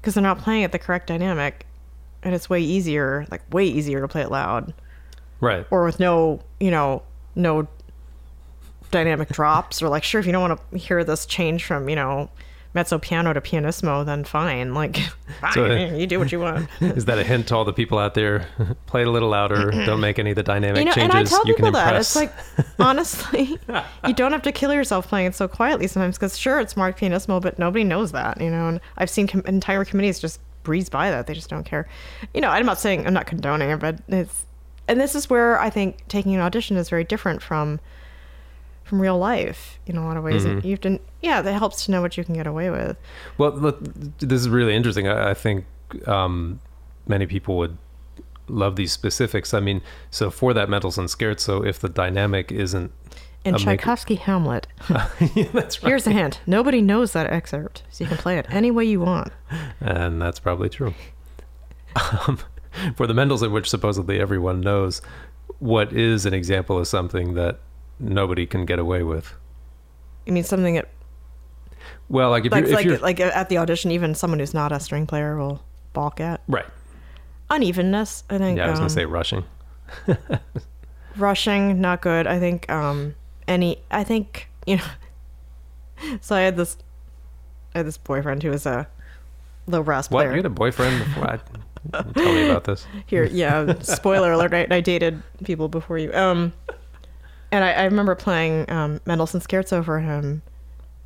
because 0.00 0.14
they're 0.14 0.22
not 0.22 0.38
playing 0.38 0.64
at 0.64 0.72
the 0.72 0.78
correct 0.78 1.06
dynamic, 1.06 1.64
and 2.22 2.34
it's 2.34 2.48
way 2.50 2.60
easier, 2.60 3.26
like 3.30 3.42
way 3.52 3.64
easier 3.64 4.00
to 4.00 4.08
play 4.08 4.22
it 4.22 4.30
loud 4.30 4.72
Right. 5.40 5.66
or 5.70 5.84
with 5.84 6.00
no, 6.00 6.40
you 6.60 6.70
know, 6.70 7.02
no 7.36 7.68
dynamic 8.90 9.28
drops, 9.28 9.82
or 9.82 9.88
like, 9.88 10.02
sure, 10.04 10.18
if 10.20 10.26
you 10.26 10.32
don't 10.32 10.48
want 10.48 10.60
to 10.72 10.78
hear 10.78 11.04
this 11.04 11.26
change 11.26 11.64
from, 11.64 11.88
you 11.88 11.96
know. 11.96 12.30
Mezzo 12.74 12.98
piano 12.98 13.32
to 13.32 13.40
pianissimo, 13.40 14.04
then 14.04 14.24
fine. 14.24 14.74
Like, 14.74 14.98
fine, 15.40 15.52
So, 15.54 15.64
you 15.74 16.06
do 16.06 16.18
what 16.18 16.30
you 16.30 16.38
want. 16.40 16.68
Is 16.82 17.06
that 17.06 17.18
a 17.18 17.24
hint 17.24 17.48
to 17.48 17.56
all 17.56 17.64
the 17.64 17.72
people 17.72 17.98
out 17.98 18.12
there? 18.12 18.46
Play 18.86 19.00
it 19.02 19.08
a 19.08 19.10
little 19.10 19.30
louder. 19.30 19.70
Don't 19.86 20.00
make 20.00 20.18
any 20.18 20.30
of 20.30 20.36
the 20.36 20.42
dynamic 20.42 20.80
you 20.80 20.84
know, 20.84 20.92
changes. 20.92 21.14
and 21.16 21.18
I 21.18 21.24
tell 21.24 21.46
you 21.46 21.54
can 21.54 21.64
people 21.64 21.72
that 21.72 21.86
impress. 21.94 22.14
it's 22.14 22.16
like 22.16 22.66
honestly, 22.78 23.58
you 24.06 24.12
don't 24.12 24.32
have 24.32 24.42
to 24.42 24.52
kill 24.52 24.72
yourself 24.74 25.08
playing 25.08 25.28
it 25.28 25.34
so 25.34 25.48
quietly 25.48 25.86
sometimes. 25.86 26.18
Because 26.18 26.36
sure, 26.38 26.60
it's 26.60 26.76
marked 26.76 26.98
pianissimo, 26.98 27.40
but 27.40 27.58
nobody 27.58 27.84
knows 27.84 28.12
that, 28.12 28.38
you 28.38 28.50
know. 28.50 28.68
And 28.68 28.80
I've 28.98 29.08
seen 29.10 29.26
com- 29.28 29.42
entire 29.46 29.86
committees 29.86 30.18
just 30.20 30.38
breeze 30.68 30.90
by 30.90 31.10
that; 31.10 31.26
they 31.26 31.32
just 31.32 31.48
don't 31.48 31.64
care. 31.64 31.88
You 32.34 32.42
know, 32.42 32.50
I'm 32.50 32.66
not 32.66 32.78
saying 32.78 33.06
I'm 33.06 33.14
not 33.14 33.26
condoning 33.26 33.70
it, 33.70 33.80
but 33.80 34.00
it's 34.08 34.44
and 34.86 35.00
this 35.00 35.14
is 35.14 35.30
where 35.30 35.58
I 35.58 35.70
think 35.70 36.06
taking 36.08 36.34
an 36.34 36.42
audition 36.42 36.76
is 36.76 36.90
very 36.90 37.04
different 37.04 37.40
from 37.40 37.80
from 38.84 39.00
real 39.00 39.18
life 39.18 39.78
in 39.86 39.96
a 39.96 40.04
lot 40.04 40.16
of 40.16 40.24
ways. 40.24 40.44
Mm-hmm. 40.44 40.66
You 40.66 40.72
have 40.72 40.80
to, 40.80 41.00
yeah, 41.22 41.42
that 41.42 41.52
helps 41.52 41.84
to 41.84 41.90
know 41.90 42.00
what 42.00 42.16
you 42.16 42.24
can 42.24 42.34
get 42.34 42.46
away 42.46 42.70
with. 42.70 42.96
Well, 43.36 43.50
look, 43.50 43.78
this 44.18 44.40
is 44.40 44.48
really 44.48 44.74
interesting. 44.74 45.06
I, 45.08 45.30
I 45.30 45.34
think 45.34 45.66
um, 46.08 46.60
many 47.06 47.26
people 47.26 47.58
would 47.58 47.76
love 48.48 48.76
these 48.76 48.92
specifics. 48.92 49.52
I 49.52 49.60
mean, 49.60 49.82
so 50.10 50.30
for 50.30 50.54
that 50.54 50.70
Mendelssohn 50.70 51.04
Scherzo, 51.04 51.66
if 51.66 51.78
the 51.78 51.90
dynamic 51.90 52.50
isn't, 52.50 52.90
In 53.44 53.54
a 53.54 53.58
make- 53.58 53.64
Tchaikovsky 53.80 54.16
Hamlet, 54.16 54.66
yeah, 55.34 55.44
that's 55.52 55.82
right, 55.82 55.88
here's 55.88 56.06
a 56.06 56.10
hint: 56.10 56.40
nobody 56.46 56.82
knows 56.82 57.12
that 57.12 57.32
excerpt, 57.32 57.82
so 57.90 58.04
you 58.04 58.08
can 58.08 58.18
play 58.18 58.36
it 58.36 58.46
any 58.50 58.70
way 58.70 58.84
you 58.84 59.00
want. 59.00 59.32
and 59.80 60.20
that's 60.20 60.40
probably 60.40 60.68
true. 60.68 60.94
Um, 61.96 62.38
for 62.96 63.06
the 63.06 63.14
Mendelssohn, 63.14 63.52
which 63.52 63.68
supposedly 63.70 64.20
everyone 64.20 64.60
knows, 64.60 65.02
what 65.58 65.92
is 65.92 66.26
an 66.26 66.34
example 66.34 66.78
of 66.78 66.86
something 66.86 67.34
that 67.34 67.58
nobody 67.98 68.46
can 68.46 68.64
get 68.66 68.78
away 68.78 69.02
with? 69.02 69.32
I 70.26 70.30
mean, 70.30 70.44
something 70.44 70.74
that 70.74 70.88
Well, 72.08 72.30
like 72.30 72.44
if 72.44 72.52
like 72.52 72.64
you're, 72.64 72.68
if 72.68 72.74
like 72.74 72.84
you're 72.86 72.98
like 72.98 73.20
at 73.20 73.48
the 73.48 73.58
audition, 73.58 73.90
even 73.90 74.14
someone 74.14 74.40
who's 74.40 74.54
not 74.54 74.72
a 74.72 74.80
string 74.80 75.06
player 75.06 75.36
will 75.36 75.62
balk 75.92 76.20
at 76.20 76.42
right, 76.48 76.66
unevenness. 77.50 78.24
I 78.28 78.38
think. 78.38 78.58
yeah, 78.58 78.66
I 78.66 78.70
was 78.70 78.78
um, 78.78 78.82
gonna 78.82 78.90
say 78.90 79.04
rushing. 79.06 79.44
rushing 81.16 81.80
not 81.80 82.00
good 82.00 82.26
i 82.26 82.38
think 82.38 82.70
um 82.70 83.14
any 83.48 83.78
i 83.90 84.04
think 84.04 84.48
you 84.66 84.76
know 84.76 86.18
so 86.20 86.36
i 86.36 86.40
had 86.40 86.56
this 86.56 86.76
i 87.74 87.78
had 87.78 87.86
this 87.86 87.98
boyfriend 87.98 88.42
who 88.42 88.50
was 88.50 88.66
a 88.66 88.86
low 89.66 89.82
brass 89.82 90.08
player. 90.08 90.28
What? 90.28 90.32
You 90.32 90.38
had 90.38 90.46
a 90.46 90.50
boyfriend 90.50 91.04
before? 91.04 91.30
I, 91.30 91.38
tell 92.12 92.32
me 92.32 92.46
about 92.46 92.64
this. 92.64 92.86
here 93.06 93.24
yeah 93.24 93.74
spoiler 93.80 94.32
alert 94.32 94.52
I, 94.54 94.66
I 94.70 94.80
dated 94.80 95.22
people 95.44 95.68
before 95.68 95.98
you 95.98 96.12
um 96.12 96.52
and 97.50 97.64
I, 97.64 97.72
I 97.72 97.84
remember 97.84 98.14
playing 98.14 98.70
um 98.70 99.00
mendelssohn 99.06 99.40
scherzo 99.40 99.84
for 99.84 100.00
him 100.00 100.42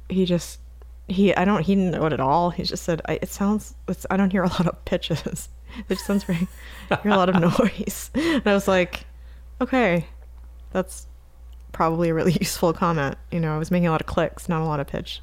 he 0.09 0.25
just 0.25 0.61
he 1.09 1.35
i 1.37 1.45
don't 1.45 1.63
he 1.63 1.75
didn't 1.75 1.93
know 1.93 2.07
it 2.07 2.13
at 2.13 2.21
all 2.21 2.51
he 2.51 2.63
just 2.63 2.85
said 2.85 3.03
I, 3.07 3.19
it 3.21 3.29
sounds 3.29 3.75
it's, 3.89 4.07
i 4.11 4.17
don't 4.17 4.31
hear 4.31 4.43
a 4.43 4.49
lot 4.49 4.67
of 4.67 4.85
pitches 4.85 5.49
it 5.89 5.95
just 5.95 6.07
sounds 6.07 6.25
very 6.25 6.49
I 6.91 6.97
hear 6.97 7.13
a 7.13 7.17
lot 7.17 7.29
of 7.29 7.41
noise 7.41 8.11
and 8.15 8.47
i 8.47 8.55
was 8.55 8.69
like 8.69 9.05
okay 9.61 10.07
that's 10.71 11.07
probably 11.73 12.11
a 12.11 12.15
really 12.15 12.33
useful 12.41 12.73
comment 12.73 13.17
you 13.31 13.41
know 13.41 13.55
i 13.55 13.59
was 13.59 13.71
making 13.71 13.87
a 13.87 13.91
lot 13.91 14.01
of 14.01 14.07
clicks 14.07 14.49
not 14.49 14.61
a 14.63 14.65
lot 14.65 14.79
of 14.81 14.87
pitch 14.87 15.21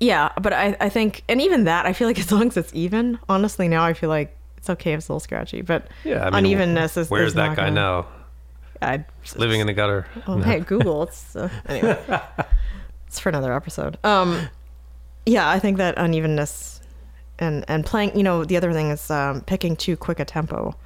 yeah 0.00 0.30
but 0.40 0.52
i 0.52 0.76
i 0.80 0.88
think 0.88 1.22
and 1.28 1.40
even 1.40 1.64
that 1.64 1.84
i 1.86 1.92
feel 1.92 2.06
like 2.08 2.18
as 2.24 2.30
long 2.32 2.46
as 2.48 2.56
it's 2.56 2.72
even 2.74 3.18
honestly 3.28 3.68
now 3.68 3.84
i 3.84 3.92
feel 3.92 4.08
like 4.08 4.36
it's 4.56 4.70
okay 4.70 4.92
if 4.92 4.98
it's 4.98 5.08
a 5.08 5.12
little 5.12 5.20
scratchy 5.20 5.60
but 5.62 5.88
Yeah, 6.04 6.24
I 6.26 6.40
mean, 6.40 6.52
unevenness 6.52 6.96
is 6.96 7.10
Where's 7.10 7.28
is 7.28 7.34
that 7.34 7.50
guy 7.56 7.64
gonna- 7.66 7.70
now? 7.72 8.06
I, 8.80 9.04
Living 9.36 9.60
in 9.60 9.66
the 9.66 9.72
gutter. 9.72 10.06
well, 10.28 10.38
hey, 10.40 10.60
Google. 10.60 11.02
It's 11.02 11.34
uh, 11.34 11.48
anyway. 11.66 11.98
it's 13.08 13.18
for 13.18 13.28
another 13.28 13.52
episode. 13.52 13.98
Um, 14.04 14.48
yeah, 15.26 15.50
I 15.50 15.58
think 15.58 15.78
that 15.78 15.96
unevenness 15.98 16.80
and 17.40 17.64
and 17.66 17.84
playing. 17.84 18.16
You 18.16 18.22
know, 18.22 18.44
the 18.44 18.56
other 18.56 18.72
thing 18.72 18.90
is 18.90 19.10
um, 19.10 19.40
picking 19.40 19.74
too 19.74 19.96
quick 19.96 20.20
a 20.20 20.24
tempo. 20.24 20.76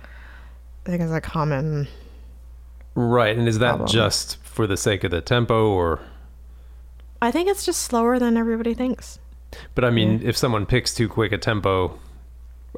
I 0.86 0.90
think 0.90 1.02
is 1.02 1.12
a 1.12 1.20
common. 1.20 1.86
Right, 2.94 3.36
and 3.36 3.46
is 3.46 3.58
that 3.58 3.76
Problem. 3.76 3.88
just 3.90 4.41
for 4.52 4.66
the 4.66 4.76
sake 4.76 5.02
of 5.02 5.10
the 5.10 5.20
tempo, 5.20 5.70
or? 5.70 6.00
I 7.20 7.30
think 7.30 7.48
it's 7.48 7.64
just 7.64 7.82
slower 7.82 8.18
than 8.18 8.36
everybody 8.36 8.74
thinks. 8.74 9.18
But 9.74 9.84
I 9.84 9.90
mean, 9.90 10.20
if 10.22 10.36
someone 10.36 10.66
picks 10.66 10.94
too 10.94 11.08
quick 11.08 11.32
a 11.32 11.38
tempo, 11.38 11.98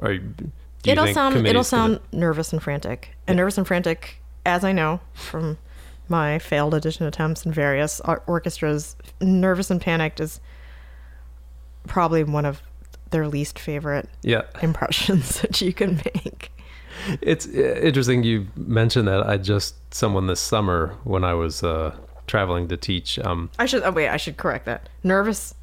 are 0.01 0.13
you, 0.13 0.19
do 0.19 0.51
it'll 0.83 1.07
sound 1.07 1.35
it'll 1.35 1.39
committee's 1.39 1.71
gonna- 1.71 1.95
sound 1.95 1.99
nervous 2.11 2.53
and 2.53 2.61
frantic. 2.61 3.15
And 3.27 3.37
nervous 3.37 3.57
and 3.57 3.67
frantic, 3.67 4.21
as 4.45 4.63
I 4.63 4.71
know 4.71 4.99
from 5.13 5.57
my 6.07 6.39
failed 6.39 6.73
audition 6.73 7.05
attempts 7.05 7.45
in 7.45 7.51
various 7.51 8.01
orchestras, 8.27 8.95
nervous 9.19 9.71
and 9.71 9.81
panicked 9.81 10.19
is 10.19 10.39
probably 11.87 12.23
one 12.23 12.45
of 12.45 12.61
their 13.11 13.27
least 13.27 13.57
favorite 13.57 14.09
yeah, 14.21 14.43
impressions 14.61 15.41
that 15.41 15.61
you 15.61 15.73
can 15.73 15.95
make. 15.97 16.51
It's 17.21 17.47
uh, 17.47 17.79
interesting 17.81 18.23
you 18.23 18.47
mentioned 18.55 19.07
that. 19.07 19.27
I 19.27 19.37
just 19.37 19.75
someone 19.93 20.27
this 20.27 20.39
summer 20.39 20.95
when 21.03 21.23
I 21.23 21.33
was 21.33 21.63
uh, 21.63 21.95
traveling 22.27 22.67
to 22.69 22.77
teach. 22.77 23.19
Um, 23.19 23.49
I 23.59 23.65
should 23.65 23.83
oh 23.83 23.91
wait, 23.91 24.09
I 24.09 24.17
should 24.17 24.37
correct 24.37 24.65
that. 24.65 24.89
Nervous, 25.03 25.55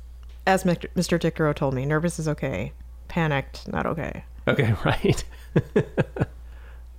as 0.47 0.65
Mr. 0.65 0.89
Mr. 0.97 1.19
Dicterow 1.19 1.55
told 1.55 1.75
me, 1.75 1.87
nervous 1.87 2.19
is 2.19 2.29
okay. 2.29 2.73
Panicked, 3.09 3.69
not 3.69 3.87
okay. 3.87 4.25
Okay, 4.49 4.75
right. 4.85 5.25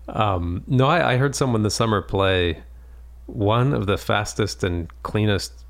um, 0.08 0.63
no, 0.67 0.86
I, 0.86 1.13
I 1.13 1.17
heard 1.17 1.36
someone 1.36 1.63
this 1.63 1.76
summer 1.76 2.02
play 2.02 2.62
one 3.26 3.74
of 3.74 3.88
the 3.88 3.98
fastest 3.98 4.63
and 4.63 4.89
cleanest 5.04 5.63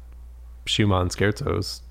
Schumann 0.66 1.10
scherzos 1.10 1.82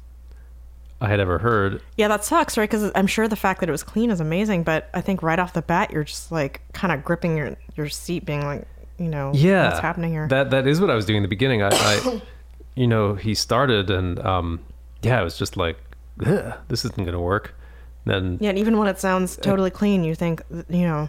I 1.03 1.09
had 1.09 1.19
ever 1.19 1.39
heard. 1.39 1.83
Yeah, 1.97 2.07
that 2.09 2.25
sucks, 2.25 2.57
right? 2.57 2.71
Because 2.71 2.93
I'm 2.95 3.09
sure 3.09 3.27
the 3.27 3.35
fact 3.35 3.59
that 3.59 3.69
it 3.69 3.73
was 3.73 3.83
clean 3.83 4.11
is 4.11 4.21
amazing, 4.21 4.63
but 4.63 4.89
I 4.95 5.01
think 5.01 5.21
right 5.21 5.39
off 5.39 5.53
the 5.53 5.61
bat 5.61 5.91
you're 5.91 6.05
just 6.05 6.31
like 6.31 6.63
kind 6.73 6.93
of 6.93 7.05
gripping 7.05 7.37
your 7.37 7.57
your 7.77 7.89
seat, 7.89 8.25
being 8.25 8.45
like, 8.45 8.69
you 8.99 9.09
know, 9.09 9.33
Yeah, 9.35 9.69
what's 9.69 9.81
happening 9.81 10.13
here? 10.13 10.29
That 10.29 10.51
that 10.51 10.69
is 10.69 10.81
what 10.81 10.91
I 10.91 10.95
was 10.95 11.05
doing 11.05 11.17
in 11.17 11.23
the 11.25 11.29
beginning. 11.29 11.61
I, 11.61 11.71
I 11.73 12.23
you 12.77 12.87
know, 12.87 13.15
he 13.17 13.35
started 13.35 13.91
and 13.91 14.21
um, 14.21 14.61
yeah, 15.03 15.21
it 15.21 15.25
was 15.25 15.37
just 15.37 15.57
like, 15.57 15.77
this 16.17 16.85
isn't 16.85 17.05
gonna 17.05 17.21
work. 17.21 17.55
Then 18.05 18.39
yeah, 18.41 18.51
and 18.51 18.59
even 18.59 18.79
when 18.79 18.87
it 18.87 19.01
sounds 19.01 19.37
totally 19.37 19.71
clean, 19.71 20.05
you 20.05 20.15
think, 20.15 20.41
you 20.69 20.87
know, 20.87 21.09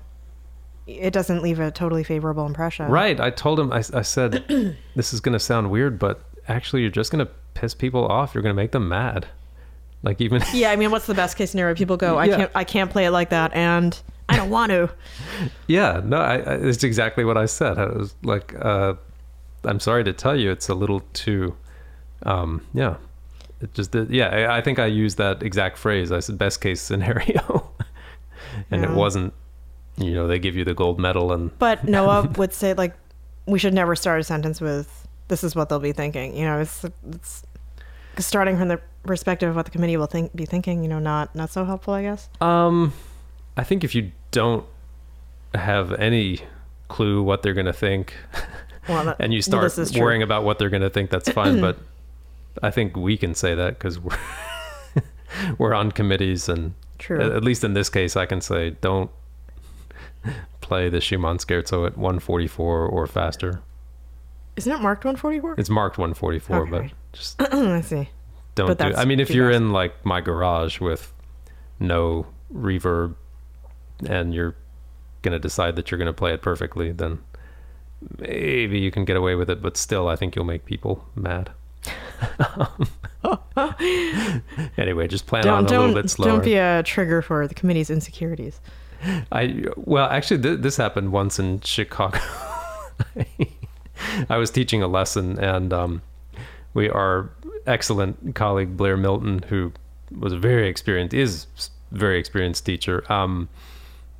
it 0.87 1.13
doesn't 1.13 1.43
leave 1.43 1.59
a 1.59 1.69
totally 1.69 2.03
favorable 2.03 2.47
impression. 2.47 2.87
right, 2.87 3.19
I 3.19 3.29
told 3.29 3.59
him, 3.59 3.71
I, 3.71 3.83
I 3.93 4.01
said, 4.01 4.43
this 4.95 5.13
is 5.13 5.21
gonna 5.21 5.39
sound 5.39 5.69
weird, 5.69 5.99
but 5.99 6.23
actually, 6.47 6.81
you're 6.81 6.91
just 6.91 7.11
gonna 7.11 7.29
piss 7.53 7.75
people 7.75 8.07
off. 8.07 8.33
You're 8.33 8.41
gonna 8.41 8.55
make 8.55 8.71
them 8.71 8.89
mad. 8.89 9.27
Like 10.03 10.21
even 10.21 10.43
Yeah, 10.53 10.71
I 10.71 10.75
mean, 10.75 10.91
what's 10.91 11.05
the 11.07 11.13
best 11.13 11.37
case 11.37 11.51
scenario? 11.51 11.75
People 11.75 11.97
go, 11.97 12.17
I 12.17 12.25
Yeah. 12.25 12.35
can't, 12.37 12.51
I 12.55 12.63
can't 12.63 12.91
play 12.91 13.05
it 13.05 13.11
like 13.11 13.29
that, 13.29 13.53
and 13.53 13.99
I 14.29 14.35
don't 14.37 14.49
want 14.49 14.69
to. 14.71 14.89
Yeah, 15.67 16.01
no, 16.03 16.17
I, 16.17 16.35
I, 16.37 16.53
it's 16.55 16.83
exactly 16.83 17.23
what 17.25 17.37
I 17.37 17.45
said. 17.45 17.77
I 17.79 17.85
was 17.87 18.13
like, 18.23 18.53
uh, 18.63 18.93
I'm 19.63 19.79
sorry 19.79 20.03
to 20.03 20.13
tell 20.13 20.35
you, 20.37 20.51
it's 20.51 20.69
a 20.69 20.75
little 20.75 21.01
too, 21.13 21.55
um, 22.23 22.65
yeah, 22.73 22.97
it 23.61 23.73
just, 23.73 23.91
did, 23.91 24.09
yeah, 24.09 24.27
I, 24.27 24.57
I 24.57 24.61
think 24.61 24.77
I 24.77 24.85
used 24.87 25.17
that 25.17 25.41
exact 25.41 25.77
phrase. 25.77 26.11
I 26.11 26.19
said 26.19 26.37
best 26.37 26.59
case 26.61 26.81
scenario, 26.81 27.71
and 28.71 28.83
it 28.83 28.91
wasn't, 28.91 29.33
you 29.97 30.11
know, 30.13 30.27
they 30.27 30.37
give 30.39 30.55
you 30.57 30.65
the 30.65 30.73
gold 30.73 30.99
medal 30.99 31.31
and 31.31 31.57
But 31.59 31.85
Noah 31.87 32.27
would 32.37 32.53
say 32.53 32.73
like, 32.73 32.93
we 33.45 33.57
should 33.59 33.73
never 33.73 33.95
start 33.95 34.19
a 34.19 34.23
sentence 34.23 34.59
with, 34.61 35.07
"This 35.27 35.43
is 35.43 35.53
what 35.55 35.67
they'll 35.69 35.79
be 35.79 35.91
thinking." 35.91 36.35
You 36.35 36.45
know, 36.45 36.59
it's 36.61 36.85
it's 37.11 37.43
starting 38.19 38.57
from 38.57 38.69
the 38.69 38.79
perspective 39.03 39.49
of 39.49 39.55
what 39.55 39.65
the 39.65 39.71
committee 39.71 39.97
will 39.97 40.05
think 40.07 40.35
be 40.35 40.45
thinking. 40.45 40.81
You 40.83 40.89
know, 40.89 40.99
not 40.99 41.33
not 41.35 41.49
so 41.49 41.65
helpful, 41.65 41.93
I 41.93 42.03
guess. 42.03 42.29
Um, 42.41 42.93
I 43.57 43.63
think 43.63 43.83
if 43.83 43.93
you 43.95 44.11
don't 44.31 44.65
have 45.53 45.91
any 45.93 46.39
clue 46.87 47.21
what 47.23 47.43
they're 47.43 47.53
gonna 47.53 47.73
think, 47.73 48.13
Well, 48.89 49.05
that- 49.05 49.17
and 49.19 49.33
you 49.33 49.41
start 49.41 49.77
is 49.77 49.91
true. 49.91 50.01
worrying 50.01 50.21
about 50.23 50.43
what 50.43 50.59
they're 50.59 50.69
gonna 50.69 50.89
think, 50.89 51.09
that's 51.09 51.29
fine. 51.31 51.61
but 51.61 51.77
I 52.61 52.69
think 52.71 52.95
we 52.95 53.17
can 53.17 53.33
say 53.35 53.55
that 53.55 53.77
because 53.79 53.99
we're 53.99 54.17
we're 55.57 55.73
on 55.73 55.91
committees, 55.91 56.47
and 56.49 56.73
True. 56.99 57.19
at, 57.19 57.43
least 57.43 57.63
in 57.63 57.73
this 57.73 57.89
case, 57.89 58.15
I 58.15 58.25
can 58.25 58.41
say 58.41 58.71
don't 58.81 59.09
play 60.61 60.89
the 60.89 61.01
Schumann 61.01 61.37
scherzo 61.37 61.85
at 61.87 61.97
144 61.97 62.85
or 62.87 63.07
faster. 63.07 63.61
Isn't 64.55 64.71
it 64.71 64.81
marked 64.81 65.03
144? 65.03 65.55
It's 65.57 65.69
marked 65.69 65.97
144, 65.97 66.65
but 66.67 66.75
Okay. 66.81 66.93
just 67.11 67.41
I 67.41 67.81
see. 67.81 68.09
Don't 68.55 68.77
do. 68.77 68.93
I 68.95 69.05
mean, 69.05 69.19
if 69.19 69.31
you're 69.31 69.51
in 69.51 69.71
like 69.71 70.05
my 70.05 70.21
garage 70.21 70.79
with 70.79 71.13
no 71.79 72.27
reverb 72.53 73.15
and 74.07 74.33
you're 74.33 74.55
gonna 75.21 75.39
decide 75.39 75.75
that 75.75 75.91
you're 75.91 75.97
gonna 75.97 76.13
play 76.13 76.33
it 76.33 76.41
perfectly, 76.41 76.91
then 76.91 77.19
maybe 78.19 78.79
you 78.79 78.91
can 78.91 79.05
get 79.05 79.17
away 79.17 79.35
with 79.35 79.49
it. 79.49 79.61
But 79.61 79.77
still, 79.77 80.07
I 80.07 80.15
think 80.15 80.35
you'll 80.35 80.45
make 80.45 80.65
people 80.65 81.05
mad. 81.15 81.51
anyway, 84.77 85.07
just 85.07 85.27
plan 85.27 85.47
on 85.47 85.65
Don't 85.65 85.75
a 85.75 85.87
little 85.87 86.01
bit 86.01 86.09
slower. 86.09 86.29
don't 86.29 86.43
be 86.43 86.55
a 86.55 86.83
trigger 86.83 87.21
for 87.21 87.47
the 87.47 87.53
committee's 87.53 87.89
insecurities. 87.89 88.59
I 89.31 89.65
well, 89.75 90.09
actually, 90.09 90.41
th- 90.41 90.59
this 90.59 90.77
happened 90.77 91.11
once 91.11 91.39
in 91.39 91.61
Chicago. 91.61 92.19
I 94.29 94.37
was 94.37 94.51
teaching 94.51 94.81
a 94.81 94.87
lesson, 94.87 95.39
and 95.39 95.73
um, 95.73 96.01
we 96.73 96.89
our 96.89 97.29
excellent 97.65 98.35
colleague 98.35 98.75
Blair 98.75 98.97
Milton, 98.97 99.43
who 99.49 99.71
was 100.17 100.33
a 100.33 100.37
very 100.37 100.67
experienced, 100.67 101.13
is 101.13 101.47
very 101.91 102.19
experienced 102.19 102.65
teacher, 102.65 103.03
um, 103.11 103.49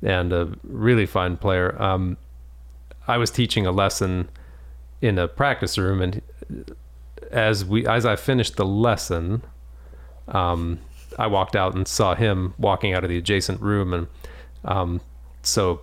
and 0.02 0.32
a 0.32 0.52
really 0.62 1.06
fine 1.06 1.36
player. 1.36 1.80
Um, 1.80 2.16
I 3.06 3.18
was 3.18 3.30
teaching 3.30 3.66
a 3.66 3.72
lesson 3.72 4.28
in 5.02 5.18
a 5.18 5.28
practice 5.28 5.76
room, 5.76 6.00
and 6.00 6.22
as 7.30 7.64
we 7.64 7.86
as 7.86 8.06
I 8.06 8.16
finished 8.16 8.56
the 8.56 8.64
lesson, 8.64 9.42
um, 10.28 10.78
I 11.18 11.26
walked 11.26 11.56
out 11.56 11.74
and 11.74 11.86
saw 11.86 12.14
him 12.14 12.54
walking 12.58 12.94
out 12.94 13.04
of 13.04 13.10
the 13.10 13.18
adjacent 13.18 13.60
room, 13.60 13.92
and 13.92 14.06
um, 14.64 15.00
so 15.42 15.82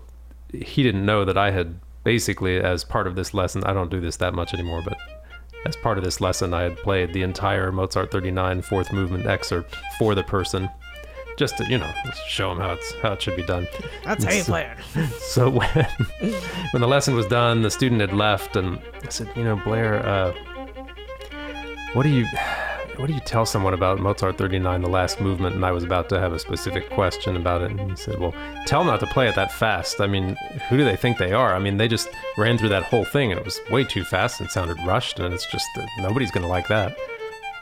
he 0.51 0.83
didn't 0.83 1.05
know 1.05 1.23
that 1.25 1.37
I 1.37 1.51
had 1.51 1.79
basically, 2.03 2.59
as 2.59 2.83
part 2.83 3.07
of 3.07 3.15
this 3.15 3.33
lesson, 3.33 3.63
I 3.63 3.73
don't 3.73 3.91
do 3.91 4.01
this 4.01 4.17
that 4.17 4.33
much 4.33 4.53
anymore, 4.53 4.81
but 4.83 4.97
as 5.65 5.75
part 5.75 5.97
of 5.97 6.03
this 6.03 6.19
lesson, 6.21 6.53
I 6.53 6.63
had 6.63 6.77
played 6.77 7.13
the 7.13 7.21
entire 7.21 7.71
Mozart 7.71 8.11
39 8.11 8.61
fourth 8.61 8.91
movement 8.91 9.25
excerpt 9.25 9.75
for 9.99 10.15
the 10.15 10.23
person, 10.23 10.69
just 11.37 11.57
to 11.57 11.65
you 11.69 11.77
know 11.77 11.91
show 12.27 12.51
him 12.51 12.57
how 12.59 12.73
it's 12.73 12.93
how 13.01 13.13
it 13.13 13.21
should 13.21 13.35
be 13.35 13.43
done. 13.43 13.67
That's 14.03 14.23
how 14.23 14.31
you 14.31 14.43
play 14.53 14.71
it. 14.95 15.09
So 15.19 15.49
when 15.49 15.87
when 16.71 16.81
the 16.81 16.87
lesson 16.87 17.15
was 17.15 17.27
done, 17.27 17.61
the 17.61 17.71
student 17.71 18.01
had 18.01 18.13
left, 18.13 18.55
and 18.55 18.79
I 19.03 19.09
said, 19.09 19.29
you 19.35 19.43
know, 19.43 19.55
Blair, 19.57 20.05
uh, 20.05 20.33
what 21.93 22.03
do 22.03 22.09
you 22.09 22.25
what 22.97 23.07
do 23.07 23.13
you 23.13 23.19
tell 23.21 23.45
someone 23.45 23.73
about 23.73 23.99
Mozart 23.99 24.37
39, 24.37 24.81
the 24.81 24.89
last 24.89 25.19
movement? 25.21 25.55
And 25.55 25.65
I 25.65 25.71
was 25.71 25.83
about 25.83 26.09
to 26.09 26.19
have 26.19 26.33
a 26.33 26.39
specific 26.39 26.89
question 26.89 27.35
about 27.35 27.61
it. 27.61 27.71
And 27.71 27.91
he 27.91 27.95
said, 27.95 28.19
well, 28.19 28.33
tell 28.65 28.81
them 28.81 28.87
not 28.87 28.99
to 28.99 29.07
play 29.07 29.27
it 29.27 29.35
that 29.35 29.51
fast. 29.51 30.01
I 30.01 30.07
mean, 30.07 30.35
who 30.69 30.77
do 30.77 30.83
they 30.83 30.95
think 30.95 31.17
they 31.17 31.33
are? 31.33 31.55
I 31.55 31.59
mean, 31.59 31.77
they 31.77 31.87
just 31.87 32.09
ran 32.37 32.57
through 32.57 32.69
that 32.69 32.83
whole 32.83 33.05
thing 33.05 33.31
and 33.31 33.39
it 33.39 33.45
was 33.45 33.59
way 33.69 33.83
too 33.83 34.03
fast 34.03 34.39
and 34.41 34.49
sounded 34.49 34.77
rushed. 34.85 35.19
And 35.19 35.33
it's 35.33 35.45
just, 35.51 35.65
nobody's 35.99 36.31
going 36.31 36.43
to 36.43 36.49
like 36.49 36.67
that. 36.67 36.95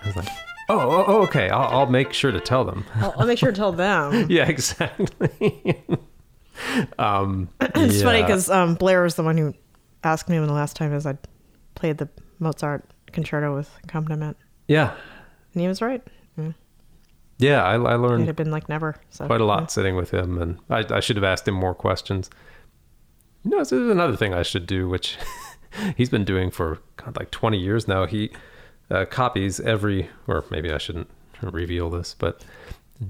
I 0.04 0.08
was 0.08 0.16
like, 0.16 0.28
oh, 0.70 0.80
oh, 0.80 1.06
oh, 1.08 1.22
okay. 1.24 1.50
I'll, 1.50 1.80
I'll 1.80 1.86
make 1.90 2.14
sure 2.14 2.32
to 2.32 2.40
tell 2.40 2.64
them. 2.66 2.86
I'll, 2.96 3.14
I'll 3.18 3.28
make 3.28 3.38
sure 3.40 3.52
to 3.52 3.58
tell 3.58 3.72
them. 3.72 4.26
yeah, 4.30 4.48
exactly. 4.48 5.84
um, 7.00 7.50
it's 7.62 8.02
funny 8.02 8.22
because 8.22 8.50
um, 8.50 8.76
Blair 8.76 9.04
was 9.04 9.16
the 9.16 9.24
one 9.24 9.38
who 9.38 9.54
asked 10.04 10.30
me 10.30 10.40
when 10.40 10.48
the 10.48 10.54
last 10.54 10.76
time 10.76 10.94
is 10.94 11.06
I 11.06 11.18
played 11.76 11.98
the 11.98 12.10
Mozart 12.40 12.84
concerto 13.12 13.56
with 13.56 13.70
accompaniment, 13.84 14.38
Yeah. 14.68 14.96
And 15.54 15.62
he 15.62 15.68
was 15.68 15.82
right. 15.82 16.02
Mm. 16.38 16.56
Yeah, 17.38 17.64
I, 17.64 17.76
I 17.76 17.96
learned 17.96 18.34
been 18.36 18.52
like 18.52 18.68
never. 18.68 18.96
So 19.10 19.26
quite 19.26 19.42
a 19.42 19.46
lot 19.46 19.62
yeah. 19.62 19.68
sitting 19.68 19.96
with 19.96 20.12
him, 20.12 20.42
and 20.42 20.60
I, 20.70 20.86
I 20.90 21.00
should 21.00 21.16
have 21.16 21.24
asked 21.24 21.48
him 21.48 21.54
more 21.54 21.74
questions. 21.74 22.30
You 23.44 23.52
know, 23.52 23.60
this 23.60 23.72
is 23.72 23.90
another 23.90 24.18
thing 24.18 24.34
I 24.34 24.44
should 24.44 24.68
do, 24.68 24.90
which 24.90 25.18
he's 25.98 26.10
been 26.10 26.26
doing 26.26 26.52
for 26.52 26.80
God, 26.98 27.16
like 27.18 27.32
20 27.32 27.58
years 27.58 27.88
now. 27.88 28.06
He 28.06 28.32
uh, 28.92 29.06
copies 29.06 29.62
every, 29.62 30.10
or 30.28 30.44
maybe 30.52 30.72
I 30.72 30.78
shouldn't 30.78 31.10
reveal 31.42 31.90
this, 31.90 32.14
but 32.14 32.44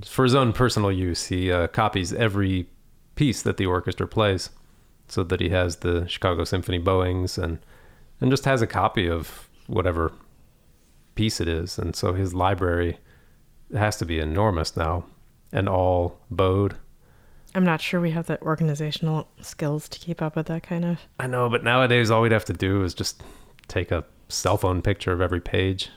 for 0.06 0.24
his 0.24 0.36
own 0.36 0.54
personal 0.54 0.92
use, 0.92 1.26
he 1.28 1.52
uh, 1.52 1.68
copies 1.68 2.14
every 2.14 2.68
piece 3.16 3.42
that 3.42 3.58
the 3.58 3.66
orchestra 3.66 4.08
plays, 4.08 4.52
so 5.08 5.24
that 5.24 5.42
he 5.42 5.50
has 5.50 5.78
the 5.78 6.08
Chicago 6.08 6.44
Symphony 6.44 6.78
bowings 6.78 7.38
and 7.38 7.60
and 8.22 8.30
just 8.30 8.46
has 8.46 8.62
a 8.62 8.68
copy 8.68 9.08
of 9.08 9.50
whatever 9.68 10.12
piece 11.20 11.42
it 11.42 11.50
is, 11.50 11.78
and 11.78 11.98
so 11.98 12.14
his 12.14 12.34
library 12.34 12.98
has 13.76 13.98
to 13.98 14.06
be 14.06 14.20
enormous 14.20 14.78
now, 14.78 15.04
and 15.52 15.68
all 15.68 16.18
bowed. 16.32 16.78
I'm 17.54 17.66
not 17.66 17.82
sure 17.82 18.00
we 18.00 18.12
have 18.12 18.28
the 18.28 18.42
organizational 18.42 19.28
skills 19.42 19.90
to 19.90 20.00
keep 20.00 20.22
up 20.22 20.38
with 20.38 20.46
that 20.46 20.64
kind 20.64 20.86
of. 20.86 21.00
I 21.20 21.28
know, 21.28 21.50
but 21.50 21.62
nowadays 21.62 22.10
all 22.10 22.22
we'd 22.22 22.32
have 22.32 22.46
to 22.46 22.54
do 22.54 22.86
is 22.86 22.94
just 22.94 23.22
take 23.68 23.92
a 23.92 24.06
cell 24.30 24.56
phone 24.56 24.82
picture 24.82 25.12
of 25.12 25.20
every 25.20 25.42
page. 25.42 25.90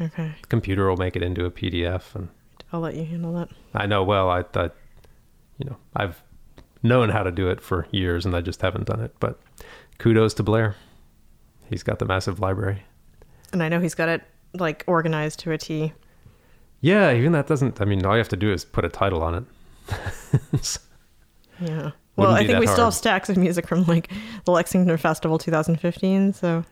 Okay, 0.00 0.32
The 0.40 0.46
computer 0.46 0.88
will 0.88 0.96
make 0.96 1.16
it 1.16 1.22
into 1.22 1.44
a 1.44 1.50
PDF, 1.50 2.14
and 2.14 2.30
I'll 2.72 2.80
let 2.80 2.94
you 2.94 3.04
handle 3.04 3.34
that. 3.34 3.50
I 3.74 3.84
know 3.84 4.04
well. 4.04 4.30
I 4.30 4.42
thought, 4.42 4.74
you 5.58 5.66
know, 5.68 5.76
I've 5.94 6.22
known 6.82 7.10
how 7.10 7.24
to 7.24 7.30
do 7.30 7.50
it 7.50 7.60
for 7.60 7.88
years, 7.90 8.24
and 8.24 8.34
I 8.34 8.40
just 8.40 8.62
haven't 8.62 8.86
done 8.86 9.00
it. 9.00 9.14
But 9.20 9.38
kudos 9.98 10.32
to 10.32 10.42
Blair. 10.42 10.76
He's 11.68 11.82
got 11.82 11.98
the 11.98 12.06
massive 12.06 12.40
library. 12.40 12.84
And 13.52 13.62
I 13.62 13.68
know 13.68 13.80
he's 13.80 13.94
got 13.94 14.08
it 14.08 14.22
like 14.60 14.84
organized 14.86 15.40
to 15.40 15.52
a 15.52 15.58
T. 15.58 15.92
Yeah, 16.80 17.12
even 17.12 17.32
that 17.32 17.46
doesn't. 17.46 17.80
I 17.80 17.84
mean, 17.84 18.04
all 18.04 18.12
you 18.12 18.18
have 18.18 18.28
to 18.28 18.36
do 18.36 18.52
is 18.52 18.64
put 18.64 18.84
a 18.84 18.88
title 18.88 19.22
on 19.22 19.34
it. 19.34 20.78
Yeah. 21.60 21.92
Well, 22.16 22.32
I 22.32 22.46
think 22.46 22.60
we 22.60 22.66
still 22.66 22.84
have 22.86 22.94
stacks 22.94 23.28
of 23.28 23.36
music 23.36 23.66
from 23.66 23.84
like 23.84 24.10
the 24.44 24.50
Lexington 24.52 24.96
Festival 24.96 25.38
2015. 25.38 26.32
So 26.32 26.64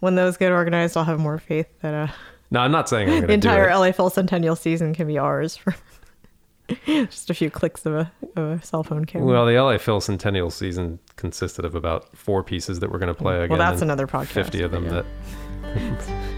when 0.00 0.14
those 0.16 0.36
get 0.36 0.52
organized, 0.52 0.96
I'll 0.96 1.04
have 1.04 1.20
more 1.20 1.38
faith 1.38 1.66
that 1.80 1.94
uh, 1.94 2.12
no, 2.50 2.60
I'm 2.60 2.72
not 2.72 2.88
saying 2.88 3.08
I'm 3.10 3.26
the 3.26 3.32
entire. 3.32 3.68
LA 3.74 3.92
Phil 3.92 4.10
Centennial 4.10 4.56
season 4.56 4.94
can 4.94 5.06
be 5.06 5.18
ours 5.18 5.56
for 5.56 5.74
just 6.86 7.30
a 7.30 7.34
few 7.34 7.50
clicks 7.50 7.86
of 7.86 7.94
a, 7.94 8.12
of 8.36 8.60
a 8.60 8.62
cell 8.64 8.82
phone 8.82 9.04
camera. 9.04 9.26
Well, 9.26 9.46
the 9.46 9.60
LA 9.60 9.78
Phil 9.78 10.00
Centennial 10.00 10.50
season 10.50 10.98
consisted 11.16 11.64
of 11.64 11.74
about 11.74 12.16
four 12.16 12.42
pieces 12.42 12.80
that 12.80 12.90
we're 12.90 12.98
going 12.98 13.14
to 13.14 13.20
play 13.20 13.36
again. 13.36 13.56
Well, 13.56 13.70
that's 13.70 13.82
another 13.82 14.06
podcast. 14.06 14.28
50 14.28 14.62
of 14.62 14.70
them 14.72 14.84
Yeah. 14.84 15.02
that. 15.62 16.28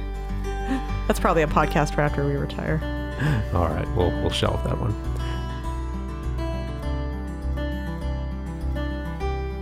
That's 1.06 1.20
probably 1.20 1.42
a 1.42 1.46
podcast 1.46 1.94
for 1.94 2.00
after 2.00 2.26
we 2.26 2.34
retire. 2.36 2.80
All 3.54 3.68
right, 3.68 3.86
we'll 3.94 4.10
we'll 4.22 4.30
shelve 4.30 4.62
that 4.64 4.78
one. 4.80 4.94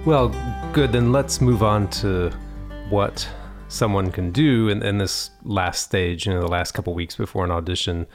Well, 0.04 0.28
good. 0.72 0.92
Then 0.92 1.12
let's 1.12 1.40
move 1.40 1.62
on 1.62 1.88
to 1.90 2.30
what 2.88 3.28
someone 3.68 4.10
can 4.10 4.30
do 4.30 4.68
in, 4.68 4.82
in 4.82 4.98
this 4.98 5.30
last 5.44 5.82
stage. 5.82 6.26
You 6.26 6.34
know, 6.34 6.40
the 6.40 6.48
last 6.48 6.72
couple 6.72 6.94
weeks 6.94 7.16
before 7.16 7.44
an 7.44 7.50
audition. 7.50 8.06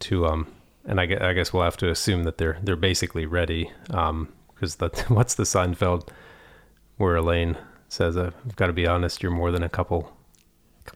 To 0.00 0.26
um, 0.26 0.46
and 0.84 1.00
I, 1.00 1.04
I 1.04 1.32
guess 1.32 1.52
we'll 1.52 1.62
have 1.62 1.78
to 1.78 1.90
assume 1.90 2.24
that 2.24 2.38
they're 2.38 2.58
they're 2.62 2.76
basically 2.76 3.26
ready. 3.26 3.70
Um, 3.90 4.28
because 4.54 4.76
that 4.76 4.98
what's 5.10 5.34
the 5.34 5.44
Seinfeld 5.44 6.08
where 6.96 7.16
Elaine 7.16 7.56
says, 7.88 8.16
"I've 8.16 8.56
got 8.56 8.66
to 8.66 8.72
be 8.72 8.86
honest. 8.86 9.22
You're 9.22 9.32
more 9.32 9.50
than 9.50 9.62
a 9.62 9.68
couple 9.68 10.12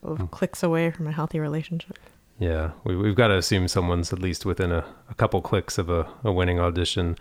Of 0.03 0.20
oh. 0.20 0.26
clicks 0.28 0.62
away 0.62 0.90
from 0.90 1.07
a 1.07 1.12
healthy 1.12 1.38
relationship. 1.38 1.98
Yeah, 2.38 2.70
we, 2.84 2.96
we've 2.96 3.14
got 3.14 3.28
to 3.28 3.36
assume 3.36 3.68
someone's 3.68 4.12
at 4.12 4.18
least 4.18 4.46
within 4.46 4.72
a, 4.72 4.84
a 5.11 5.14
couple 5.14 5.42
clicks 5.42 5.76
of 5.76 5.90
a, 5.90 6.09
a 6.24 6.32
winning 6.32 6.59
audition. 6.59 7.16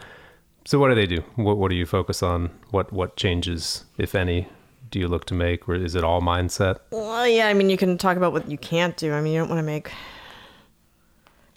So 0.65 0.80
what 0.80 0.88
do 0.89 0.95
they 0.95 1.05
do? 1.05 1.23
What 1.36 1.57
what 1.57 1.69
do 1.69 1.75
you 1.75 1.86
focus 1.86 2.23
on? 2.23 2.51
What 2.71 2.93
what 2.93 3.17
changes, 3.17 3.86
if 3.97 4.15
any, 4.15 4.47
do 4.91 4.99
you 4.99 5.07
look 5.07 5.25
to 5.25 5.34
make, 5.34 5.67
or 5.67 5.75
is 5.75 5.95
it 5.95 6.03
all 6.03 6.21
mindset? 6.21 6.77
Well, 6.91 7.27
yeah, 7.27 7.47
I 7.47 7.53
mean, 7.53 7.69
you 7.69 7.77
can 7.77 7.97
talk 7.97 8.17
about 8.17 8.32
what 8.32 8.49
you 8.49 8.57
can't 8.57 8.95
do. 8.95 9.13
I 9.13 9.21
mean, 9.21 9.34
you 9.34 9.39
don't 9.39 9.49
want 9.49 9.59
to 9.59 9.63
make 9.63 9.91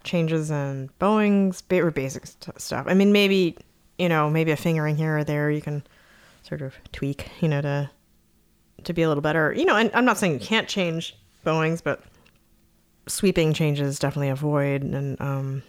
changes 0.04 0.50
in 0.50 0.90
bowings 0.98 1.62
ba- 1.62 1.82
or 1.82 1.90
basic 1.90 2.26
st- 2.26 2.60
stuff. 2.60 2.86
I 2.88 2.94
mean, 2.94 3.12
maybe, 3.12 3.56
you 3.98 4.08
know, 4.08 4.28
maybe 4.28 4.50
a 4.50 4.56
fingering 4.56 4.96
here 4.96 5.18
or 5.18 5.24
there 5.24 5.50
you 5.50 5.62
can 5.62 5.84
sort 6.42 6.62
of 6.62 6.74
tweak, 6.92 7.28
you 7.40 7.48
know, 7.48 7.60
to 7.60 7.90
to 8.84 8.92
be 8.92 9.02
a 9.02 9.08
little 9.08 9.22
better. 9.22 9.52
You 9.52 9.64
know, 9.64 9.76
and 9.76 9.90
I'm 9.94 10.04
not 10.04 10.18
saying 10.18 10.34
you 10.34 10.40
can't 10.40 10.68
change 10.68 11.16
bowings, 11.44 11.80
but 11.80 12.02
sweeping 13.06 13.52
changes 13.52 13.98
definitely 13.98 14.28
avoid. 14.28 14.82
And 14.82 15.20
um, 15.20 15.62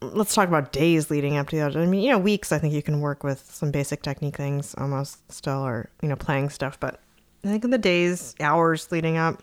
let's 0.00 0.34
talk 0.34 0.48
about 0.48 0.72
days 0.72 1.10
leading 1.10 1.36
up 1.36 1.48
to 1.48 1.56
the 1.56 1.62
audition. 1.62 1.82
I 1.82 1.86
mean, 1.86 2.02
you 2.02 2.10
know, 2.10 2.18
weeks. 2.18 2.52
I 2.52 2.58
think 2.58 2.74
you 2.74 2.82
can 2.82 3.00
work 3.00 3.24
with 3.24 3.50
some 3.50 3.70
basic 3.70 4.02
technique 4.02 4.36
things 4.36 4.74
almost 4.78 5.30
still, 5.32 5.64
or 5.64 5.90
you 6.02 6.08
know, 6.08 6.16
playing 6.16 6.50
stuff. 6.50 6.78
But 6.78 7.00
I 7.44 7.48
think 7.48 7.64
in 7.64 7.70
the 7.70 7.78
days, 7.78 8.34
hours 8.40 8.90
leading 8.90 9.16
up, 9.16 9.42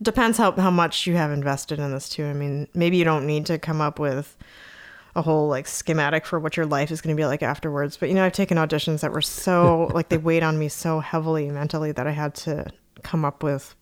depends 0.00 0.38
how 0.38 0.52
how 0.52 0.70
much 0.70 1.06
you 1.06 1.14
have 1.14 1.30
invested 1.30 1.78
in 1.78 1.92
this 1.92 2.08
too. 2.08 2.26
I 2.26 2.32
mean, 2.32 2.68
maybe 2.74 2.96
you 2.96 3.04
don't 3.04 3.26
need 3.26 3.46
to 3.46 3.58
come 3.58 3.80
up 3.80 3.98
with 3.98 4.36
a 5.14 5.22
whole 5.22 5.48
like 5.48 5.68
schematic 5.68 6.24
for 6.24 6.38
what 6.40 6.56
your 6.56 6.66
life 6.66 6.90
is 6.90 7.00
going 7.00 7.14
to 7.14 7.20
be 7.20 7.26
like 7.26 7.42
afterwards. 7.42 7.96
But 7.96 8.08
you 8.08 8.14
know, 8.14 8.24
I've 8.24 8.32
taken 8.32 8.56
auditions 8.58 9.00
that 9.00 9.12
were 9.12 9.20
so 9.22 9.90
like 9.94 10.08
they 10.08 10.18
weighed 10.18 10.42
on 10.42 10.58
me 10.58 10.68
so 10.68 11.00
heavily 11.00 11.50
mentally 11.50 11.92
that 11.92 12.06
I 12.06 12.12
had 12.12 12.34
to 12.36 12.66
come 13.02 13.24
up 13.24 13.42
with 13.42 13.74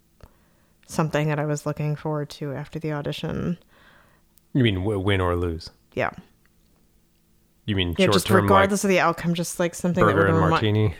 something 0.86 1.28
that 1.28 1.38
I 1.38 1.46
was 1.46 1.66
looking 1.66 1.94
forward 1.94 2.30
to 2.30 2.52
after 2.52 2.78
the 2.78 2.92
audition. 2.92 3.58
You 4.52 4.64
mean 4.64 4.76
w- 4.76 4.98
win 4.98 5.20
or 5.20 5.36
lose? 5.36 5.70
Yeah, 5.94 6.10
You 7.66 7.76
mean 7.76 7.94
yeah, 7.98 8.08
just 8.08 8.26
term 8.26 8.36
like 8.36 8.42
regardless 8.44 8.84
of 8.84 8.88
the 8.90 9.00
outcome, 9.00 9.34
just 9.34 9.60
like 9.60 9.74
something 9.74 10.04
that 10.04 10.14
burger 10.14 10.32
would 10.32 10.40
and 10.42 10.50
martini? 10.50 10.94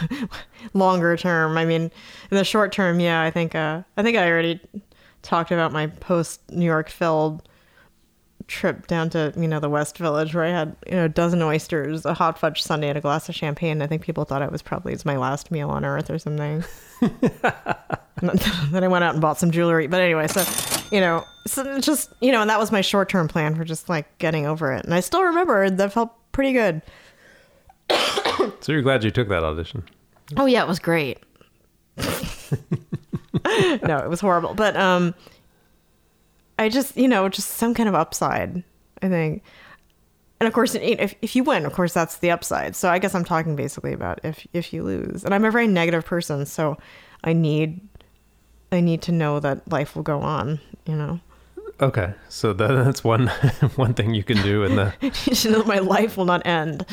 longer 0.74 1.16
term. 1.16 1.58
I 1.58 1.64
mean, 1.64 1.82
in 1.82 2.36
the 2.36 2.44
short 2.44 2.72
term, 2.72 3.00
yeah, 3.00 3.22
I 3.22 3.30
think 3.30 3.54
uh, 3.54 3.82
I 3.96 4.02
think 4.02 4.16
I 4.16 4.28
already 4.30 4.60
talked 5.22 5.50
about 5.50 5.72
my 5.72 5.86
post 5.88 6.40
New 6.50 6.64
York 6.64 6.88
Phil 6.88 7.40
trip 8.52 8.86
down 8.86 9.08
to 9.10 9.32
you 9.36 9.48
know 9.48 9.58
the 9.58 9.70
West 9.70 9.96
Village 9.96 10.34
where 10.34 10.44
I 10.44 10.50
had 10.50 10.76
you 10.86 10.94
know 10.94 11.06
a 11.06 11.08
dozen 11.08 11.42
oysters, 11.42 12.04
a 12.04 12.14
hot 12.14 12.38
fudge 12.38 12.62
sundae, 12.62 12.88
and 12.88 12.98
a 12.98 13.00
glass 13.00 13.28
of 13.28 13.34
champagne. 13.34 13.80
I 13.80 13.86
think 13.86 14.02
people 14.02 14.24
thought 14.24 14.42
it 14.42 14.52
was 14.52 14.62
probably 14.62 14.92
it's 14.92 15.04
my 15.04 15.16
last 15.16 15.50
meal 15.50 15.70
on 15.70 15.84
earth 15.84 16.10
or 16.10 16.18
something. 16.18 16.62
then 17.00 18.84
I 18.84 18.88
went 18.88 19.04
out 19.04 19.14
and 19.14 19.20
bought 19.20 19.38
some 19.38 19.50
jewelry. 19.50 19.86
But 19.86 20.00
anyway, 20.00 20.28
so 20.28 20.44
you 20.92 21.00
know, 21.00 21.24
so 21.46 21.80
just 21.80 22.12
you 22.20 22.30
know, 22.30 22.42
and 22.42 22.50
that 22.50 22.58
was 22.58 22.70
my 22.70 22.82
short 22.82 23.08
term 23.08 23.26
plan 23.26 23.54
for 23.54 23.64
just 23.64 23.88
like 23.88 24.18
getting 24.18 24.46
over 24.46 24.72
it. 24.72 24.84
And 24.84 24.94
I 24.94 25.00
still 25.00 25.22
remember 25.22 25.70
that 25.70 25.92
felt 25.92 26.12
pretty 26.32 26.52
good. 26.52 26.82
So 28.60 28.72
you're 28.72 28.82
glad 28.82 29.02
you 29.02 29.10
took 29.10 29.28
that 29.28 29.42
audition? 29.42 29.82
Oh 30.36 30.46
yeah, 30.46 30.62
it 30.62 30.68
was 30.68 30.78
great. 30.78 31.18
no, 31.96 33.98
it 33.98 34.08
was 34.08 34.20
horrible. 34.20 34.54
But 34.54 34.76
um 34.76 35.14
I 36.62 36.68
just, 36.68 36.96
you 36.96 37.08
know, 37.08 37.28
just 37.28 37.50
some 37.50 37.74
kind 37.74 37.88
of 37.88 37.94
upside, 37.94 38.62
I 39.02 39.08
think. 39.08 39.42
And 40.40 40.48
of 40.48 40.54
course, 40.54 40.74
if 40.74 41.14
if 41.22 41.36
you 41.36 41.44
win, 41.44 41.64
of 41.66 41.72
course 41.72 41.92
that's 41.92 42.16
the 42.18 42.30
upside. 42.30 42.74
So 42.74 42.88
I 42.88 42.98
guess 42.98 43.14
I'm 43.14 43.24
talking 43.24 43.54
basically 43.54 43.92
about 43.92 44.18
if 44.24 44.46
if 44.52 44.72
you 44.72 44.82
lose. 44.82 45.24
And 45.24 45.34
I'm 45.34 45.44
a 45.44 45.50
very 45.50 45.68
negative 45.68 46.04
person, 46.04 46.46
so 46.46 46.76
I 47.22 47.32
need 47.32 47.80
I 48.72 48.80
need 48.80 49.02
to 49.02 49.12
know 49.12 49.38
that 49.38 49.70
life 49.70 49.94
will 49.94 50.02
go 50.02 50.20
on, 50.20 50.58
you 50.86 50.96
know. 50.96 51.20
Okay, 51.80 52.12
so 52.28 52.52
that, 52.52 52.68
that's 52.84 53.04
one 53.04 53.26
one 53.76 53.94
thing 53.94 54.14
you 54.14 54.24
can 54.24 54.40
do 54.42 54.64
in 54.64 54.76
the 54.76 54.92
to 55.34 55.50
know 55.50 55.64
my 55.64 55.78
life 55.78 56.16
will 56.16 56.24
not 56.24 56.44
end 56.46 56.86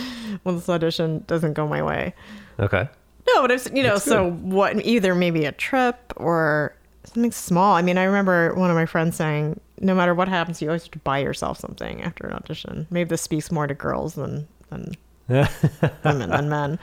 when 0.43 0.55
this 0.55 0.70
audition 0.70 1.24
doesn't 1.28 1.53
go 1.53 1.67
my 1.67 1.82
way. 1.82 2.13
okay. 2.59 2.88
No, 3.34 3.41
but 3.41 3.51
it's 3.51 3.70
you 3.74 3.84
know, 3.84 3.97
so 3.97 4.32
what? 4.32 4.84
Either 4.86 5.13
maybe 5.13 5.45
a 5.45 5.51
trip 5.51 6.13
or 6.15 6.76
something 7.06 7.32
small. 7.32 7.76
I 7.76 7.82
mean, 7.82 7.97
I 7.97 8.04
remember 8.04 8.54
one 8.56 8.70
of 8.70 8.76
my 8.76 8.86
friends 8.86 9.16
saying, 9.16 9.60
"No 9.80 9.95
matter 9.95 10.14
what 10.14 10.28
happens, 10.28 10.62
you 10.62 10.70
always 10.70 10.84
have 10.84 10.91
to 10.91 11.00
buy 11.00 11.20
yourself 11.20 11.58
something 11.58 12.02
after 12.02 12.28
an 12.28 12.34
audition." 12.34 12.88
Maybe 12.89 13.08
this 13.08 13.22
speaks 13.22 13.52
more 13.52 13.68
to 13.68 13.74
girls 13.74 14.16
than 14.16 14.47
than 14.70 14.95
women 15.28 16.30
than 16.30 16.50
men. 16.50 16.80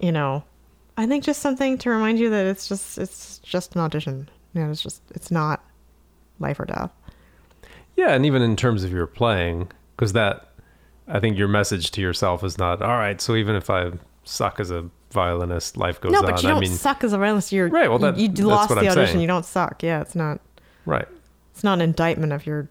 You 0.00 0.12
know, 0.12 0.44
I 0.96 1.06
think 1.06 1.24
just 1.24 1.40
something 1.40 1.78
to 1.78 1.90
remind 1.90 2.18
you 2.18 2.30
that 2.30 2.46
it's 2.46 2.68
just 2.68 2.98
it's 2.98 3.38
just 3.38 3.74
an 3.74 3.80
audition. 3.80 4.28
You 4.54 4.62
know, 4.62 4.70
it's 4.70 4.82
just 4.82 5.02
it's 5.14 5.30
not 5.30 5.64
life 6.38 6.60
or 6.60 6.64
death. 6.64 6.92
Yeah, 7.96 8.10
and 8.14 8.26
even 8.26 8.42
in 8.42 8.56
terms 8.56 8.84
of 8.84 8.92
your 8.92 9.06
playing, 9.06 9.70
because 9.96 10.12
that, 10.14 10.48
I 11.08 11.20
think 11.20 11.36
your 11.36 11.48
message 11.48 11.90
to 11.92 12.00
yourself 12.00 12.42
is 12.42 12.58
not 12.58 12.82
all 12.82 12.96
right. 12.96 13.20
So 13.20 13.36
even 13.36 13.54
if 13.54 13.70
I 13.70 13.92
suck 14.24 14.60
as 14.60 14.70
a 14.70 14.88
violinist, 15.12 15.76
life 15.76 16.00
goes 16.00 16.12
no, 16.12 16.18
on. 16.18 16.24
but 16.26 16.42
you 16.42 16.48
don't 16.48 16.58
I 16.58 16.60
mean, 16.60 16.70
suck 16.72 17.04
as 17.04 17.12
a 17.12 17.18
violinist. 17.18 17.52
You're 17.52 17.68
Right, 17.68 17.88
well, 17.88 17.98
you- 18.00 18.06
that- 18.12 18.18
you, 18.18 18.28
that's 18.28 18.40
lost 18.42 18.68
the 18.70 18.74
I'm 18.80 18.86
audition. 18.88 19.06
saying. 19.06 19.20
You 19.20 19.26
don't 19.26 19.44
suck. 19.44 19.82
Yeah, 19.82 20.00
it's 20.00 20.14
not. 20.14 20.40
right. 20.86 21.06
It's 21.52 21.62
not 21.64 21.74
an 21.74 21.82
indictment 21.82 22.32
of 22.32 22.46
your. 22.46 22.68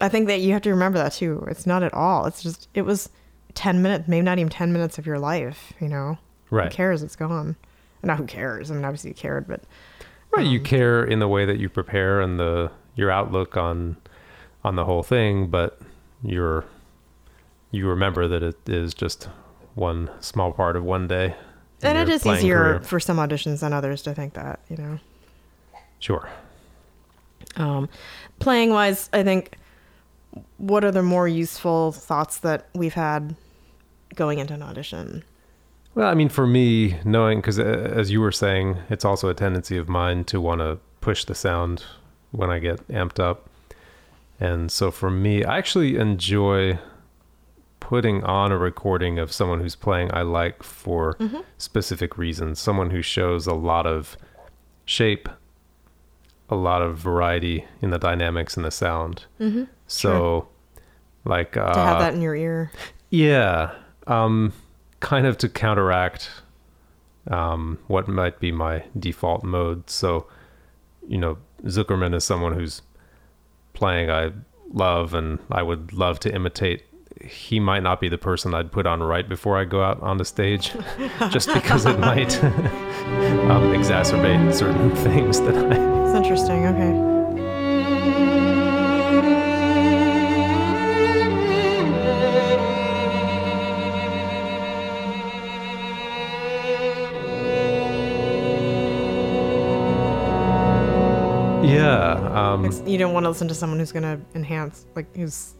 I 0.00 0.08
think 0.08 0.26
that 0.28 0.40
you 0.40 0.52
have 0.54 0.62
to 0.62 0.70
remember 0.70 0.98
that 0.98 1.12
too. 1.12 1.44
It's 1.50 1.66
not 1.66 1.82
at 1.82 1.92
all. 1.94 2.24
It's 2.26 2.42
just 2.42 2.68
it 2.74 2.82
was 2.82 3.10
ten 3.54 3.82
minutes, 3.82 4.08
maybe 4.08 4.24
not 4.24 4.38
even 4.38 4.50
ten 4.50 4.72
minutes 4.72 4.98
of 4.98 5.06
your 5.06 5.18
life. 5.18 5.72
You 5.80 5.88
know, 5.88 6.18
Right. 6.50 6.70
who 6.72 6.76
cares? 6.76 7.02
It's 7.02 7.16
gone. 7.16 7.56
Not 8.02 8.18
who 8.18 8.24
cares. 8.24 8.70
I 8.70 8.74
mean, 8.74 8.84
obviously 8.84 9.10
you 9.10 9.14
cared, 9.14 9.46
but 9.46 9.62
Right, 10.34 10.46
you 10.46 10.58
Um, 10.58 10.64
care 10.64 11.02
in 11.04 11.18
the 11.18 11.28
way 11.28 11.44
that 11.44 11.58
you 11.58 11.68
prepare 11.68 12.20
and 12.20 12.38
the 12.40 12.70
your 12.94 13.10
outlook 13.10 13.56
on 13.56 13.96
on 14.64 14.76
the 14.76 14.84
whole 14.86 15.02
thing, 15.02 15.46
but 15.48 15.78
you're 16.22 16.64
you 17.70 17.86
remember 17.88 18.26
that 18.28 18.42
it 18.42 18.68
is 18.68 18.94
just 18.94 19.28
one 19.74 20.08
small 20.20 20.52
part 20.52 20.76
of 20.76 20.84
one 20.84 21.06
day. 21.06 21.34
And 21.82 21.98
it 21.98 22.08
is 22.08 22.26
easier 22.26 22.58
career. 22.58 22.80
for 22.80 23.00
some 23.00 23.18
auditions 23.18 23.60
than 23.60 23.72
others 23.72 24.02
to 24.02 24.14
think 24.14 24.34
that. 24.34 24.60
You 24.68 24.76
know. 24.76 24.98
Sure. 25.98 26.28
Um, 27.56 27.88
playing 28.38 28.70
wise, 28.70 29.08
I 29.12 29.22
think 29.22 29.56
what 30.58 30.84
are 30.84 30.90
the 30.90 31.02
more 31.02 31.26
useful 31.28 31.92
thoughts 31.92 32.38
that 32.38 32.68
we've 32.74 32.94
had 32.94 33.34
going 34.14 34.38
into 34.38 34.54
an 34.54 34.62
audition? 34.62 35.24
Well, 35.94 36.08
I 36.08 36.14
mean, 36.14 36.28
for 36.28 36.46
me, 36.46 36.98
knowing 37.04 37.38
because 37.38 37.58
as 37.58 38.10
you 38.10 38.20
were 38.20 38.32
saying, 38.32 38.76
it's 38.90 39.04
also 39.04 39.28
a 39.28 39.34
tendency 39.34 39.78
of 39.78 39.88
mine 39.88 40.24
to 40.24 40.40
want 40.40 40.60
to 40.60 40.78
push 41.00 41.24
the 41.24 41.34
sound 41.34 41.84
when 42.32 42.50
I 42.50 42.58
get 42.58 42.86
amped 42.88 43.18
up, 43.18 43.48
and 44.38 44.70
so 44.70 44.90
for 44.90 45.10
me, 45.10 45.44
I 45.44 45.56
actually 45.56 45.96
enjoy 45.96 46.78
putting 47.86 48.24
on 48.24 48.50
a 48.50 48.58
recording 48.58 49.16
of 49.16 49.30
someone 49.32 49.60
who's 49.60 49.76
playing 49.76 50.10
I 50.12 50.22
like 50.22 50.64
for 50.64 51.16
specific 51.56 52.18
reasons. 52.18 52.58
Someone 52.58 52.90
who 52.90 53.00
shows 53.00 53.46
a 53.46 53.54
lot 53.54 53.86
of 53.86 54.16
shape, 54.84 55.28
a 56.50 56.56
lot 56.56 56.82
of 56.82 56.98
variety 56.98 57.64
in 57.80 57.90
the 57.90 57.98
dynamics 57.98 58.56
and 58.56 58.66
the 58.66 58.72
sound. 58.72 59.26
Mm-hmm. 59.38 59.64
So, 59.86 60.48
like 61.24 61.56
uh, 61.56 61.74
To 61.74 61.78
have 61.78 62.00
that 62.00 62.14
in 62.14 62.22
your 62.22 62.34
ear. 62.34 62.72
yeah, 63.10 63.70
um, 64.08 64.52
kind 64.98 65.24
of 65.24 65.38
to 65.38 65.48
counteract 65.48 66.28
um, 67.30 67.78
what 67.86 68.08
might 68.08 68.40
be 68.40 68.50
my 68.50 68.82
default 68.98 69.44
mode. 69.44 69.88
So, 69.88 70.26
you 71.06 71.18
know, 71.18 71.38
Zukerman 71.66 72.16
is 72.16 72.24
someone 72.24 72.52
who's 72.54 72.82
playing 73.74 74.10
I 74.10 74.32
love 74.72 75.14
and 75.14 75.38
I 75.52 75.62
would 75.62 75.92
love 75.92 76.18
to 76.20 76.34
imitate. 76.34 76.82
He 77.26 77.60
might 77.60 77.82
not 77.82 78.00
be 78.00 78.08
the 78.08 78.18
person 78.18 78.54
I'd 78.54 78.72
put 78.72 78.86
on 78.86 79.02
right 79.02 79.28
before 79.28 79.56
I 79.58 79.64
go 79.64 79.82
out 79.82 80.00
on 80.00 80.18
the 80.18 80.24
stage, 80.24 80.72
just 81.30 81.52
because 81.52 81.86
it 81.86 81.98
might 81.98 82.42
um, 82.44 83.72
exacerbate 83.72 84.54
certain 84.54 84.94
things 84.96 85.40
that 85.40 85.56
I. 85.56 86.06
It's 86.06 86.16
interesting. 86.16 86.66
Okay. 86.66 87.16
Yeah. 101.66 102.52
Um, 102.52 102.70
you 102.86 102.98
don't 102.98 103.12
want 103.12 103.24
to 103.24 103.28
listen 103.28 103.48
to 103.48 103.54
someone 103.54 103.78
who's 103.78 103.92
going 103.92 104.02
to 104.02 104.20
enhance, 104.34 104.86
like, 104.94 105.14
who's, 105.16 105.54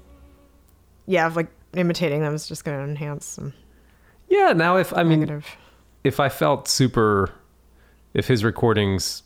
yeah, 1.07 1.27
like 1.29 1.49
imitating 1.75 2.21
them 2.21 2.35
is 2.35 2.47
just 2.47 2.65
going 2.65 2.79
to 2.79 2.85
enhance 2.85 3.27
some 3.27 3.53
yeah. 4.29 4.53
Now, 4.53 4.77
if 4.77 4.93
I 4.97 5.03
mean, 5.03 5.21
negative. 5.21 5.47
if 6.05 6.21
I 6.21 6.29
felt 6.29 6.69
super, 6.69 7.33
if 8.15 8.27
his 8.27 8.45
recordings 8.45 9.23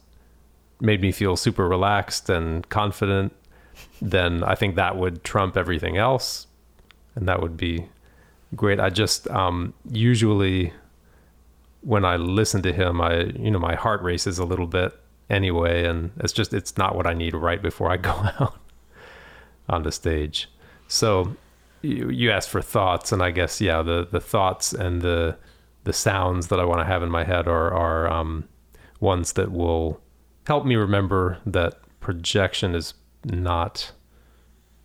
made 0.81 1.01
me 1.01 1.13
feel 1.13 1.37
super 1.37 1.69
relaxed 1.69 2.29
and 2.31 2.69
confident, 2.69 3.35
then 4.01 4.43
I 4.45 4.55
think 4.55 4.77
that 4.77 4.97
would 4.97 5.25
trump 5.25 5.57
everything 5.57 5.97
else, 5.97 6.47
and 7.15 7.29
that 7.29 7.41
would 7.41 7.57
be 7.57 7.89
great. 8.55 8.81
I 8.81 8.91
just 8.91 9.29
um, 9.31 9.75
usually 9.91 10.73
when 11.83 12.05
I 12.05 12.17
listen 12.17 12.63
to 12.63 12.73
him, 12.73 13.01
I 13.01 13.23
you 13.23 13.51
know 13.51 13.59
my 13.59 13.75
heart 13.75 14.03
races 14.03 14.39
a 14.39 14.45
little 14.45 14.67
bit 14.67 14.93
anyway, 15.29 15.85
and 15.85 16.13
it's 16.19 16.33
just 16.33 16.53
it's 16.53 16.77
not 16.77 16.95
what 16.95 17.07
I 17.07 17.15
need 17.15 17.35
right 17.35 17.63
before 17.63 17.91
I 17.91 17.97
go 17.97 18.11
out 18.41 18.59
on 19.69 19.83
the 19.83 19.93
stage. 19.93 20.51
So 20.89 21.37
you, 21.83 22.11
you 22.11 22.31
asked 22.31 22.51
for 22.51 22.63
thoughts, 22.63 23.13
and 23.13 23.23
I 23.23 23.31
guess 23.31 23.61
yeah, 23.61 23.83
the 23.83 24.07
the 24.11 24.21
thoughts 24.21 24.73
and 24.73 25.03
the 25.03 25.37
the 25.85 25.93
sounds 25.93 26.49
that 26.49 26.61
I 26.61 26.65
want 26.65 26.81
to 26.81 26.85
have 26.85 27.03
in 27.03 27.11
my 27.11 27.25
head 27.25 27.49
are 27.49 27.73
are 27.73 28.11
um, 28.11 28.45
ones 29.01 29.33
that 29.35 29.51
will 29.53 30.01
help 30.47 30.65
me 30.67 30.77
remember 30.77 31.39
that 31.47 31.75
projection 32.01 32.75
is 32.75 32.95
not 33.25 33.93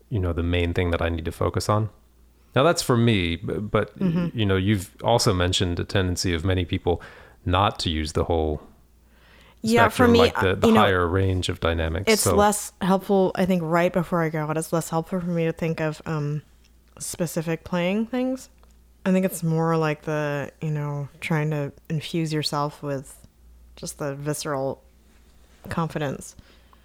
you 0.09 0.19
know 0.19 0.33
the 0.33 0.43
main 0.43 0.73
thing 0.73 0.91
that 0.91 1.01
I 1.01 1.09
need 1.09 1.25
to 1.25 1.31
focus 1.31 1.69
on. 1.69 1.89
Now 2.55 2.63
that's 2.63 2.81
for 2.81 2.95
me, 2.95 3.35
b- 3.35 3.53
but 3.55 3.91
you 3.99 4.45
know 4.45 4.55
you've 4.55 4.95
also 5.03 5.33
mentioned 5.33 5.79
a 5.79 5.83
tendency 5.83 6.33
of 6.33 6.45
many 6.45 6.63
people 6.65 7.01
not 7.45 7.77
to 7.79 7.89
use 7.89 8.13
the 8.13 8.23
whole 8.23 8.61
Yeah, 9.61 9.89
for 9.89 10.07
me, 10.07 10.19
like 10.19 10.39
the, 10.39 10.55
the 10.55 10.67
you 10.67 10.73
know, 10.73 10.79
higher 10.79 11.05
range 11.07 11.49
of 11.49 11.59
dynamics. 11.59 12.05
it's 12.11 12.21
so, 12.23 12.35
less 12.35 12.71
helpful 12.81 13.31
i 13.35 13.45
think 13.45 13.61
right 13.63 13.91
before 13.93 14.21
i 14.23 14.29
go 14.29 14.39
out 14.45 14.57
it's 14.57 14.71
less 14.73 14.89
helpful 14.89 15.19
for 15.19 15.25
me 15.27 15.45
to 15.45 15.51
think 15.51 15.79
of 15.79 16.01
um 16.07 16.41
specific 16.99 17.63
playing 17.63 18.05
things 18.05 18.49
i 19.05 19.11
think 19.11 19.25
it's 19.25 19.43
more 19.43 19.75
like 19.77 20.03
the 20.03 20.51
you 20.61 20.71
know 20.71 21.07
trying 21.19 21.49
to 21.51 21.71
infuse 21.89 22.31
yourself 22.33 22.81
with 22.81 23.27
just 23.75 23.97
the 23.99 24.15
visceral 24.15 24.81
confidence 25.69 26.35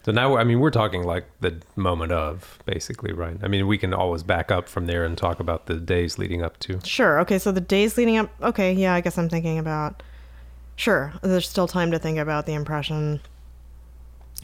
So 0.04 0.12
now, 0.12 0.38
I 0.38 0.44
mean, 0.44 0.60
we're 0.60 0.70
talking 0.70 1.02
like 1.04 1.26
the 1.42 1.60
moment 1.76 2.10
of, 2.10 2.58
basically, 2.64 3.12
right? 3.12 3.36
I 3.42 3.48
mean, 3.48 3.66
we 3.66 3.76
can 3.76 3.92
always 3.92 4.22
back 4.22 4.50
up 4.50 4.66
from 4.66 4.86
there 4.86 5.04
and 5.04 5.16
talk 5.18 5.40
about 5.40 5.66
the 5.66 5.74
days 5.74 6.16
leading 6.18 6.42
up 6.42 6.58
to. 6.60 6.80
sure 6.84 7.20
okay 7.20 7.38
so 7.38 7.52
the 7.52 7.60
days 7.60 7.98
leading 7.98 8.16
up 8.16 8.30
okay 8.40 8.72
yeah 8.72 8.94
i 8.94 9.02
guess 9.02 9.18
i'm 9.18 9.28
thinking 9.28 9.58
about 9.58 10.02
sure 10.76 11.12
there's 11.22 11.46
still 11.46 11.68
time 11.68 11.90
to 11.90 11.98
think 11.98 12.16
about 12.18 12.46
the 12.46 12.54
impression 12.54 13.20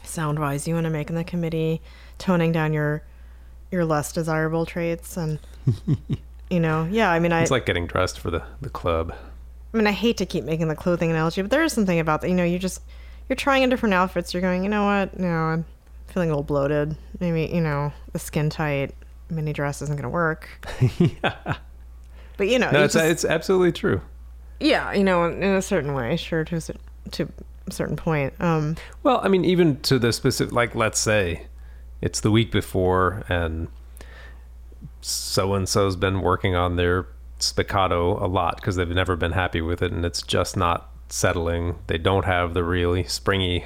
sound 0.03 0.37
wise 0.37 0.67
you 0.67 0.75
want 0.75 0.83
to 0.85 0.91
make 0.91 1.09
in 1.09 1.15
the 1.15 1.23
committee 1.23 1.81
toning 2.19 2.51
down 2.51 2.71
your 2.71 3.01
your 3.71 3.83
less 3.83 4.13
desirable 4.13 4.63
traits 4.65 5.17
and 5.17 5.39
you 6.49 6.59
know 6.59 6.87
yeah 6.91 7.09
i 7.11 7.19
mean 7.19 7.31
i 7.31 7.41
It's 7.41 7.51
like 7.51 7.65
getting 7.65 7.87
dressed 7.87 8.19
for 8.19 8.31
the, 8.31 8.43
the 8.61 8.69
club. 8.69 9.13
I 9.73 9.77
mean, 9.77 9.85
I 9.87 9.91
hate 9.91 10.17
to 10.17 10.25
keep 10.25 10.43
making 10.45 10.69
the 10.69 10.75
clothing 10.75 11.11
analogy, 11.11 11.41
but 11.41 11.51
there 11.51 11.61
is 11.63 11.73
something 11.73 11.99
about 11.99 12.21
that. 12.21 12.29
You 12.29 12.33
know, 12.35 12.45
you 12.45 12.57
just 12.57 12.81
you're 13.27 13.35
trying 13.35 13.63
on 13.63 13.69
different 13.69 13.93
outfits. 13.93 14.33
You're 14.33 14.41
going, 14.41 14.63
you 14.63 14.69
know 14.69 14.85
what? 14.85 15.19
No, 15.19 15.27
I'm 15.27 15.65
feeling 16.07 16.29
a 16.29 16.31
little 16.31 16.43
bloated. 16.43 16.95
Maybe 17.19 17.53
you 17.53 17.59
know 17.61 17.91
the 18.13 18.17
skin 18.17 18.49
tight 18.49 18.95
mini 19.29 19.51
dress 19.53 19.81
isn't 19.81 19.95
going 19.95 20.03
to 20.03 20.09
work. 20.09 20.47
yeah. 20.97 21.57
But 22.37 22.47
you 22.47 22.59
know, 22.59 22.71
No, 22.71 22.79
you 22.79 22.85
it's, 22.85 22.93
just- 22.93 23.05
it's 23.05 23.25
absolutely 23.25 23.71
true. 23.73 24.01
yeah, 24.59 24.93
you 24.93 25.03
know, 25.03 25.25
in 25.25 25.43
a 25.43 25.61
certain 25.61 25.93
way, 25.93 26.15
sure, 26.15 26.45
to 26.45 26.55
a, 26.55 27.09
to 27.11 27.27
a 27.67 27.71
certain 27.71 27.95
point. 27.97 28.33
Um, 28.39 28.77
Well, 29.03 29.19
I 29.23 29.27
mean, 29.27 29.43
even 29.43 29.79
to 29.81 29.99
the 29.99 30.13
specific, 30.13 30.53
like, 30.53 30.75
let's 30.75 30.97
say 30.99 31.47
it's 32.01 32.21
the 32.21 32.31
week 32.31 32.51
before 32.51 33.23
and 33.27 33.67
so 35.07 35.53
and 35.53 35.67
so's 35.67 35.95
been 35.95 36.21
working 36.21 36.55
on 36.55 36.75
their 36.75 37.07
spiccato 37.39 38.21
a 38.21 38.25
lot 38.25 38.55
because 38.57 38.75
they've 38.75 38.89
never 38.89 39.15
been 39.15 39.31
happy 39.33 39.61
with 39.61 39.81
it 39.81 39.91
and 39.91 40.05
it's 40.05 40.21
just 40.21 40.57
not 40.57 40.89
settling. 41.09 41.75
They 41.87 41.97
don't 41.97 42.25
have 42.25 42.53
the 42.53 42.63
really 42.63 43.03
springy 43.03 43.65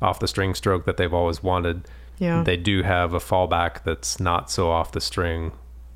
off 0.00 0.18
the 0.18 0.26
string 0.28 0.54
stroke 0.54 0.84
that 0.86 0.96
they've 0.96 1.12
always 1.14 1.42
wanted. 1.42 1.82
yeah, 2.18 2.42
They 2.42 2.56
do 2.56 2.82
have 2.82 3.14
a 3.14 3.20
fallback 3.20 3.84
that's 3.84 4.18
not 4.18 4.50
so 4.50 4.70
off 4.70 4.92
the 4.92 5.00
string, 5.00 5.52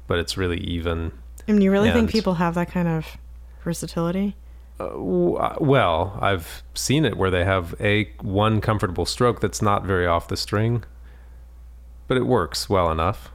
but 0.06 0.18
it's 0.18 0.36
really 0.36 0.58
even. 0.58 1.10
I 1.48 1.52
mean, 1.52 1.62
you 1.62 1.72
really 1.72 1.90
think 1.90 2.10
people 2.10 2.34
have 2.34 2.54
that 2.54 2.70
kind 2.70 2.86
of 2.88 3.06
versatility? 3.64 4.36
Uh, 4.78 4.88
w- 4.90 5.36
uh, 5.36 5.56
well, 5.58 6.18
I've 6.20 6.62
seen 6.74 7.04
it 7.04 7.16
where 7.16 7.30
they 7.30 7.44
have 7.44 7.74
a 7.80 8.04
one 8.20 8.60
comfortable 8.60 9.06
stroke 9.06 9.40
that's 9.40 9.62
not 9.62 9.84
very 9.84 10.06
off 10.06 10.28
the 10.28 10.36
string, 10.36 10.84
but 12.08 12.16
it 12.16 12.26
works 12.26 12.68
well 12.68 12.90
enough. 12.92 13.30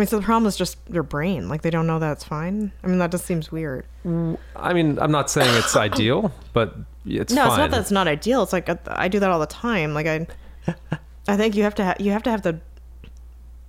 I 0.00 0.02
mean, 0.02 0.06
so 0.06 0.18
the 0.18 0.24
problem 0.24 0.46
is 0.46 0.56
just 0.56 0.82
their 0.86 1.02
brain. 1.02 1.50
Like 1.50 1.60
they 1.60 1.68
don't 1.68 1.86
know 1.86 1.98
that's 1.98 2.24
fine. 2.24 2.72
I 2.82 2.86
mean, 2.86 2.98
that 3.00 3.10
just 3.10 3.26
seems 3.26 3.52
weird. 3.52 3.84
I 4.56 4.72
mean, 4.72 4.98
I'm 4.98 5.12
not 5.12 5.28
saying 5.28 5.54
it's 5.58 5.76
ideal, 5.76 6.32
but 6.54 6.74
it's 7.04 7.34
no, 7.34 7.42
fine. 7.42 7.50
it's 7.50 7.58
not 7.58 7.70
that 7.72 7.80
it's 7.82 7.90
not 7.90 8.08
ideal. 8.08 8.42
It's 8.42 8.54
like 8.54 8.70
I, 8.70 8.78
I 8.86 9.08
do 9.08 9.18
that 9.18 9.30
all 9.30 9.38
the 9.38 9.46
time. 9.46 9.92
Like 9.92 10.06
I, 10.06 10.26
I 11.28 11.36
think 11.36 11.54
you 11.54 11.64
have 11.64 11.74
to 11.74 11.84
ha- 11.84 11.96
you 11.98 12.12
have 12.12 12.22
to 12.22 12.30
have 12.30 12.40
the 12.40 12.60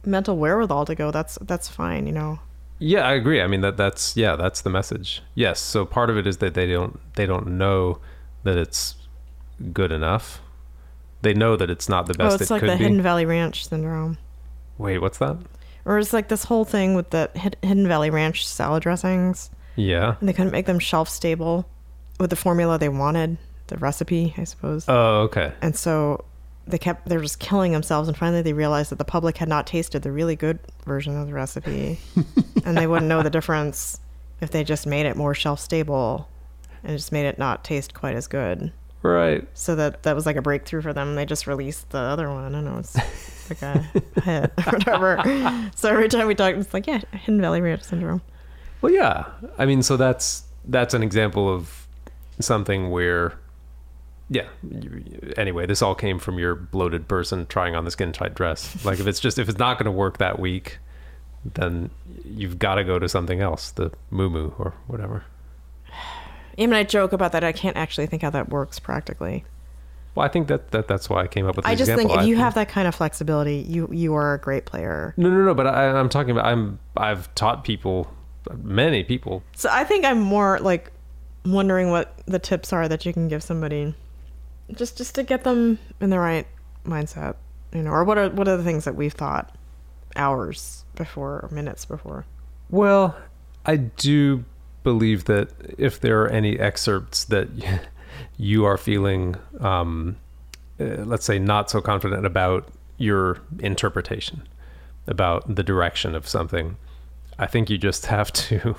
mental 0.06 0.38
wherewithal 0.38 0.86
to 0.86 0.96
go. 0.96 1.12
That's 1.12 1.38
that's 1.42 1.68
fine. 1.68 2.08
You 2.08 2.14
know. 2.14 2.40
Yeah, 2.80 3.06
I 3.06 3.12
agree. 3.12 3.42
I 3.42 3.48
mean 3.48 3.60
that 3.60 3.76
that's 3.76 4.16
yeah, 4.16 4.38
that's 4.38 4.62
the 4.62 4.70
message. 4.70 5.22
Yes, 5.36 5.60
so 5.60 5.86
part 5.86 6.10
of 6.10 6.16
it 6.16 6.26
is 6.26 6.38
that 6.38 6.54
they 6.54 6.72
don't 6.72 6.98
they 7.16 7.26
don't 7.26 7.58
know 7.58 8.00
that 8.44 8.56
it's 8.56 8.96
good 9.74 9.92
enough. 9.92 10.40
They 11.24 11.34
know 11.34 11.58
that 11.58 11.70
it's 11.70 11.90
not 11.90 12.08
the 12.08 12.14
oh, 12.14 12.24
best 12.24 12.32
oh, 12.32 12.36
it's 12.36 12.52
it 12.52 12.54
like 12.54 12.62
the 12.62 12.78
be. 12.78 12.84
Hidden 12.84 13.02
Valley 13.02 13.26
Ranch 13.26 13.68
syndrome, 13.68 14.18
Wait, 14.78 15.00
what's 15.00 15.18
that? 15.18 15.38
Or 15.86 15.98
it's 16.00 16.14
like 16.14 16.28
this 16.28 16.44
whole 16.46 16.66
thing 16.66 16.94
with 16.94 17.10
the 17.10 17.30
Hidden 17.36 17.88
Valley 17.88 18.10
Ranch 18.10 18.48
salad 18.48 18.84
dressings, 18.84 19.50
Yeah. 19.76 20.16
and 20.20 20.30
they 20.30 20.34
couldn't 20.34 20.52
make 20.52 20.66
them 20.68 20.80
shelf 20.80 21.10
stable 21.10 21.68
with 22.20 22.30
the 22.30 22.36
formula 22.36 22.78
they 22.78 22.90
wanted, 22.90 23.38
the 23.68 23.78
recipe, 23.78 24.34
I 24.38 24.44
suppose. 24.44 24.86
Oh, 24.88 25.22
okay. 25.24 25.52
and 25.62 25.76
so 25.76 26.26
they 26.68 26.78
kept 26.78 27.10
they 27.10 27.18
were 27.18 27.24
just 27.24 27.40
killing 27.40 27.72
themselves 27.72 28.08
and 28.08 28.16
finally 28.16 28.44
they 28.44 28.54
realized 28.54 28.92
that 28.92 29.00
the 29.00 29.04
public 29.04 29.38
had 29.38 29.50
not 29.50 29.66
tasted 29.66 30.04
the 30.04 30.12
really 30.12 30.36
good 30.36 30.60
version 30.86 31.18
of 31.20 31.26
the 31.28 31.34
recipe 31.34 32.00
and 32.66 32.78
they 32.78 32.86
wouldn't 32.86 33.10
know 33.10 33.24
the 33.24 33.32
difference 33.32 34.00
if 34.42 34.52
they 34.52 34.64
just 34.64 34.86
made 34.86 35.08
it 35.08 35.18
more 35.18 35.34
shelf 35.34 35.60
stable 35.60 36.30
and 36.84 36.96
just 36.96 37.12
made 37.12 37.26
it 37.26 37.40
not 37.40 37.64
taste 37.64 37.96
quite 37.96 38.16
as 38.16 38.28
good 38.28 38.72
Right. 39.02 39.46
so 39.56 39.76
that 39.76 40.04
that 40.04 40.16
was 40.16 40.28
like 40.28 40.36
a 40.36 40.42
breakthrough 40.44 40.82
for 40.84 40.94
them 40.94 41.16
they 41.16 41.26
just 41.26 41.48
released 41.48 41.90
the 41.90 41.98
other 41.98 42.30
one 42.30 42.44
i 42.46 42.50
don't 42.50 42.64
know 42.64 42.78
it's 42.78 42.96
like 43.52 43.62
a 43.62 43.80
hit 44.22 44.52
or 44.58 44.72
whatever 44.72 45.70
so 45.76 45.90
every 45.90 46.08
time 46.08 46.28
we 46.28 46.36
talk 46.36 46.56
it's 46.56 46.74
like 46.74 46.88
yeah 46.88 47.02
hidden 47.14 47.40
valley 47.42 47.62
ranch 47.62 47.84
syndrome 47.84 48.22
Well, 48.82 48.92
yeah. 48.92 49.26
I 49.60 49.66
mean, 49.68 49.84
so 49.84 49.96
that's 49.96 50.44
that's 50.66 50.94
an 50.96 51.04
example 51.04 51.48
of 51.54 51.88
something 52.40 52.90
where, 52.90 53.34
yeah. 54.30 54.48
Anyway, 55.38 55.68
this 55.68 55.84
all 55.84 55.94
came 55.94 56.18
from 56.18 56.40
your 56.40 56.56
bloated 56.56 57.08
person 57.08 57.46
trying 57.46 57.76
on 57.76 57.86
the 57.86 57.92
skin 57.92 58.12
tight 58.12 58.34
dress. 58.34 58.84
Like, 58.84 59.00
if 59.00 59.06
it's 59.06 59.20
just 59.20 59.38
if 59.38 59.48
it's 59.50 59.60
not 59.60 59.78
going 59.78 59.86
to 59.86 59.92
work 59.92 60.18
that 60.18 60.40
week, 60.40 60.80
then 61.54 61.92
you've 62.26 62.58
got 62.58 62.76
to 62.76 62.84
go 62.84 62.98
to 62.98 63.08
something 63.08 63.40
else, 63.40 63.70
the 63.72 63.92
moo 64.10 64.52
or 64.58 64.74
whatever. 64.88 65.26
even 66.58 66.74
i 66.74 66.84
joke 66.84 67.14
about 67.14 67.32
that 67.32 67.44
i 67.44 67.52
can't 67.52 67.78
actually 67.78 68.06
think 68.08 68.22
how 68.22 68.30
that 68.30 68.50
works 68.50 68.80
practically 68.80 69.44
Well, 70.14 70.26
I 70.26 70.30
think 70.30 70.48
that, 70.48 70.72
that 70.72 70.88
that's 70.88 71.10
why 71.10 71.24
I 71.24 71.28
came 71.28 71.48
up 71.48 71.56
with. 71.56 71.66
The 71.66 71.72
i 71.72 71.76
just 71.76 71.90
example. 71.90 72.16
think 72.16 72.22
if 72.22 72.28
you 72.28 72.36
have 72.36 72.54
that 72.56 72.68
kind 72.70 72.88
of 72.88 72.96
flexibility 72.96 73.58
you 73.58 73.88
you 73.92 74.14
are 74.14 74.34
a 74.34 74.40
great 74.40 74.66
player 74.66 75.14
no, 75.18 75.30
no, 75.30 75.46
no. 75.46 75.54
But 75.54 75.68
I, 75.68 75.92
I'm 75.92 76.10
talking 76.10 76.32
about. 76.32 76.46
I'm. 76.46 76.80
I've 76.98 77.34
taught 77.36 77.64
people, 77.64 78.12
many 78.62 79.04
people. 79.04 79.44
So 79.56 79.70
I 79.72 79.84
think 79.84 80.06
I'm 80.06 80.20
more 80.20 80.60
like 80.60 80.92
wondering 81.46 81.90
what 81.90 82.14
the 82.26 82.40
tips 82.40 82.72
are 82.74 82.88
that 82.88 83.06
you 83.06 83.14
can 83.14 83.28
give 83.28 83.42
somebody 83.42 83.96
just 84.74 84.98
just 84.98 85.16
to 85.16 85.24
get 85.24 85.44
them 85.44 85.80
in 86.00 86.10
the 86.10 86.20
right 86.20 86.48
mindset, 86.86 87.36
you 87.74 87.82
know, 87.82 87.92
or 87.92 88.04
what 88.04 88.18
are 88.18 88.30
what 88.30 88.48
are 88.48 88.58
the 88.58 88.64
things 88.64 88.86
that 88.86 88.96
we've 88.96 89.14
thought 89.14 89.56
hours 90.16 90.84
before 90.96 91.40
or 91.44 91.50
minutes 91.52 91.86
before. 91.86 92.26
Well, 92.70 93.16
I 93.66 93.78
do 93.78 94.46
believe 94.84 95.26
that 95.26 95.50
if 95.78 96.00
there 96.00 96.22
are 96.24 96.30
any 96.30 96.60
excerpts 96.60 97.26
that 97.26 97.50
you 98.38 98.66
are 98.66 98.78
feeling, 98.78 99.36
um, 99.60 100.18
uh, 100.80 101.04
let's 101.06 101.26
say, 101.26 101.40
not 101.40 101.70
so 101.70 101.82
confident 101.82 102.26
about 102.26 102.68
your 102.98 103.40
interpretation, 103.60 104.48
about 105.08 105.56
the 105.56 105.64
direction 105.64 106.16
of 106.16 106.28
something, 106.28 106.78
I 107.40 107.48
think 107.48 107.70
you 107.70 107.78
just 107.78 108.06
have 108.08 108.32
to 108.34 108.76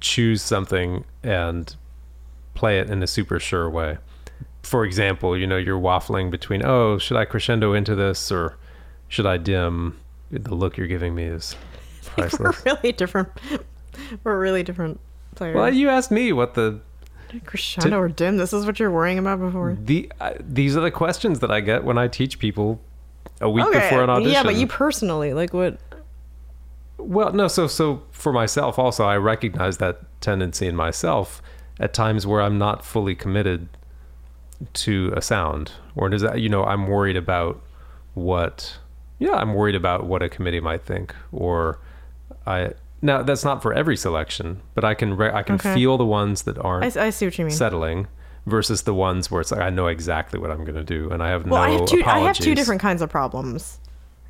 choose 0.00 0.42
something 0.42 1.04
and 1.22 1.74
play 2.54 2.78
it 2.78 2.90
in 2.90 3.02
a 3.02 3.06
super 3.06 3.38
sure 3.40 3.68
way. 3.68 3.98
For 4.62 4.84
example, 4.84 5.36
you 5.36 5.46
know, 5.46 5.56
you're 5.56 5.80
waffling 5.80 6.30
between, 6.30 6.64
oh, 6.64 6.98
should 6.98 7.16
I 7.16 7.24
crescendo 7.24 7.74
into 7.74 7.94
this 7.94 8.30
or 8.30 8.56
should 9.08 9.26
I 9.26 9.36
dim? 9.36 9.98
The 10.30 10.54
look 10.54 10.76
you're 10.76 10.86
giving 10.86 11.14
me 11.14 11.24
is 11.24 11.56
We're 12.16 12.52
really 12.64 12.92
different. 12.92 13.28
We're 14.24 14.38
really 14.38 14.62
different 14.62 15.00
players. 15.34 15.56
Well, 15.56 15.72
you 15.72 15.88
asked 15.88 16.10
me 16.10 16.32
what 16.32 16.54
the 16.54 16.80
Crescendo 17.44 17.98
or 17.98 18.08
dim. 18.08 18.36
This 18.36 18.52
is 18.52 18.66
what 18.66 18.78
you're 18.78 18.90
worrying 18.90 19.18
about 19.18 19.40
before. 19.40 19.76
the 19.80 20.10
uh, 20.20 20.34
these 20.40 20.76
are 20.76 20.80
the 20.80 20.90
questions 20.90 21.40
that 21.40 21.50
I 21.50 21.60
get 21.60 21.84
when 21.84 21.98
I 21.98 22.08
teach 22.08 22.38
people 22.38 22.80
a 23.40 23.48
week 23.50 23.66
Okay. 23.66 23.80
before 23.80 24.02
an 24.04 24.10
audition. 24.10 24.32
Yeah, 24.32 24.42
but 24.42 24.54
you 24.56 24.66
personally, 24.66 25.32
like 25.34 25.52
what? 25.52 25.78
well, 26.98 27.32
no, 27.32 27.48
so 27.48 27.66
so 27.66 28.02
for 28.10 28.32
myself 28.32 28.78
also, 28.78 29.04
I 29.04 29.16
recognize 29.16 29.78
that 29.78 30.00
tendency 30.20 30.66
in 30.66 30.76
myself 30.76 31.42
at 31.80 31.92
times 31.94 32.26
where 32.26 32.40
I'm 32.42 32.58
not 32.58 32.84
fully 32.84 33.14
committed 33.14 33.68
to 34.74 35.12
a 35.16 35.22
sound, 35.22 35.72
or 35.96 36.08
does 36.08 36.22
that 36.22 36.40
you 36.40 36.48
know 36.48 36.64
I'm 36.64 36.86
worried 36.86 37.16
about 37.16 37.60
what 38.14 38.78
yeah 39.18 39.32
I'm 39.32 39.54
worried 39.54 39.74
about 39.74 40.06
what 40.06 40.22
a 40.22 40.28
committee 40.28 40.60
might 40.60 40.84
think, 40.84 41.14
or 41.32 41.78
I 42.46 42.72
now 43.02 43.22
that's 43.22 43.44
not 43.44 43.60
for 43.62 43.72
every 43.74 43.96
selection, 43.96 44.62
but 44.74 44.84
I 44.84 44.94
can 44.94 45.16
re- 45.16 45.32
I 45.32 45.42
can 45.42 45.56
Okay. 45.56 45.74
feel 45.74 45.98
the 45.98 46.06
ones 46.06 46.42
that 46.42 46.56
aren't 46.58 46.96
I, 46.96 47.06
I 47.06 47.10
see 47.10 47.26
what 47.26 47.36
you 47.38 47.44
mean. 47.46 47.54
settling 47.54 48.06
versus 48.46 48.82
the 48.82 48.94
ones 48.94 49.30
where 49.30 49.40
it's 49.40 49.50
like 49.52 49.60
I 49.60 49.70
know 49.70 49.86
exactly 49.88 50.38
what 50.38 50.50
I'm 50.50 50.64
going 50.64 50.74
to 50.76 50.84
do 50.84 51.10
and 51.10 51.22
I 51.22 51.28
have 51.30 51.44
Well, 51.46 51.62
no 51.62 51.68
I 51.68 51.78
have 51.78 51.86
two. 51.86 52.02
I 52.04 52.18
have 52.20 52.36
two 52.36 52.54
different 52.54 52.80
kinds 52.80 53.02
of 53.02 53.10
problems, 53.10 53.78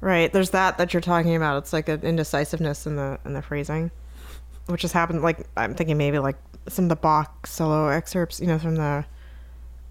right? 0.01 0.33
There's 0.33 0.51
that 0.51 0.79
that 0.79 0.93
you're 0.93 1.01
talking 1.01 1.37
about. 1.37 1.59
It's 1.59 1.73
like 1.73 1.89
an 1.89 2.01
indecisiveness 2.03 2.87
in 2.87 2.97
the 2.97 3.19
in 3.25 3.35
the 3.35 3.43
phrasing, 3.43 3.91
which 4.67 4.83
has 4.83 4.93
happened. 4.93 5.23
Like 5.23 5.47
I'm 5.57 5.75
thinking 5.75 5.97
maybe 5.99 6.19
like 6.19 6.37
some 6.69 6.85
of 6.85 6.89
the 6.91 6.97
Bach 6.97 7.47
solo 7.47 7.89
excerpts, 7.89 8.41
you 8.41 8.47
know, 8.47 8.59
from 8.59 8.77
the 8.77 9.05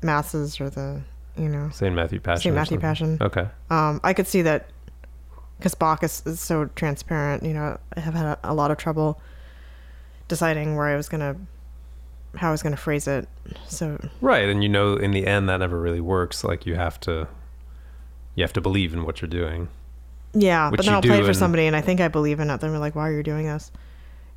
masses 0.02 0.60
or 0.60 0.70
the 0.70 1.02
you 1.38 1.48
know 1.48 1.70
St. 1.72 1.94
Matthew 1.96 2.20
Passion. 2.20 2.42
St. 2.42 2.56
Matthew. 2.56 2.80
Passion. 2.80 3.18
Okay. 3.22 3.48
Um, 3.70 4.00
I 4.04 4.14
could 4.14 4.28
see 4.28 4.42
that 4.44 4.68
because 5.62 5.76
Bach 5.76 6.04
is, 6.04 6.24
is 6.26 6.40
so 6.40 6.66
transparent. 6.76 7.44
You 7.44 7.54
know, 7.54 7.78
I 7.96 8.00
have 8.00 8.16
had 8.16 8.26
a, 8.26 8.40
a 8.44 8.54
lot 8.56 8.72
of 8.72 8.78
trouble 8.78 9.22
deciding 10.28 10.76
where 10.76 10.88
I 10.88 10.96
was 10.96 11.08
gonna, 11.08 11.36
how 12.36 12.50
I 12.50 12.52
was 12.52 12.64
gonna 12.64 12.78
phrase 12.78 13.08
it. 13.08 13.30
So 13.68 14.04
Right, 14.22 14.50
and 14.50 14.64
you 14.64 14.70
know 14.70 14.96
in 14.96 15.12
the 15.12 15.28
end 15.28 15.48
that 15.50 15.58
never 15.58 15.80
really 15.80 16.02
works. 16.02 16.44
Like 16.44 16.66
you 16.66 16.76
have 16.76 17.00
to 17.02 17.28
you 18.36 18.44
have 18.44 18.54
to 18.54 18.62
believe 18.62 18.94
in 18.94 19.04
what 19.04 19.22
you're 19.22 19.30
doing. 19.30 19.68
yeah, 20.34 20.70
Which 20.72 20.78
but 20.80 20.86
then 20.86 20.96
I'll 20.96 21.02
play 21.02 21.22
for 21.22 21.28
and- 21.28 21.36
somebody, 21.38 21.68
and 21.68 21.76
I 21.76 21.82
think 21.82 22.00
I 22.02 22.08
believe 22.08 22.40
in 22.40 22.50
it. 22.50 22.60
Then 22.62 22.72
we're 22.72 22.80
like, 22.80 22.96
why 22.96 23.08
are 23.10 23.14
you 23.14 23.24
doing 23.24 23.46
this? 23.46 23.72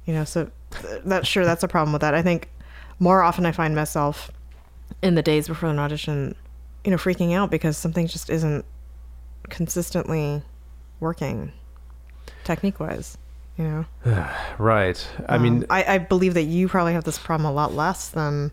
You 0.04 0.12
know, 0.14 0.24
so 0.24 0.50
th- 0.72 1.02
that's 1.06 1.26
sure 1.26 1.44
that's 1.46 1.62
a 1.62 1.68
problem 1.68 1.92
with 1.92 2.02
that. 2.02 2.12
I 2.14 2.20
think 2.20 2.50
more 2.98 3.22
often 3.22 3.46
I 3.46 3.52
find 3.52 3.74
myself 3.74 4.30
in 5.02 5.14
the 5.14 5.22
days 5.22 5.48
before 5.48 5.70
an 5.70 5.78
audition, 5.78 6.34
you 6.84 6.90
know, 6.90 6.96
freaking 6.98 7.32
out 7.32 7.50
because 7.50 7.78
something 7.78 8.06
just 8.06 8.28
isn't 8.28 8.64
consistently 9.48 10.42
working 11.04 11.52
technique 12.42 12.80
wise. 12.80 13.16
You 13.56 13.64
know. 13.64 13.84
Right. 14.58 15.06
I 15.28 15.38
mean 15.38 15.58
Um, 15.58 15.66
I, 15.70 15.94
I 15.94 15.98
believe 15.98 16.34
that 16.34 16.44
you 16.44 16.68
probably 16.68 16.94
have 16.94 17.04
this 17.04 17.18
problem 17.18 17.48
a 17.48 17.52
lot 17.52 17.72
less 17.74 18.08
than 18.08 18.50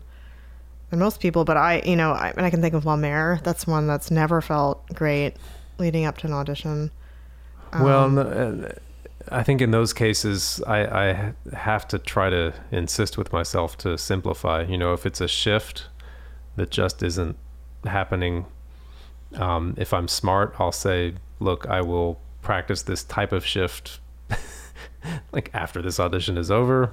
than 0.90 0.98
most 0.98 1.20
people. 1.20 1.44
But 1.44 1.56
I, 1.56 1.82
you 1.84 1.96
know, 1.96 2.12
I, 2.12 2.32
and 2.36 2.46
I 2.46 2.50
can 2.50 2.60
think 2.60 2.74
of 2.74 2.84
La 2.84 2.96
Mer. 2.96 3.40
That's 3.42 3.66
one 3.66 3.86
that's 3.86 4.10
never 4.10 4.40
felt 4.40 4.86
great 4.94 5.34
leading 5.78 6.04
up 6.04 6.18
to 6.18 6.26
an 6.28 6.32
audition. 6.32 6.90
well 7.72 8.04
Um, 8.04 8.14
no, 8.14 8.22
uh, 8.22 8.72
I 9.28 9.42
think 9.42 9.60
in 9.60 9.70
those 9.70 9.92
cases 9.92 10.60
I, 10.66 10.78
I 10.84 11.32
have 11.56 11.88
to 11.88 11.98
try 11.98 12.30
to 12.30 12.52
insist 12.70 13.16
with 13.16 13.32
myself 13.32 13.78
to 13.78 13.96
simplify. 13.96 14.62
You 14.62 14.78
know, 14.78 14.92
if 14.92 15.06
it's 15.06 15.20
a 15.20 15.28
shift 15.28 15.86
that 16.56 16.70
just 16.70 17.02
isn't 17.02 17.36
happening 17.84 18.46
um, 19.34 19.74
if 19.76 19.92
I'm 19.92 20.08
smart, 20.08 20.54
I'll 20.58 20.72
say, 20.72 21.14
look, 21.40 21.66
I 21.66 21.80
will 21.80 22.20
practice 22.42 22.82
this 22.82 23.04
type 23.04 23.32
of 23.32 23.46
shift 23.46 24.00
like 25.32 25.50
after 25.54 25.80
this 25.80 25.98
audition 25.98 26.36
is 26.36 26.50
over. 26.50 26.92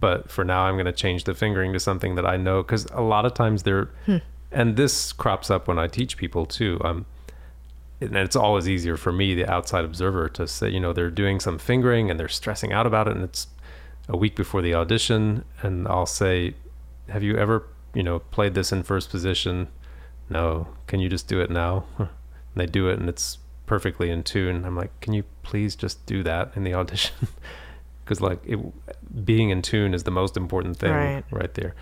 But 0.00 0.30
for 0.30 0.44
now, 0.44 0.62
I'm 0.62 0.76
going 0.76 0.86
to 0.86 0.92
change 0.92 1.24
the 1.24 1.34
fingering 1.34 1.72
to 1.74 1.80
something 1.80 2.14
that 2.14 2.26
I 2.26 2.36
know 2.36 2.62
because 2.62 2.86
a 2.86 3.02
lot 3.02 3.26
of 3.26 3.34
times 3.34 3.64
they're, 3.64 3.90
and 4.50 4.76
this 4.76 5.12
crops 5.12 5.50
up 5.50 5.68
when 5.68 5.78
I 5.78 5.88
teach 5.88 6.16
people 6.16 6.46
too. 6.46 6.80
Um, 6.82 7.06
and 8.00 8.16
it's 8.16 8.36
always 8.36 8.66
easier 8.66 8.96
for 8.96 9.12
me, 9.12 9.34
the 9.34 9.46
outside 9.46 9.84
observer, 9.84 10.28
to 10.30 10.48
say, 10.48 10.70
you 10.70 10.80
know, 10.80 10.94
they're 10.94 11.10
doing 11.10 11.38
some 11.38 11.58
fingering 11.58 12.10
and 12.10 12.18
they're 12.18 12.28
stressing 12.28 12.72
out 12.72 12.86
about 12.86 13.08
it, 13.08 13.14
and 13.14 13.24
it's 13.24 13.48
a 14.08 14.16
week 14.16 14.34
before 14.34 14.62
the 14.62 14.74
audition, 14.74 15.44
and 15.60 15.86
I'll 15.86 16.06
say, 16.06 16.54
"Have 17.10 17.22
you 17.22 17.36
ever, 17.36 17.66
you 17.92 18.02
know, 18.02 18.20
played 18.20 18.54
this 18.54 18.72
in 18.72 18.82
first 18.84 19.10
position?" 19.10 19.68
No. 20.30 20.68
Can 20.86 21.00
you 21.00 21.08
just 21.10 21.28
do 21.28 21.40
it 21.40 21.50
now? 21.50 21.84
And 22.52 22.60
they 22.60 22.66
do 22.66 22.88
it, 22.88 22.98
and 22.98 23.08
it's 23.08 23.38
perfectly 23.70 24.10
in 24.10 24.22
tune. 24.24 24.64
I'm 24.66 24.74
like, 24.82 24.92
"Can 25.00 25.12
you 25.14 25.22
please 25.44 25.76
just 25.76 26.04
do 26.04 26.22
that 26.24 26.44
in 26.56 26.64
the 26.64 26.74
audition?" 26.80 27.14
Because 28.04 28.20
like 28.20 28.40
it, 28.44 28.58
being 29.24 29.50
in 29.50 29.62
tune 29.62 29.94
is 29.94 30.02
the 30.02 30.10
most 30.10 30.36
important 30.36 30.76
thing 30.76 30.90
Right. 30.92 31.24
right 31.30 31.54
there 31.54 31.74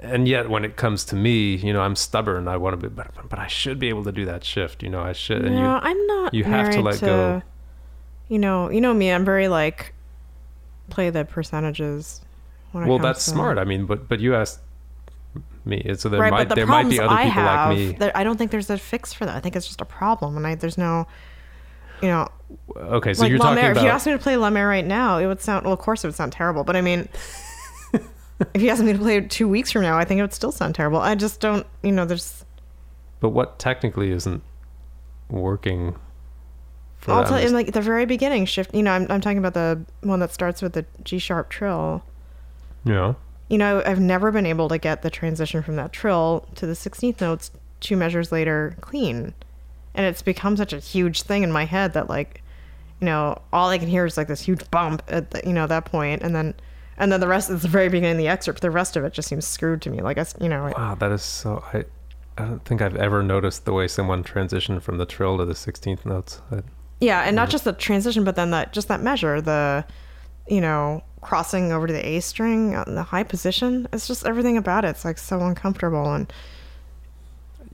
and 0.00 0.28
yet 0.28 0.50
when 0.50 0.64
it 0.66 0.76
comes 0.76 1.02
to 1.10 1.16
me 1.16 1.54
you 1.56 1.72
know 1.72 1.80
i'm 1.80 1.96
stubborn 1.96 2.46
i 2.46 2.58
want 2.58 2.78
to 2.78 2.88
be 2.88 2.94
but, 2.94 3.08
but 3.30 3.38
i 3.38 3.46
should 3.46 3.78
be 3.78 3.88
able 3.88 4.04
to 4.04 4.12
do 4.12 4.26
that 4.26 4.44
shift 4.44 4.82
you 4.82 4.90
know 4.90 5.00
i 5.00 5.14
should 5.14 5.42
and 5.46 5.54
no, 5.54 5.62
you 5.62 5.66
I'm 5.88 6.06
not. 6.06 6.34
you 6.34 6.44
have 6.44 6.70
to 6.74 6.82
let 6.82 7.00
go. 7.00 7.40
You 8.28 8.38
know, 8.38 8.70
you 8.70 8.80
know 8.82 8.92
me. 8.94 9.10
I'm 9.10 9.24
very 9.24 9.48
like 9.48 9.94
play 10.90 11.08
the 11.10 11.24
percentages. 11.24 12.20
well 12.74 12.98
that's 12.98 13.24
to- 13.24 13.30
smart 13.30 13.56
i 13.58 13.64
mean 13.64 13.86
but 13.86 14.08
but 14.10 14.20
you 14.20 14.34
asked 14.36 14.60
me 15.64 15.94
so 15.96 16.08
there 16.08 16.20
right, 16.20 16.30
might 16.30 16.48
the 16.48 16.54
there 16.56 16.66
might 16.66 16.88
be 16.88 16.98
other 17.00 17.08
I 17.14 17.24
people 17.24 17.42
have, 17.42 17.68
like 17.70 17.78
me 17.78 17.92
there- 17.92 18.16
I 18.16 18.24
don't 18.24 18.36
think 18.36 18.50
there's 18.50 18.70
a 18.70 18.78
fix 18.78 19.12
for 19.12 19.24
that. 19.26 19.36
I 19.36 19.40
think 19.40 19.54
it's 19.56 19.66
just 19.66 19.80
a 19.80 19.84
problem, 19.84 20.36
and 20.36 20.46
I 20.46 20.54
there's 20.56 20.76
no, 20.78 21.06
you 22.00 22.08
know, 22.08 22.28
okay 22.76 23.14
so 23.14 23.22
like 23.22 23.30
you're 23.30 23.38
La 23.38 23.46
talking 23.50 23.62
Mer. 23.62 23.70
about 23.72 23.80
If 23.80 23.84
you 23.84 23.90
asked 23.90 24.06
me 24.06 24.12
to 24.12 24.18
play 24.18 24.36
La 24.36 24.50
Mer 24.50 24.66
right 24.68 24.84
now, 24.86 25.18
it 25.18 25.26
would 25.26 25.40
sound. 25.40 25.64
Well, 25.64 25.72
of 25.72 25.78
course, 25.78 26.02
it 26.04 26.08
would 26.08 26.16
sound 26.16 26.32
terrible. 26.32 26.64
But 26.64 26.74
I 26.76 26.80
mean, 26.80 27.08
if 28.54 28.60
you 28.62 28.70
asked 28.70 28.82
me 28.82 28.92
to 28.92 28.98
play 28.98 29.16
it 29.18 29.30
two 29.30 29.46
weeks 29.48 29.70
from 29.72 29.82
now, 29.82 29.96
I 29.96 30.04
think 30.04 30.18
it 30.18 30.22
would 30.22 30.34
still 30.34 30.52
sound 30.52 30.74
terrible. 30.74 30.98
I 30.98 31.14
just 31.14 31.40
don't. 31.40 31.66
You 31.82 31.92
know, 31.92 32.04
there's. 32.04 32.44
but 33.20 33.30
what 33.30 33.58
technically 33.58 34.10
isn't 34.10 34.42
working 35.30 35.94
For 36.98 37.12
I'll 37.12 37.24
tell 37.24 37.38
you, 37.38 37.44
just- 37.44 37.54
like 37.54 37.72
the 37.72 37.80
very 37.80 38.04
beginning 38.04 38.46
shift. 38.46 38.74
You 38.74 38.82
know, 38.82 38.90
I'm 38.92 39.06
I'm 39.10 39.20
talking 39.20 39.38
about 39.38 39.54
the 39.54 39.84
one 40.00 40.18
that 40.20 40.32
starts 40.32 40.60
with 40.60 40.72
the 40.72 40.84
G 41.04 41.18
sharp 41.18 41.48
trill. 41.50 42.02
know, 42.84 43.14
You 43.52 43.58
know, 43.58 43.82
I've 43.84 44.00
never 44.00 44.32
been 44.32 44.46
able 44.46 44.70
to 44.70 44.78
get 44.78 45.02
the 45.02 45.10
transition 45.10 45.62
from 45.62 45.76
that 45.76 45.92
trill 45.92 46.48
to 46.54 46.64
the 46.64 46.72
16th 46.72 47.20
notes 47.20 47.50
two 47.80 47.98
measures 47.98 48.32
later 48.32 48.74
clean, 48.80 49.34
and 49.94 50.06
it's 50.06 50.22
become 50.22 50.56
such 50.56 50.72
a 50.72 50.78
huge 50.78 51.20
thing 51.20 51.42
in 51.42 51.52
my 51.52 51.66
head 51.66 51.92
that 51.92 52.08
like, 52.08 52.42
you 52.98 53.04
know, 53.04 53.42
all 53.52 53.68
I 53.68 53.76
can 53.76 53.88
hear 53.88 54.06
is 54.06 54.16
like 54.16 54.26
this 54.26 54.40
huge 54.40 54.70
bump 54.70 55.02
at 55.06 55.32
the, 55.32 55.42
you 55.44 55.52
know 55.52 55.66
that 55.66 55.84
point, 55.84 56.22
and 56.22 56.34
then. 56.34 56.54
And 56.96 57.10
then 57.10 57.20
the 57.20 57.28
rest 57.28 57.50
of 57.50 57.60
the 57.62 57.68
very 57.68 57.88
beginning 57.88 58.12
of 58.12 58.18
the 58.18 58.28
excerpt. 58.28 58.60
The 58.60 58.70
rest 58.70 58.96
of 58.96 59.04
it 59.04 59.12
just 59.12 59.28
seems 59.28 59.46
screwed 59.46 59.82
to 59.82 59.90
me. 59.90 60.00
Like 60.00 60.18
I, 60.18 60.24
you 60.40 60.48
know, 60.48 60.72
wow, 60.76 60.94
that 60.94 61.10
is 61.10 61.22
so. 61.22 61.62
I 61.72 61.84
I 62.38 62.46
don't 62.46 62.64
think 62.64 62.80
I've 62.80 62.96
ever 62.96 63.22
noticed 63.22 63.66
the 63.66 63.72
way 63.72 63.86
someone 63.88 64.24
transitioned 64.24 64.82
from 64.82 64.96
the 64.98 65.06
trill 65.06 65.36
to 65.38 65.44
the 65.44 65.54
sixteenth 65.54 66.06
notes. 66.06 66.40
I, 66.50 66.60
Yeah, 67.00 67.20
and 67.22 67.36
not 67.36 67.50
just 67.50 67.64
the 67.64 67.72
transition, 67.72 68.24
but 68.24 68.36
then 68.36 68.50
that 68.52 68.72
just 68.72 68.88
that 68.88 69.02
measure, 69.02 69.40
the 69.40 69.84
you 70.48 70.60
know, 70.60 71.02
crossing 71.20 71.72
over 71.72 71.86
to 71.86 71.92
the 71.92 72.06
A 72.06 72.20
string 72.20 72.74
on 72.74 72.94
the 72.94 73.02
high 73.02 73.22
position. 73.22 73.88
It's 73.92 74.06
just 74.06 74.26
everything 74.26 74.56
about 74.56 74.84
it. 74.84 74.88
It's 74.88 75.04
like 75.04 75.18
so 75.18 75.40
uncomfortable, 75.40 76.12
and 76.12 76.32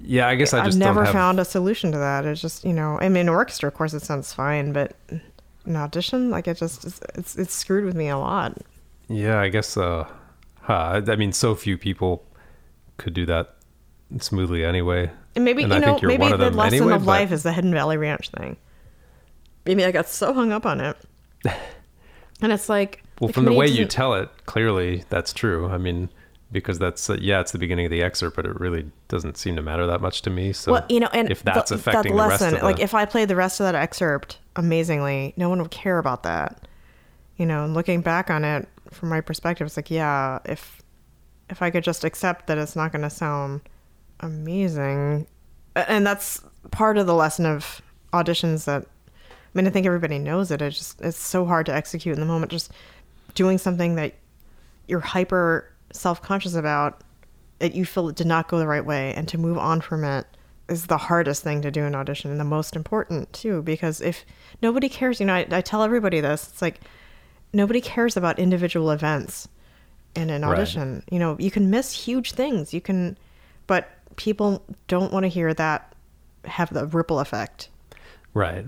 yeah, 0.02 0.28
I 0.28 0.34
guess 0.36 0.52
I 0.54 0.64
I've 0.64 0.76
never 0.76 1.04
have, 1.04 1.12
found 1.12 1.40
a 1.40 1.44
solution 1.44 1.92
to 1.92 1.98
that. 1.98 2.24
It's 2.24 2.40
just 2.40 2.64
you 2.64 2.72
know, 2.72 2.98
I 3.00 3.08
mean, 3.08 3.22
in 3.22 3.28
orchestra, 3.28 3.68
of 3.68 3.74
course, 3.74 3.94
it 3.94 4.02
sounds 4.02 4.32
fine, 4.32 4.72
but 4.72 4.96
in 5.66 5.76
audition, 5.76 6.30
like 6.30 6.48
it 6.48 6.56
just 6.56 6.84
it's 6.84 7.36
it's, 7.36 7.54
screwed 7.54 7.84
with 7.84 7.94
me 7.96 8.08
a 8.08 8.18
lot. 8.18 8.58
Yeah, 9.08 9.40
I 9.40 9.48
guess. 9.48 9.76
Uh, 9.76 10.06
huh, 10.62 11.02
I 11.06 11.12
I 11.12 11.16
mean, 11.16 11.32
so 11.32 11.54
few 11.54 11.78
people 11.78 12.24
could 12.96 13.14
do 13.14 13.26
that 13.26 13.56
smoothly 14.20 14.64
anyway. 14.64 15.10
And 15.34 15.44
maybe 15.44 15.62
And 15.62 15.72
you 15.72 15.76
I 15.76 15.80
know, 15.80 15.98
maybe 16.02 16.28
the 16.28 16.50
lesson 16.50 16.78
anyway, 16.78 16.94
of 16.94 17.04
but- 17.04 17.06
life 17.06 17.32
is 17.32 17.42
the 17.42 17.52
Hidden 17.52 17.72
Valley 17.72 17.96
Ranch 17.96 18.30
thing. 18.30 18.56
Maybe 19.64 19.84
I 19.84 19.90
got 19.92 20.08
so 20.08 20.32
hung 20.32 20.50
up 20.50 20.64
on 20.64 20.80
it, 20.80 20.96
and 22.42 22.52
it's 22.52 22.68
like 22.68 23.02
Well, 23.20 23.28
the 23.28 23.34
from 23.34 23.44
the 23.44 23.52
way 23.52 23.66
you 23.66 23.84
tell 23.84 24.14
it, 24.14 24.30
clearly 24.46 25.04
that's 25.08 25.32
true. 25.32 25.68
I 25.68 25.78
mean, 25.78 26.08
because 26.50 26.78
that's 26.78 27.10
uh, 27.10 27.16
yeah, 27.20 27.40
it's 27.40 27.52
the 27.52 27.58
beginning 27.58 27.86
of 27.86 27.90
the 27.90 28.02
excerpt, 28.02 28.36
but 28.36 28.46
it 28.46 28.58
really 28.58 28.90
doesn't 29.08 29.36
seem 29.36 29.56
to 29.56 29.62
matter 29.62 29.86
that 29.86 30.00
much 30.00 30.22
to 30.22 30.30
me. 30.30 30.52
So 30.52 30.72
well, 30.72 30.86
you 30.88 31.00
know, 31.00 31.08
and 31.12 31.30
if 31.30 31.42
that's 31.42 31.70
the, 31.70 31.76
affecting 31.76 32.16
that 32.16 32.22
the 32.22 32.28
lesson, 32.28 32.52
rest 32.52 32.56
of 32.56 32.62
like 32.62 32.80
if 32.80 32.94
I 32.94 33.04
played 33.04 33.28
the 33.28 33.36
rest 33.36 33.60
of 33.60 33.64
that 33.64 33.74
excerpt 33.74 34.38
amazingly, 34.56 35.34
no 35.36 35.48
one 35.48 35.60
would 35.60 35.70
care 35.70 35.98
about 35.98 36.22
that. 36.22 36.66
You 37.36 37.46
know, 37.46 37.64
and 37.64 37.74
looking 37.74 38.00
back 38.00 38.30
on 38.30 38.44
it 38.44 38.68
from 38.90 39.10
my 39.10 39.20
perspective, 39.20 39.66
it's 39.66 39.76
like, 39.76 39.90
yeah, 39.90 40.38
if 40.44 40.82
if 41.50 41.62
I 41.62 41.70
could 41.70 41.84
just 41.84 42.04
accept 42.04 42.46
that 42.46 42.58
it's 42.58 42.76
not 42.76 42.92
going 42.92 43.02
to 43.02 43.10
sound 43.10 43.60
amazing, 44.20 45.26
and 45.74 46.06
that's 46.06 46.42
part 46.70 46.98
of 46.98 47.06
the 47.06 47.14
lesson 47.14 47.46
of 47.46 47.82
auditions. 48.12 48.64
That 48.64 48.86
I 49.54 49.58
mean, 49.58 49.66
I 49.66 49.70
think 49.70 49.86
everybody 49.86 50.18
knows 50.18 50.50
it. 50.50 50.60
It's 50.62 50.78
just 50.78 51.00
it's 51.00 51.18
so 51.18 51.44
hard 51.46 51.66
to 51.66 51.74
execute 51.74 52.14
in 52.14 52.20
the 52.20 52.26
moment. 52.26 52.52
Just 52.52 52.70
doing 53.34 53.58
something 53.58 53.94
that 53.96 54.14
you're 54.86 55.00
hyper 55.00 55.70
self 55.92 56.20
conscious 56.22 56.54
about 56.54 57.02
that 57.58 57.74
you 57.74 57.84
feel 57.84 58.08
it 58.08 58.16
did 58.16 58.26
not 58.26 58.48
go 58.48 58.58
the 58.58 58.66
right 58.66 58.84
way 58.84 59.12
and 59.14 59.26
to 59.28 59.38
move 59.38 59.58
on 59.58 59.80
from 59.80 60.04
it 60.04 60.26
is 60.68 60.86
the 60.86 60.98
hardest 60.98 61.42
thing 61.42 61.62
to 61.62 61.70
do 61.70 61.82
in 61.84 61.94
audition 61.94 62.30
and 62.30 62.38
the 62.38 62.44
most 62.44 62.76
important 62.76 63.32
too 63.32 63.62
because 63.62 64.00
if 64.00 64.24
nobody 64.62 64.88
cares 64.88 65.18
you 65.18 65.26
know 65.26 65.34
I, 65.34 65.46
I 65.50 65.60
tell 65.62 65.82
everybody 65.82 66.20
this 66.20 66.48
it's 66.48 66.62
like 66.62 66.80
nobody 67.52 67.80
cares 67.80 68.16
about 68.16 68.38
individual 68.38 68.90
events 68.90 69.48
in 70.14 70.28
an 70.30 70.42
Right. 70.42 70.52
audition 70.58 71.02
you 71.10 71.18
know 71.18 71.36
you 71.38 71.50
can 71.50 71.70
miss 71.70 71.92
huge 71.92 72.32
things 72.32 72.74
you 72.74 72.80
can 72.82 73.16
but 73.66 73.88
people 74.16 74.62
don't 74.88 75.10
want 75.12 75.24
to 75.24 75.28
hear 75.28 75.54
that 75.54 75.94
have 76.44 76.72
the 76.72 76.86
ripple 76.86 77.18
effect 77.18 77.70
right, 78.34 78.66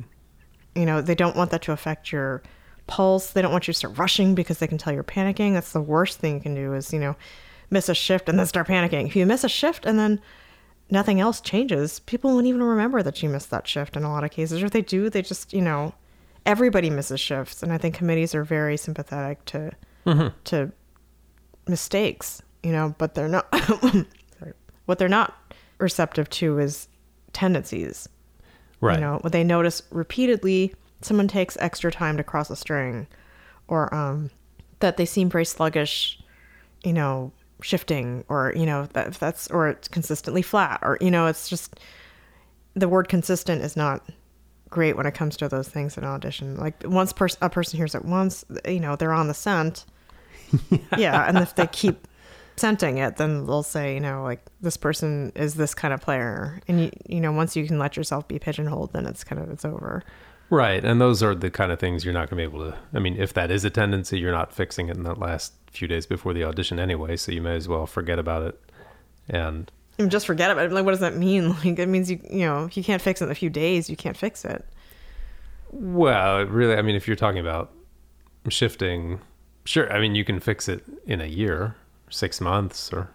you 0.75 0.87
know 0.87 1.01
they 1.01 1.14
don't 1.14 1.37
want 1.37 1.51
that 1.51 1.62
to 1.62 1.73
affect 1.73 2.12
your 2.12 2.43
pulse. 2.87 3.31
They 3.31 3.43
don't 3.43 3.53
want 3.53 3.68
you 3.68 3.73
to 3.73 3.79
start 3.79 3.99
rushing 3.99 4.35
because 4.35 4.59
they 4.59 4.66
can 4.66 4.79
tell 4.79 4.93
you're 4.93 5.05
panicking. 5.05 5.55
That's 5.55 5.73
the 5.73 5.81
worst 5.81 6.18
thing 6.18 6.35
you 6.35 6.41
can 6.41 6.55
do 6.55 6.75
is 6.75 6.93
you 6.93 6.99
know 6.99 7.16
miss 7.71 7.89
a 7.89 7.95
shift 7.95 8.29
and 8.29 8.39
then 8.39 8.47
start 8.47 8.68
panicking. 8.68 9.07
If 9.07 9.16
you 9.16 9.27
miss 9.27 9.45
a 9.45 9.49
shift 9.49 9.87
and 9.87 9.99
then 9.99 10.21
nothing 10.91 11.21
else 11.21 11.41
changes 11.41 12.01
people 12.01 12.33
won't 12.33 12.47
even 12.47 12.62
remember 12.62 13.01
that 13.01 13.23
you 13.23 13.29
missed 13.29 13.51
that 13.51 13.68
shift 13.68 13.97
in 13.97 14.03
a 14.03 14.11
lot 14.11 14.25
of 14.25 14.31
cases. 14.31 14.62
Or 14.62 14.66
if 14.66 14.73
they 14.73 14.83
do 14.83 15.09
they 15.09 15.23
just 15.23 15.53
you 15.53 15.62
know 15.62 15.95
everybody 16.47 16.91
misses 16.91 17.21
shifts. 17.21 17.62
And 17.62 17.73
i 17.73 17.79
think 17.79 17.95
committees 17.95 18.35
are 18.35 18.45
very 18.45 18.77
sympathetic 18.77 19.45
to 19.47 19.73
mm-hmm. 20.07 20.29
to 20.45 20.73
mistakes 21.68 22.43
you 22.62 22.73
know 22.73 22.95
but 22.99 23.14
they're 23.14 23.29
not 23.29 23.47
sorry. 24.39 24.53
what 24.87 24.99
they're 24.99 25.09
not 25.09 25.55
receptive 25.79 26.29
to 26.31 26.59
is 26.59 26.89
tendencies 27.33 28.09
right, 28.81 28.95
you 28.95 29.01
know, 29.01 29.18
when 29.22 29.31
they 29.33 29.45
notice 29.45 29.83
repeatedly 29.91 30.74
someone 31.03 31.28
takes 31.28 31.57
extra 31.61 31.91
time 31.91 32.16
to 32.16 32.24
cross 32.24 32.51
a 32.51 32.57
string, 32.57 33.07
or 33.68 33.93
um, 33.95 34.31
that 34.81 34.97
they 34.97 35.07
seem 35.07 35.31
very 35.31 35.45
sluggish, 35.45 36.20
you 36.85 36.93
know, 36.93 37.33
shifting, 37.62 38.24
or 38.28 38.53
you 38.57 38.66
know, 38.66 38.87
that 38.93 39.09
if 39.09 39.18
that's 39.18 39.49
or 39.49 39.68
it's 39.68 39.89
consistently 39.89 40.43
flat, 40.43 40.78
or 40.83 40.99
you 41.01 41.11
know, 41.11 41.26
it's 41.26 41.49
just 41.49 41.81
the 42.74 42.89
word 42.89 43.09
consistent 43.09 43.62
is 43.62 43.76
not 43.76 44.05
great 44.68 44.97
when 44.97 45.07
it 45.07 45.14
comes 45.14 45.37
to 45.37 45.49
those 45.49 45.68
things 45.68 45.97
in 45.97 46.05
audition. 46.05 46.57
Like 46.57 46.83
once 46.85 47.12
pers- 47.12 47.39
a 47.43 47.51
person 47.51 47.76
hears 47.76 47.95
it 47.95 48.05
once, 48.05 48.45
you 48.66 48.81
know, 48.81 48.97
they're 48.97 49.12
on 49.12 49.28
the 49.28 49.35
scent. 49.35 49.85
yeah, 50.97 51.26
and 51.28 51.39
if 51.39 51.55
they 51.55 51.66
keep 51.66 52.07
scenting 52.61 52.99
it, 52.99 53.17
then 53.17 53.47
they'll 53.47 53.63
say, 53.63 53.95
you 53.95 54.01
know, 54.01 54.23
like 54.23 54.45
this 54.61 54.77
person 54.77 55.33
is 55.35 55.55
this 55.55 55.75
kind 55.75 55.93
of 55.95 56.01
player, 56.01 56.61
and 56.69 56.81
you, 56.85 56.91
you 57.09 57.21
know, 57.21 57.33
once 57.33 57.57
you 57.57 57.67
can 57.67 57.79
let 57.79 57.97
yourself 57.97 58.29
be 58.29 58.39
pigeonholed, 58.39 58.93
then 58.93 59.07
it's 59.07 59.25
kind 59.25 59.41
of 59.43 59.51
it's 59.51 59.65
over. 59.65 60.03
right. 60.51 60.85
And 60.85 61.01
those 61.01 61.23
are 61.23 61.35
the 61.35 61.51
kind 61.51 61.73
of 61.73 61.79
things 61.81 62.05
you're 62.05 62.15
not 62.15 62.29
going 62.31 62.43
to 62.43 62.49
be 62.49 62.57
able 62.57 62.71
to. 62.71 62.79
I 62.95 62.99
mean, 62.99 63.17
if 63.17 63.33
that 63.35 63.51
is 63.51 63.65
a 63.65 63.71
tendency, 63.71 64.19
you're 64.19 64.33
not 64.33 64.53
fixing 64.53 64.89
it 64.89 64.97
in 64.97 65.03
that 65.05 65.19
last 65.19 65.55
few 65.71 65.89
days 65.89 66.07
before 66.07 66.33
the 66.35 66.45
audition 66.45 66.79
anyway. 66.79 67.17
So 67.17 67.33
you 67.33 67.41
may 67.43 67.57
as 67.57 67.67
well 67.69 67.87
forget 67.87 68.19
about 68.19 68.43
it. 68.43 68.61
And 69.29 69.71
I 69.99 70.03
mean, 70.03 70.11
just 70.11 70.27
forget 70.27 70.51
about 70.51 70.67
it. 70.67 70.73
Like, 70.73 70.85
what 70.85 70.91
does 70.93 71.01
that 71.01 71.17
mean? 71.17 71.55
Like, 71.65 71.79
it 71.79 71.89
means 71.89 72.11
you, 72.11 72.21
you 72.31 72.47
know, 72.47 72.65
if 72.65 72.77
you 72.77 72.83
can't 72.85 73.01
fix 73.03 73.21
it 73.21 73.27
in 73.27 73.31
a 73.31 73.35
few 73.35 73.51
days, 73.51 73.89
you 73.89 73.97
can't 73.97 74.17
fix 74.17 74.45
it. 74.45 74.65
well, 75.73 76.45
really, 76.47 76.75
I 76.75 76.83
mean, 76.83 76.97
if 76.97 77.07
you're 77.07 77.17
talking 77.17 77.41
about 77.41 77.71
shifting, 78.49 79.21
sure. 79.65 79.93
I 79.93 80.01
mean, 80.01 80.15
you 80.15 80.25
can 80.25 80.41
fix 80.41 80.69
it 80.69 80.83
in 81.07 81.21
a 81.21 81.27
year, 81.27 81.77
six 82.11 82.41
months, 82.41 82.93
or 82.93 83.09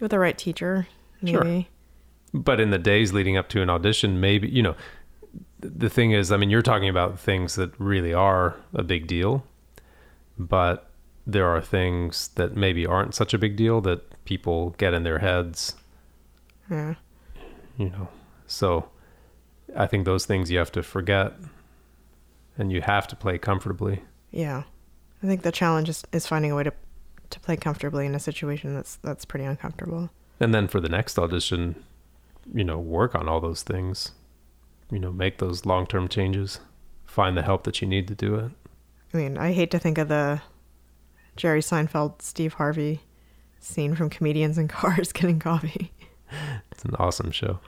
With 0.00 0.10
the 0.10 0.18
right 0.18 0.36
teacher, 0.36 0.86
Sure. 1.24 1.44
maybe. 1.44 1.68
but 2.34 2.60
in 2.60 2.70
the 2.70 2.78
days 2.78 3.12
leading 3.12 3.36
up 3.36 3.48
to 3.50 3.62
an 3.62 3.70
audition 3.70 4.20
maybe 4.20 4.48
you 4.48 4.62
know 4.62 4.74
the 5.60 5.88
thing 5.88 6.10
is 6.10 6.32
i 6.32 6.36
mean 6.36 6.50
you're 6.50 6.62
talking 6.62 6.88
about 6.88 7.16
things 7.20 7.54
that 7.54 7.70
really 7.78 8.12
are 8.12 8.56
a 8.74 8.82
big 8.82 9.06
deal 9.06 9.44
but 10.38 10.90
there 11.26 11.46
are 11.46 11.60
things 11.60 12.28
that 12.34 12.56
maybe 12.56 12.84
aren't 12.84 13.14
such 13.14 13.32
a 13.32 13.38
big 13.38 13.54
deal 13.54 13.80
that 13.80 14.24
people 14.24 14.70
get 14.78 14.92
in 14.94 15.04
their 15.04 15.18
heads 15.20 15.76
Yeah. 16.68 16.94
you 17.76 17.90
know 17.90 18.08
so 18.48 18.88
i 19.76 19.86
think 19.86 20.04
those 20.04 20.26
things 20.26 20.50
you 20.50 20.58
have 20.58 20.72
to 20.72 20.82
forget 20.82 21.34
and 22.58 22.72
you 22.72 22.80
have 22.82 23.06
to 23.08 23.14
play 23.16 23.38
comfortably 23.38 24.02
Yeah. 24.32 24.64
I 25.22 25.26
think 25.28 25.42
the 25.42 25.52
challenge 25.52 25.88
is, 25.88 26.02
is 26.12 26.26
finding 26.26 26.50
a 26.50 26.56
way 26.56 26.64
to 26.64 26.72
to 27.32 27.40
play 27.40 27.56
comfortably 27.56 28.06
in 28.06 28.14
a 28.14 28.20
situation 28.20 28.74
that's 28.74 28.96
that's 28.96 29.24
pretty 29.24 29.44
uncomfortable. 29.44 30.10
and 30.40 30.54
then 30.54 30.68
for 30.68 30.80
the 30.80 30.88
next 30.88 31.18
audition 31.18 31.74
you 32.52 32.64
know 32.64 32.78
work 32.78 33.14
on 33.14 33.28
all 33.28 33.40
those 33.40 33.62
things 33.62 34.12
you 34.90 34.98
know 34.98 35.12
make 35.12 35.38
those 35.38 35.64
long-term 35.66 36.08
changes 36.08 36.60
find 37.04 37.36
the 37.36 37.42
help 37.42 37.64
that 37.64 37.80
you 37.80 37.86
need 37.88 38.06
to 38.08 38.14
do 38.14 38.34
it 38.36 38.50
I 39.14 39.18
mean, 39.18 39.36
I 39.36 39.52
hate 39.52 39.70
to 39.72 39.78
think 39.78 39.98
of 39.98 40.08
the 40.08 40.40
Jerry 41.36 41.60
Seinfeld, 41.60 42.22
Steve 42.22 42.54
Harvey 42.54 43.00
scene 43.60 43.94
from 43.94 44.08
Comedians 44.08 44.56
in 44.56 44.68
Cars 44.68 45.12
getting 45.18 45.38
coffee. 45.38 45.92
It's 46.70 46.82
an 46.84 46.94
awesome 46.98 47.30
show. 47.30 47.58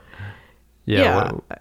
Yeah, 0.87 1.03
Yeah. 1.03 1.15
well, 1.17 1.45
uh, 1.51 1.57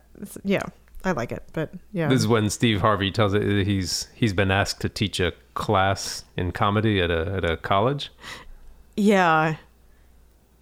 yeah, 0.46 0.62
I 1.04 1.12
like 1.12 1.32
it, 1.32 1.44
but 1.54 1.74
yeah. 1.92 2.08
this 2.08 2.22
is 2.22 2.28
when 2.28 2.50
Steve 2.50 2.82
Harvey 2.82 3.12
tells 3.12 3.34
it 3.34 3.66
he's 3.66 4.08
he's 4.16 4.34
been 4.34 4.52
asked 4.52 4.80
to 4.82 4.90
teach 4.90 5.20
a 5.20 5.34
class 5.54 6.24
in 6.38 6.52
comedy 6.52 7.02
at 7.02 7.12
a 7.12 7.34
at 7.38 7.46
a 7.46 7.58
college. 7.58 8.12
yeah. 8.96 9.56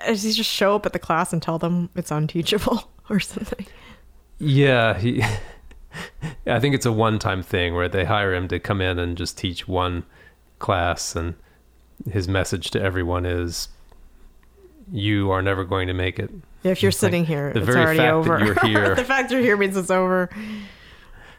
Does 0.06 0.24
he 0.24 0.32
just 0.32 0.50
show 0.50 0.76
up 0.76 0.88
at 0.88 0.94
the 0.94 1.00
class 1.00 1.32
and 1.32 1.44
tell 1.44 1.60
them 1.60 1.92
it's 1.96 2.10
unteachable 2.10 2.90
or 3.10 3.20
something? 3.20 3.68
Yeah, 4.40 4.98
he. 4.98 5.24
I 6.48 6.60
think 6.60 6.74
it's 6.74 6.86
a 6.86 6.92
one-time 6.92 7.44
thing 7.44 7.76
where 7.76 7.90
they 7.90 8.06
hire 8.06 8.34
him 8.34 8.48
to 8.48 8.60
come 8.60 8.82
in 8.82 8.98
and 8.98 9.16
just 9.16 9.38
teach 9.38 9.68
one 9.68 10.04
class, 10.58 11.16
and 11.16 11.36
his 12.10 12.28
message 12.28 12.72
to 12.72 12.82
everyone 12.82 13.26
is, 13.28 13.68
"You 14.92 15.30
are 15.30 15.44
never 15.44 15.64
going 15.64 15.88
to 15.88 15.94
make 15.94 16.18
it." 16.18 16.32
If 16.64 16.82
you're 16.84 16.90
It's 16.90 17.02
like, 17.02 17.10
sitting 17.12 17.26
here, 17.26 17.52
the 17.54 17.60
it's 17.60 17.66
very 17.68 17.80
already 17.82 17.98
fact 18.00 18.08
that 18.08 18.32
over. 18.32 18.46
you're 18.46 18.60
here- 18.66 18.96
the 18.96 19.04
fact 19.04 19.32
you're 19.32 19.42
here 19.42 19.58
means 19.58 19.76
it's 19.78 19.90
over. 19.92 20.30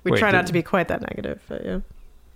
We 0.05 0.11
Wait, 0.13 0.19
try 0.19 0.31
not 0.33 0.47
to 0.49 0.53
be 0.53 0.63
quite 0.63 0.89
that 0.89 1.01
negative, 1.03 1.41
but 1.49 1.65
yeah. 1.65 1.81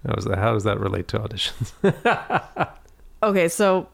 How 0.06 0.14
does 0.14 0.24
that? 0.26 0.38
How 0.38 0.52
does 0.52 0.64
that 0.64 0.78
relate 0.78 1.08
to 1.08 1.18
auditions? 1.18 1.72
Okay, 3.22 3.48
so 3.48 3.88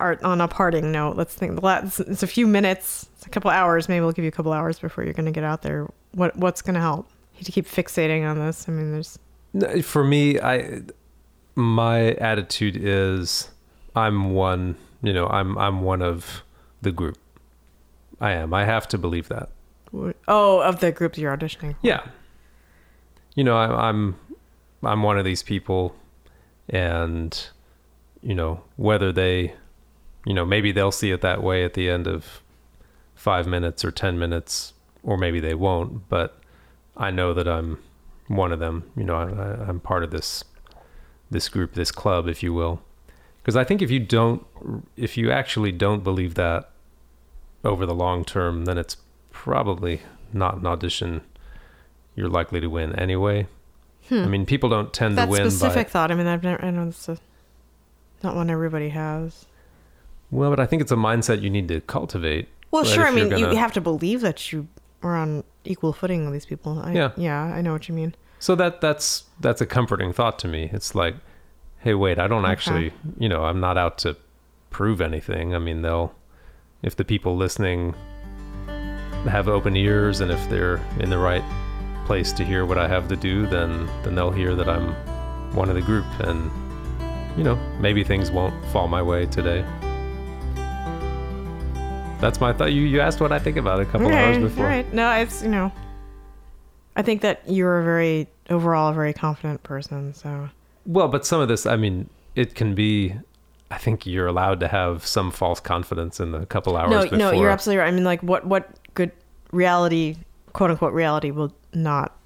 art 0.00 0.22
on 0.22 0.40
a 0.40 0.46
parting 0.48 0.92
note, 0.92 1.16
let's 1.16 1.34
think. 1.34 1.56
the 1.56 1.60
last- 1.60 2.00
It's 2.00 2.22
a 2.22 2.26
few 2.26 2.46
minutes, 2.46 3.08
it's 3.16 3.26
a 3.26 3.28
couple 3.28 3.50
hours. 3.50 3.88
Maybe 3.88 4.00
we'll 4.00 4.12
give 4.12 4.24
you 4.24 4.28
a 4.28 4.32
couple 4.32 4.52
hours 4.52 4.78
before 4.78 5.04
you're 5.04 5.12
going 5.12 5.26
to 5.26 5.32
get 5.32 5.44
out 5.44 5.62
there. 5.62 5.86
What 6.12 6.36
what's 6.36 6.62
going 6.62 6.74
to 6.74 6.80
help? 6.80 7.08
to 7.42 7.50
keep 7.52 7.66
fixating 7.66 8.24
on 8.26 8.38
this. 8.38 8.66
I 8.68 8.72
mean, 8.72 8.92
there's 8.92 9.18
For 9.84 10.04
me, 10.04 10.38
I 10.40 10.82
my 11.56 12.12
attitude 12.12 12.76
is 12.76 13.50
I'm 13.96 14.30
one, 14.34 14.76
you 15.02 15.12
know, 15.12 15.26
I'm 15.26 15.58
I'm 15.58 15.82
one 15.82 16.00
of 16.00 16.42
the 16.80 16.92
group. 16.92 17.18
I 18.20 18.32
am. 18.32 18.54
I 18.54 18.64
have 18.64 18.88
to 18.88 18.98
believe 18.98 19.28
that. 19.28 19.50
oh 20.28 20.60
of 20.60 20.80
the 20.80 20.92
groups 20.92 21.18
you're 21.18 21.36
auditioning. 21.36 21.72
for. 21.72 21.78
Yeah. 21.82 22.06
You 23.34 23.44
know, 23.44 23.56
I, 23.56 23.88
I'm 23.88 24.16
I'm 24.82 25.02
one 25.02 25.18
of 25.18 25.24
these 25.24 25.42
people, 25.42 25.94
and 26.68 27.48
you 28.22 28.34
know 28.34 28.62
whether 28.76 29.12
they, 29.12 29.54
you 30.24 30.34
know, 30.34 30.44
maybe 30.44 30.72
they'll 30.72 30.92
see 30.92 31.10
it 31.10 31.20
that 31.22 31.42
way 31.42 31.64
at 31.64 31.74
the 31.74 31.88
end 31.88 32.06
of 32.06 32.42
five 33.14 33.46
minutes 33.46 33.84
or 33.84 33.90
ten 33.90 34.18
minutes, 34.18 34.72
or 35.02 35.16
maybe 35.16 35.40
they 35.40 35.54
won't. 35.54 36.08
But 36.08 36.38
I 36.96 37.10
know 37.10 37.34
that 37.34 37.48
I'm 37.48 37.78
one 38.28 38.52
of 38.52 38.60
them. 38.60 38.90
You 38.96 39.04
know, 39.04 39.16
I, 39.16 39.24
I, 39.24 39.68
I'm 39.68 39.80
part 39.80 40.04
of 40.04 40.10
this 40.10 40.44
this 41.30 41.48
group, 41.48 41.74
this 41.74 41.90
club, 41.90 42.28
if 42.28 42.42
you 42.42 42.54
will. 42.54 42.82
Because 43.38 43.56
I 43.56 43.64
think 43.64 43.82
if 43.82 43.90
you 43.90 44.00
don't, 44.00 44.46
if 44.96 45.16
you 45.16 45.30
actually 45.30 45.72
don't 45.72 46.02
believe 46.04 46.34
that 46.34 46.70
over 47.64 47.86
the 47.86 47.94
long 47.94 48.24
term, 48.24 48.64
then 48.66 48.78
it's 48.78 48.96
probably 49.32 50.02
not 50.32 50.56
an 50.58 50.66
audition 50.66 51.22
you're 52.14 52.28
likely 52.28 52.60
to 52.60 52.66
win 52.68 52.94
anyway. 52.96 53.46
Hmm. 54.08 54.22
I 54.22 54.26
mean, 54.26 54.46
people 54.46 54.68
don't 54.68 54.92
tend 54.92 55.16
that 55.18 55.24
to 55.26 55.30
win 55.30 55.50
specific 55.50 55.86
by. 55.88 55.90
thought. 55.90 56.10
I 56.10 56.14
mean, 56.14 56.26
I've 56.26 56.42
never. 56.42 56.64
I 56.64 56.70
know 56.70 56.88
it's 56.88 57.08
a, 57.08 57.16
not 58.22 58.36
one 58.36 58.50
everybody 58.50 58.90
has. 58.90 59.46
Well, 60.30 60.50
but 60.50 60.60
I 60.60 60.66
think 60.66 60.82
it's 60.82 60.92
a 60.92 60.96
mindset 60.96 61.42
you 61.42 61.50
need 61.50 61.68
to 61.68 61.80
cultivate. 61.82 62.48
Well, 62.70 62.82
Right, 62.84 62.92
sure. 62.92 63.04
I 63.04 63.08
if 63.10 63.16
you're 63.16 63.28
mean, 63.30 63.38
you 63.38 63.46
gonna- 63.46 63.58
have 63.58 63.72
to 63.72 63.80
believe 63.80 64.20
that 64.20 64.52
you 64.52 64.68
are 65.02 65.16
on 65.16 65.44
equal 65.64 65.92
footing 65.92 66.24
with 66.24 66.32
these 66.34 66.46
people. 66.46 66.80
I, 66.80 66.92
Yeah. 66.92 67.10
Yeah, 67.16 67.42
I 67.42 67.60
know 67.62 67.72
what 67.72 67.88
you 67.88 67.94
mean. 67.94 68.14
So 68.38 68.54
that 68.56 68.80
that's 68.80 69.24
that's 69.40 69.60
a 69.60 69.66
comforting 69.66 70.12
thought 70.12 70.38
to 70.40 70.48
me. 70.48 70.68
It's 70.72 70.94
like, 70.94 71.14
hey, 71.78 71.94
wait, 71.94 72.18
I 72.18 72.26
don't 72.26 72.44
Okay. 72.44 72.52
actually, 72.52 72.92
you 73.18 73.28
know, 73.28 73.44
I'm 73.44 73.60
not 73.60 73.78
out 73.78 73.96
to 73.98 74.16
prove 74.70 75.00
anything. 75.00 75.54
I 75.54 75.58
mean, 75.58 75.82
they'll, 75.82 76.14
if 76.84 76.94
the 76.96 77.04
people 77.04 77.36
listening 77.36 77.94
have 79.24 79.48
open 79.48 79.74
ears 79.74 80.20
and 80.20 80.30
if 80.30 80.48
they're 80.50 80.76
in 81.00 81.08
the 81.08 81.18
right 81.18 81.42
place 82.04 82.30
to 82.32 82.44
hear 82.44 82.66
what 82.66 82.76
I 82.76 82.86
have 82.86 83.08
to 83.08 83.16
do, 83.16 83.46
then 83.46 83.86
then 84.02 84.14
they'll 84.14 84.30
hear 84.30 84.54
that 84.54 84.68
I'm 84.68 84.94
one 85.54 85.68
of 85.68 85.74
the 85.74 85.82
group, 85.82 86.04
and 86.20 86.50
you 87.36 87.42
know, 87.42 87.56
maybe 87.80 88.04
things 88.04 88.30
won't 88.30 88.54
fall 88.66 88.86
my 88.86 89.02
way 89.02 89.26
today. 89.26 89.64
That's 92.20 92.40
my 92.40 92.52
thought. 92.52 92.72
You 92.72 92.82
you 92.82 93.00
asked 93.00 93.20
what 93.20 93.32
I 93.32 93.38
think 93.38 93.56
about 93.56 93.80
it 93.80 93.88
a 93.88 93.90
couple 93.90 94.08
hours 94.08 94.38
before. 94.38 94.66
Right. 94.66 94.92
No, 94.92 95.10
it's 95.12 95.42
you 95.42 95.48
know. 95.48 95.72
I 96.96 97.02
think 97.02 97.22
that 97.22 97.42
you're 97.48 97.80
a 97.80 97.84
very 97.84 98.28
overall 98.50 98.90
a 98.90 98.94
very 98.94 99.12
confident 99.12 99.62
person. 99.62 100.14
So 100.14 100.48
Well, 100.86 101.08
but 101.08 101.26
some 101.26 101.40
of 101.40 101.48
this, 101.48 101.66
I 101.66 101.76
mean, 101.76 102.08
it 102.34 102.54
can 102.54 102.74
be. 102.74 103.14
I 103.70 103.78
think 103.78 104.06
you're 104.06 104.26
allowed 104.26 104.60
to 104.60 104.68
have 104.68 105.06
some 105.06 105.30
false 105.30 105.60
confidence 105.60 106.20
in 106.20 106.32
the 106.32 106.46
couple 106.46 106.76
hours 106.76 106.90
no, 106.90 107.02
before. 107.02 107.18
no, 107.18 107.30
you're 107.32 107.50
absolutely 107.50 107.80
right. 107.80 107.88
I 107.88 107.90
mean, 107.90 108.04
like 108.04 108.22
what 108.22 108.46
what 108.46 108.70
good 108.94 109.10
reality, 109.52 110.16
quote 110.52 110.70
unquote 110.70 110.92
reality, 110.92 111.30
will 111.30 111.52
not 111.72 112.16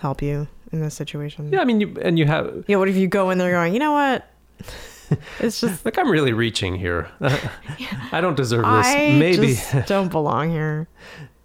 help 0.00 0.22
you 0.22 0.48
in 0.72 0.80
this 0.80 0.94
situation. 0.94 1.52
Yeah, 1.52 1.60
I 1.60 1.64
mean, 1.64 1.80
you, 1.80 1.96
and 2.02 2.18
you 2.18 2.26
have. 2.26 2.64
Yeah. 2.66 2.76
What 2.76 2.88
if 2.88 2.96
you 2.96 3.06
go 3.06 3.30
in 3.30 3.38
there 3.38 3.50
going, 3.52 3.72
you 3.72 3.80
know 3.80 3.92
what? 3.92 4.28
It's 5.38 5.60
just 5.60 5.84
Like 5.84 5.98
I'm 5.98 6.10
really 6.10 6.32
reaching 6.32 6.76
here. 6.76 7.08
I 8.10 8.20
don't 8.22 8.36
deserve 8.36 8.62
this. 8.62 8.86
I 8.86 9.12
Maybe 9.18 9.48
just 9.48 9.86
don't 9.86 10.10
belong 10.10 10.50
here. 10.50 10.88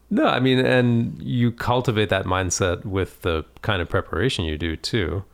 no. 0.09 0.25
I 0.25 0.39
mean, 0.39 0.59
and 0.59 1.21
you 1.21 1.51
cultivate 1.51 2.07
that 2.09 2.25
mindset 2.25 2.85
with 2.85 3.21
the 3.21 3.43
kind 3.61 3.81
of 3.81 3.89
preparation 3.89 4.45
you 4.45 4.57
do 4.57 4.77
too. 4.77 5.25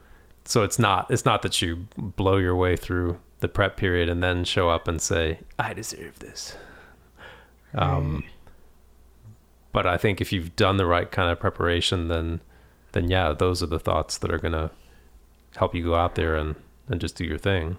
So 0.44 0.64
it's 0.64 0.80
not 0.80 1.10
it's 1.12 1.24
not 1.24 1.44
that 1.44 1.62
you 1.62 1.88
blow 1.98 2.38
your 2.38 2.56
way 2.56 2.76
through 2.76 3.20
the 3.46 3.50
prep 3.54 3.78
period 3.78 4.10
and 4.10 4.24
then 4.24 4.44
show 4.44 4.70
up 4.70 4.88
and 4.88 5.00
say 5.00 5.40
I 5.60 5.74
deserve 5.74 6.18
this. 6.20 6.56
Um, 7.76 8.24
but 9.72 9.86
I 9.86 9.98
think 9.98 10.22
if 10.22 10.32
you've 10.32 10.56
done 10.56 10.78
the 10.78 10.86
right 10.86 11.12
kind 11.12 11.30
of 11.32 11.40
preparation, 11.40 12.08
then 12.08 12.42
then 12.94 13.10
yeah, 13.10 13.34
those 13.34 13.62
are 13.62 13.68
the 13.68 13.80
thoughts 13.80 14.18
that 14.20 14.32
are 14.32 14.40
gonna 14.40 14.72
help 15.58 15.76
you 15.76 15.84
go 15.84 15.96
out 15.96 16.16
there 16.16 16.36
and 16.36 16.56
and 16.90 17.00
just 17.00 17.16
do 17.16 17.24
your 17.26 17.38
thing. 17.38 17.78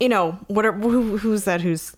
you 0.00 0.08
know 0.08 0.32
what 0.48 0.64
are 0.64 0.72
who, 0.72 1.18
who's 1.18 1.44
that 1.44 1.60
who's 1.60 1.96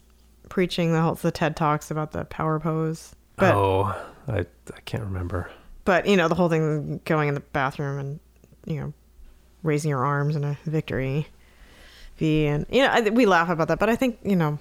preaching 0.48 0.92
the 0.92 1.00
whole 1.00 1.14
the 1.14 1.30
ted 1.30 1.56
talks 1.56 1.90
about 1.90 2.12
the 2.12 2.24
power 2.26 2.60
pose 2.60 3.14
but 3.36 3.54
oh, 3.54 3.94
I 4.28 4.40
I 4.40 4.80
can't 4.84 5.02
remember. 5.02 5.50
but 5.84 6.06
you 6.06 6.16
know 6.16 6.28
the 6.28 6.34
whole 6.34 6.48
thing 6.48 7.00
going 7.04 7.28
in 7.28 7.34
the 7.34 7.40
bathroom 7.40 7.98
and 7.98 8.20
you 8.66 8.80
know 8.80 8.92
raising 9.62 9.88
your 9.90 10.04
arms 10.04 10.36
in 10.36 10.44
a 10.44 10.56
victory 10.64 11.26
and 12.20 12.66
you 12.70 12.82
know 12.82 13.10
we 13.12 13.26
laugh 13.26 13.48
about 13.48 13.68
that 13.68 13.78
but 13.78 13.88
i 13.88 13.96
think 13.96 14.18
you 14.22 14.36
know 14.36 14.58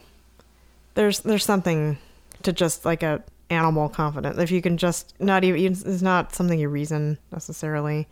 there's 0.95 1.19
there's 1.21 1.45
something 1.45 1.97
to 2.43 2.51
just 2.51 2.85
like 2.85 3.03
a 3.03 3.23
animal 3.49 3.89
confidence. 3.89 4.37
If 4.37 4.51
you 4.51 4.61
can 4.61 4.77
just 4.77 5.13
not 5.19 5.43
even 5.43 5.61
it's 5.61 6.01
not 6.01 6.33
something 6.33 6.59
you 6.59 6.69
reason 6.69 7.17
necessarily. 7.31 8.07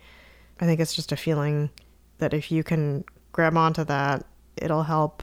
I 0.60 0.66
think 0.66 0.80
it's 0.80 0.94
just 0.94 1.12
a 1.12 1.16
feeling 1.16 1.70
that 2.18 2.32
if 2.32 2.52
you 2.52 2.62
can 2.62 3.04
grab 3.32 3.56
onto 3.56 3.84
that 3.84 4.24
it'll 4.56 4.84
help 4.84 5.22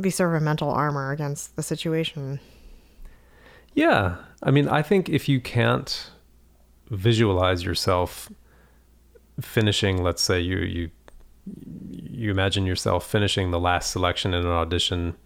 be 0.00 0.10
sort 0.10 0.30
of 0.30 0.40
a 0.40 0.44
mental 0.44 0.70
armor 0.70 1.10
against 1.10 1.56
the 1.56 1.62
situation. 1.62 2.38
Yeah. 3.74 4.16
I 4.42 4.52
mean, 4.52 4.68
I 4.68 4.82
think 4.82 5.08
if 5.08 5.28
you 5.28 5.40
can't 5.40 6.10
visualize 6.90 7.64
yourself 7.64 8.30
finishing, 9.40 10.02
let's 10.02 10.22
say 10.22 10.40
you 10.40 10.58
you 10.58 10.90
you 12.18 12.30
imagine 12.30 12.66
yourself 12.66 13.08
finishing 13.08 13.50
the 13.50 13.60
last 13.60 13.90
selection 13.90 14.34
in 14.34 14.44
an 14.44 14.52
audition, 14.52 15.16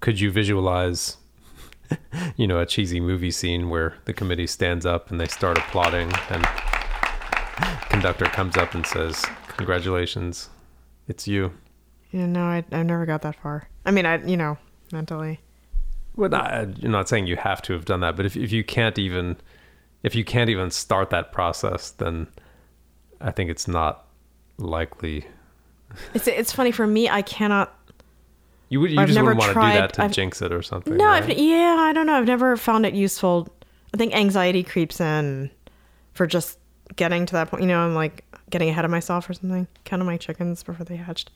could 0.00 0.20
you 0.20 0.30
visualize 0.30 1.16
you 2.36 2.46
know, 2.46 2.58
a 2.60 2.66
cheesy 2.66 3.00
movie 3.00 3.30
scene 3.30 3.70
where 3.70 3.94
the 4.04 4.12
committee 4.12 4.46
stands 4.46 4.86
up 4.86 5.10
and 5.10 5.20
they 5.20 5.26
start 5.26 5.58
applauding 5.58 6.10
and 6.30 6.46
conductor 7.90 8.24
comes 8.24 8.56
up 8.56 8.74
and 8.74 8.86
says, 8.86 9.24
"Congratulations. 9.56 10.48
It's 11.08 11.28
you." 11.28 11.52
you 12.12 12.26
know 12.26 12.44
I, 12.44 12.64
I 12.70 12.82
never 12.82 13.06
got 13.06 13.22
that 13.22 13.36
far 13.36 13.68
i 13.84 13.90
mean 13.90 14.06
i 14.06 14.22
you 14.24 14.36
know 14.36 14.58
mentally 14.92 15.40
Well, 16.14 16.28
not, 16.28 16.52
I'm 16.52 16.90
not 16.90 17.08
saying 17.08 17.26
you 17.26 17.36
have 17.36 17.62
to 17.62 17.72
have 17.72 17.86
done 17.86 18.00
that, 18.00 18.16
but 18.16 18.26
if 18.26 18.36
if 18.36 18.52
you 18.52 18.62
can't 18.62 18.98
even 18.98 19.38
if 20.02 20.14
you 20.14 20.24
can't 20.24 20.50
even 20.50 20.70
start 20.70 21.08
that 21.10 21.32
process, 21.32 21.90
then 21.90 22.26
I 23.20 23.30
think 23.30 23.50
it's 23.50 23.66
not 23.66 24.04
likely. 24.58 25.26
It's 26.14 26.26
it's 26.26 26.52
funny 26.52 26.70
for 26.72 26.86
me. 26.86 27.08
I 27.08 27.22
cannot. 27.22 27.76
You 28.68 28.80
would 28.80 28.90
you 28.90 29.00
I've 29.00 29.08
just 29.08 29.16
never 29.16 29.34
wouldn't 29.34 29.40
want 29.40 29.48
to 29.50 29.54
do 29.54 29.60
tried- 29.60 29.76
that 29.80 29.92
to 29.94 30.04
I've- 30.04 30.14
jinx 30.14 30.40
it 30.42 30.52
or 30.52 30.62
something. 30.62 30.96
No, 30.96 31.06
right? 31.06 31.36
Yeah, 31.38 31.76
I 31.78 31.92
don't 31.92 32.06
know. 32.06 32.14
I've 32.14 32.26
never 32.26 32.56
found 32.56 32.86
it 32.86 32.94
useful. 32.94 33.48
I 33.94 33.96
think 33.98 34.14
anxiety 34.14 34.62
creeps 34.62 35.00
in 35.00 35.50
for 36.14 36.26
just 36.26 36.58
getting 36.96 37.26
to 37.26 37.32
that 37.34 37.48
point. 37.50 37.62
You 37.62 37.68
know, 37.68 37.80
I'm 37.80 37.94
like 37.94 38.24
getting 38.50 38.68
ahead 38.70 38.84
of 38.84 38.90
myself 38.90 39.28
or 39.28 39.34
something. 39.34 39.66
Counting 39.84 40.06
my 40.06 40.16
chickens 40.16 40.62
before 40.62 40.84
they 40.84 40.96
hatched. 40.96 41.30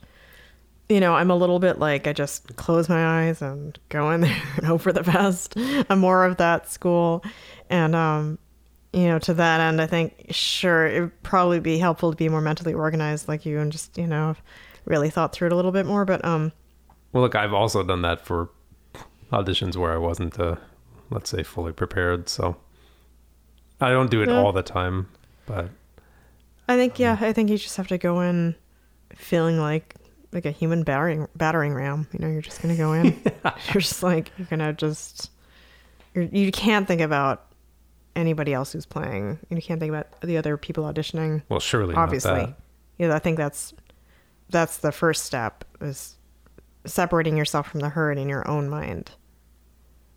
You 0.89 0.99
know, 1.01 1.15
I'm 1.15 1.29
a 1.29 1.35
little 1.35 1.59
bit 1.59 1.79
like 1.79 2.07
I 2.07 2.13
just 2.13 2.55
close 2.55 2.87
my 2.87 3.25
eyes 3.27 3.41
and 3.41 3.77
go 3.89 4.09
in 4.11 4.21
there 4.21 4.41
and 4.55 4.65
hope 4.65 4.81
for 4.81 4.93
the 4.93 5.03
best. 5.03 5.53
I'm 5.89 5.99
more 5.99 6.23
of 6.25 6.37
that 6.37 6.71
school, 6.71 7.23
and 7.69 7.93
um, 7.93 8.39
you 8.93 9.07
know, 9.07 9.19
to 9.19 9.33
that 9.35 9.59
end, 9.59 9.81
I 9.81 9.87
think 9.87 10.27
sure 10.31 10.87
it 10.87 11.01
would 11.01 11.23
probably 11.23 11.59
be 11.59 11.77
helpful 11.77 12.11
to 12.11 12.17
be 12.17 12.29
more 12.29 12.41
mentally 12.41 12.73
organized 12.73 13.27
like 13.27 13.45
you 13.45 13.59
and 13.59 13.71
just 13.71 13.97
you 13.97 14.07
know 14.07 14.35
really 14.85 15.09
thought 15.09 15.33
through 15.33 15.47
it 15.47 15.51
a 15.51 15.55
little 15.55 15.71
bit 15.73 15.85
more. 15.85 16.05
But 16.05 16.23
um, 16.25 16.51
Well, 17.11 17.21
look, 17.23 17.35
I've 17.35 17.53
also 17.53 17.83
done 17.83 18.01
that 18.03 18.25
for 18.25 18.49
auditions 19.31 19.75
where 19.75 19.91
I 19.91 19.97
wasn't, 19.97 20.39
uh, 20.39 20.55
let's 21.09 21.29
say, 21.29 21.43
fully 21.43 21.73
prepared. 21.73 22.29
So 22.29 22.55
I 23.81 23.89
don't 23.89 24.09
do 24.09 24.21
it 24.21 24.29
Yeah. 24.29 24.35
all 24.37 24.51
the 24.53 24.63
time, 24.63 25.09
but 25.45 25.69
I 26.69 26.75
think 26.77 26.97
yeah, 26.99 27.17
I 27.19 27.33
think 27.33 27.49
you 27.49 27.57
just 27.57 27.77
have 27.77 27.87
to 27.89 27.97
go 27.97 28.21
in 28.21 28.55
feeling 29.15 29.59
like 29.59 29.95
like 30.33 30.45
a 30.45 30.51
human 30.51 30.83
battering 30.83 31.27
battering 31.35 31.73
ram. 31.73 32.07
You 32.13 32.19
know, 32.19 32.27
you're 32.27 32.41
just 32.41 32.61
gonna 32.61 32.75
go 32.77 32.93
in. 32.93 33.05
you're 33.73 33.81
just 33.81 34.03
like 34.03 34.31
you're 34.37 34.47
gonna 34.47 34.73
just 34.73 35.31
you're, 36.13 36.25
you 36.25 36.51
can't 36.51 36.87
think 36.87 37.01
about 37.01 37.45
anybody 38.17 38.53
else 38.53 38.73
who's 38.73 38.85
playing. 38.85 39.39
You 39.49 39.61
can't 39.61 39.79
think 39.79 39.91
about 39.91 40.19
the 40.21 40.37
other 40.37 40.57
people 40.57 40.83
auditioning. 40.83 41.43
well, 41.49 41.59
surely 41.59 41.93
not 41.93 42.01
Obviously, 42.03 42.53
yeah. 42.97 43.13
I 43.15 43.19
think 43.19 43.37
that's 43.37 43.73
that's 44.49 44.77
the 44.77 44.91
first 44.91 45.23
step 45.25 45.63
is 45.81 46.15
separating 46.85 47.37
yourself 47.37 47.69
from 47.69 47.81
the 47.81 47.89
herd 47.89 48.17
in 48.17 48.27
your 48.29 48.47
own 48.49 48.69
mind. 48.69 49.11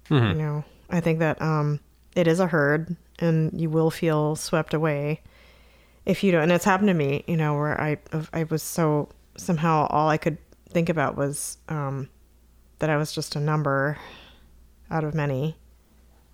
Mhm. 0.08 0.30
You 0.30 0.34
know, 0.42 0.64
I 0.88 1.00
think 1.00 1.18
that 1.20 1.40
um, 1.42 1.80
it 2.16 2.26
is 2.26 2.40
a 2.40 2.46
herd, 2.46 2.96
and 3.18 3.60
you 3.60 3.70
will 3.70 3.90
feel 3.90 4.34
swept 4.36 4.74
away 4.74 5.20
if 6.06 6.24
you 6.24 6.32
don't. 6.32 6.42
And 6.44 6.52
it's 6.52 6.64
happened 6.64 6.88
to 6.88 6.94
me, 6.94 7.24
you 7.26 7.36
know, 7.36 7.54
where 7.54 7.80
I 7.80 7.98
I 8.32 8.44
was 8.44 8.62
so 8.62 9.08
somehow 9.36 9.86
all 9.90 10.08
I 10.08 10.16
could 10.16 10.38
think 10.70 10.88
about 10.88 11.16
was 11.16 11.58
um, 11.68 12.08
that 12.78 12.90
I 12.90 12.96
was 12.96 13.12
just 13.12 13.36
a 13.36 13.40
number 13.40 13.98
out 14.90 15.04
of 15.04 15.14
many, 15.14 15.56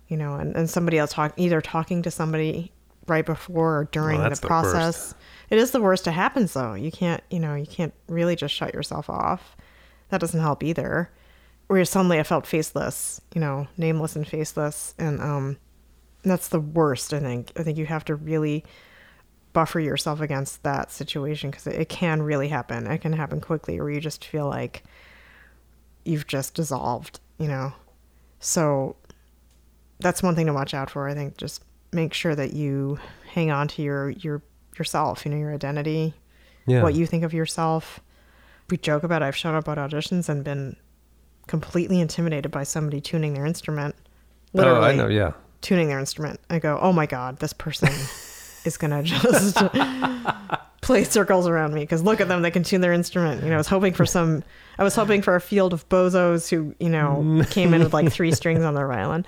you 0.07 0.17
know, 0.17 0.35
and, 0.35 0.55
and 0.55 0.69
somebody 0.69 0.97
else 0.97 1.11
talk 1.13 1.33
either 1.37 1.61
talking 1.61 2.01
to 2.03 2.11
somebody 2.11 2.71
right 3.07 3.25
before 3.25 3.79
or 3.79 3.85
during 3.91 4.17
Well, 4.17 4.25
the 4.25 4.29
that's 4.29 4.39
the 4.41 4.47
process. 4.47 5.15
it 5.49 5.57
is 5.57 5.71
the 5.71 5.81
worst. 5.81 6.07
It 6.07 6.11
happens 6.11 6.53
though. 6.53 6.73
You 6.73 6.91
can't, 6.91 7.23
you 7.29 7.39
know, 7.39 7.55
you 7.55 7.65
can't 7.65 7.93
really 8.07 8.35
just 8.35 8.53
shut 8.53 8.73
yourself 8.73 9.09
off. 9.09 9.55
That 10.09 10.21
doesn't 10.21 10.39
help 10.39 10.63
either. 10.63 11.09
Where 11.67 11.83
suddenly 11.83 12.19
I 12.19 12.23
felt 12.23 12.47
faceless, 12.47 13.19
you 13.35 13.41
know, 13.41 13.67
nameless 13.77 14.15
and 14.15 14.25
faceless, 14.25 14.95
and 14.97 15.21
um, 15.21 15.57
that's 16.23 16.47
the 16.47 16.61
worst. 16.61 17.13
I 17.13 17.19
think. 17.19 17.51
I 17.57 17.63
think 17.63 17.77
you 17.77 17.85
have 17.85 18.05
to 18.05 18.15
really 18.15 18.63
buffer 19.51 19.79
yourself 19.81 20.21
against 20.21 20.63
that 20.63 20.91
situation 20.91 21.49
because 21.51 21.67
it, 21.67 21.75
it 21.75 21.89
can 21.89 22.21
really 22.21 22.47
happen. 22.47 22.87
It 22.87 22.99
can 22.99 23.11
happen 23.11 23.41
quickly, 23.41 23.81
where 23.81 23.89
you 23.89 23.99
just 23.99 24.23
feel 24.23 24.47
like 24.47 24.83
you've 26.05 26.25
just 26.27 26.53
dissolved, 26.53 27.19
you 27.37 27.49
know. 27.49 27.73
So 28.39 28.95
that's 29.99 30.21
one 30.23 30.35
thing 30.35 30.45
to 30.47 30.53
watch 30.53 30.73
out 30.73 30.89
for. 30.89 31.07
I 31.07 31.13
think 31.13 31.37
just 31.37 31.63
make 31.91 32.13
sure 32.13 32.35
that 32.35 32.53
you 32.53 32.99
hang 33.33 33.51
on 33.51 33.67
to 33.69 33.81
your 33.81 34.09
your 34.11 34.41
yourself, 34.77 35.25
you 35.25 35.31
know, 35.31 35.37
your 35.37 35.53
identity, 35.53 36.13
Yeah. 36.65 36.83
what 36.83 36.93
you 36.93 37.05
think 37.07 37.23
of 37.23 37.33
yourself. 37.33 37.99
We 38.69 38.77
joke 38.77 39.03
about 39.03 39.23
I've 39.23 39.35
shown 39.35 39.55
up 39.55 39.67
at 39.69 39.77
auditions 39.77 40.27
and 40.29 40.43
been 40.43 40.75
completely 41.47 41.99
intimidated 42.01 42.51
by 42.51 42.63
somebody 42.63 42.99
tuning 43.01 43.33
their 43.33 43.45
instrument. 43.45 43.95
Literally 44.53 44.79
Oh, 44.79 44.83
I 44.89 44.95
know. 44.95 45.07
Yeah. 45.07 45.31
tuning 45.61 45.87
their 45.87 45.99
instrument. 45.99 46.39
I 46.49 46.59
go, 46.59 46.77
"Oh 46.81 46.91
my 46.93 47.05
god, 47.05 47.39
this 47.39 47.53
person 47.53 47.89
is 48.65 48.77
going 48.77 48.91
to 48.91 49.03
just 49.03 49.57
play 50.87 51.03
circles 51.17 51.47
around 51.47 51.73
me 51.73 51.81
because 51.81 52.01
look 52.01 52.19
at 52.19 52.27
them, 52.27 52.41
they 52.41 52.51
can 52.51 52.63
tune 52.63 52.81
their 52.81 52.93
instrument." 52.93 53.43
You 53.43 53.49
know, 53.49 53.55
I 53.55 53.57
was 53.57 53.67
hoping 53.67 53.93
for 53.93 54.05
some 54.17 54.43
I 54.79 54.83
was 54.83 54.95
hoping 54.95 55.21
for 55.21 55.35
a 55.35 55.41
field 55.41 55.73
of 55.73 55.87
bozos 55.89 56.49
who, 56.49 56.73
you 56.79 56.89
know, 56.89 57.43
came 57.49 57.73
in 57.73 57.83
with 57.83 57.93
like 57.93 58.11
three 58.11 58.31
strings 58.31 58.63
on 58.63 58.73
their 58.73 58.87
violin. 58.87 59.25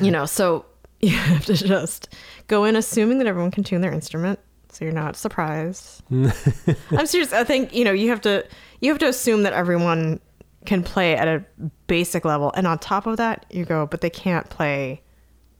You 0.00 0.10
know, 0.10 0.26
so 0.26 0.64
you 1.00 1.10
have 1.10 1.44
to 1.46 1.54
just 1.54 2.14
go 2.46 2.64
in 2.64 2.76
assuming 2.76 3.18
that 3.18 3.26
everyone 3.26 3.50
can 3.50 3.64
tune 3.64 3.80
their 3.80 3.92
instrument 3.92 4.38
so 4.70 4.84
you're 4.84 4.94
not 4.94 5.16
surprised. 5.16 6.02
I'm 6.10 7.06
serious. 7.06 7.32
I 7.32 7.44
think, 7.44 7.74
you 7.74 7.84
know, 7.84 7.92
you 7.92 8.10
have 8.10 8.20
to 8.22 8.46
you 8.80 8.90
have 8.90 8.98
to 8.98 9.08
assume 9.08 9.42
that 9.42 9.52
everyone 9.52 10.20
can 10.66 10.82
play 10.82 11.16
at 11.16 11.26
a 11.26 11.42
basic 11.86 12.24
level 12.24 12.52
and 12.54 12.66
on 12.66 12.78
top 12.78 13.06
of 13.06 13.16
that, 13.16 13.46
you 13.50 13.64
go, 13.64 13.86
but 13.86 14.00
they 14.00 14.10
can't 14.10 14.48
play 14.50 15.02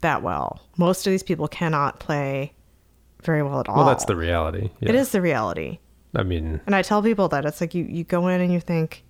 that 0.00 0.22
well. 0.22 0.60
Most 0.76 1.06
of 1.06 1.10
these 1.10 1.22
people 1.22 1.48
cannot 1.48 1.98
play 1.98 2.52
very 3.22 3.42
well 3.42 3.60
at 3.60 3.68
all. 3.68 3.76
Well, 3.78 3.86
that's 3.86 4.04
the 4.04 4.16
reality. 4.16 4.70
Yeah. 4.80 4.90
It 4.90 4.94
is 4.94 5.10
the 5.10 5.20
reality. 5.20 5.78
I 6.14 6.22
mean, 6.22 6.60
And 6.66 6.74
I 6.74 6.82
tell 6.82 7.02
people 7.02 7.28
that 7.28 7.44
it's 7.44 7.60
like 7.60 7.74
you, 7.74 7.84
you 7.84 8.04
go 8.04 8.28
in 8.28 8.40
and 8.40 8.52
you 8.52 8.60
think, 8.60 9.04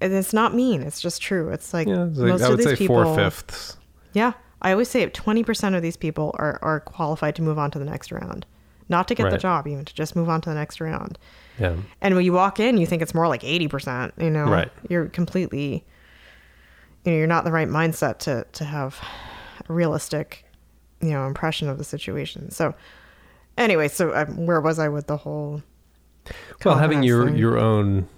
and 0.00 0.12
it's 0.12 0.32
not 0.32 0.54
mean. 0.54 0.82
It's 0.82 1.00
just 1.00 1.22
true. 1.22 1.50
It's 1.50 1.72
like 1.72 1.86
yeah, 1.88 2.06
it's 2.06 2.18
like- 2.18 2.28
most 2.28 2.42
I 2.42 2.48
of 2.52 2.58
these 2.58 2.66
say 2.66 2.76
people. 2.76 3.02
four 3.04 3.14
fifths. 3.14 3.76
Yeah, 4.12 4.32
I 4.62 4.72
always 4.72 4.88
say 4.88 5.06
twenty 5.10 5.44
percent 5.44 5.74
of 5.76 5.82
these 5.82 5.96
people 5.96 6.34
are 6.38 6.58
are 6.62 6.80
qualified 6.80 7.36
to 7.36 7.42
move 7.42 7.58
on 7.58 7.70
to 7.72 7.78
the 7.78 7.84
next 7.84 8.10
round, 8.10 8.44
not 8.88 9.06
to 9.08 9.14
get 9.14 9.30
the 9.30 9.38
job, 9.38 9.66
even 9.68 9.84
to 9.84 9.94
just 9.94 10.16
move 10.16 10.28
on 10.28 10.40
to 10.42 10.48
the 10.50 10.54
next 10.54 10.80
round. 10.80 11.18
Yeah. 11.58 11.76
And 12.00 12.14
when 12.16 12.24
you 12.24 12.32
walk 12.32 12.58
in, 12.60 12.76
you 12.78 12.86
think 12.86 13.02
it's 13.02 13.14
more 13.14 13.28
like 13.28 13.44
eighty 13.44 13.68
percent. 13.68 14.12
You 14.18 14.30
know, 14.30 14.44
Right. 14.46 14.70
You're 14.88 15.06
completely, 15.06 15.84
you 17.04 17.12
know, 17.12 17.18
you're 17.18 17.26
not 17.26 17.44
the 17.44 17.52
right 17.52 17.68
mindset 17.68 18.18
to 18.20 18.46
to 18.52 18.64
have 18.64 18.98
a 19.68 19.72
realistic, 19.72 20.44
you 21.00 21.10
know, 21.10 21.26
impression 21.26 21.68
of 21.68 21.78
the 21.78 21.84
situation. 21.84 22.50
So, 22.50 22.74
anyway, 23.56 23.88
so 23.88 24.14
um, 24.14 24.46
where 24.46 24.60
was 24.60 24.78
I 24.78 24.88
with 24.88 25.06
the 25.06 25.16
whole? 25.18 25.62
Well, 26.64 26.76
having 26.78 27.02
your 27.02 27.26
thing? 27.26 27.36
your 27.36 27.56
own, 27.58 28.08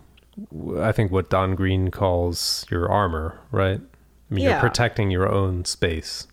I 0.78 0.93
think 0.93 1.12
what 1.12 1.28
Don 1.28 1.55
Greene 1.55 1.91
calls 1.91 2.64
your 2.70 2.91
armor, 2.91 3.39
right? 3.51 3.80
I 3.80 4.34
mean, 4.34 4.45
Yeah. 4.45 4.51
you're 4.53 4.61
protecting 4.61 5.11
your 5.11 5.30
own 5.30 5.64
space, 5.64 6.26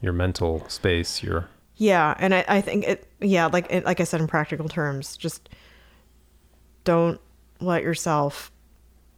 your 0.00 0.12
mental 0.12 0.68
space. 0.68 1.22
Your 1.22 1.48
Yeah, 1.76 2.14
and 2.18 2.34
I, 2.34 2.44
I 2.48 2.60
think 2.60 2.86
it. 2.86 3.06
Yeah, 3.20 3.46
like 3.46 3.66
it, 3.70 3.84
like 3.84 4.00
I 4.00 4.04
said 4.04 4.20
in 4.20 4.26
practical 4.28 4.68
terms, 4.68 5.16
just 5.16 5.48
don't 6.84 7.20
let 7.60 7.82
yourself 7.82 8.52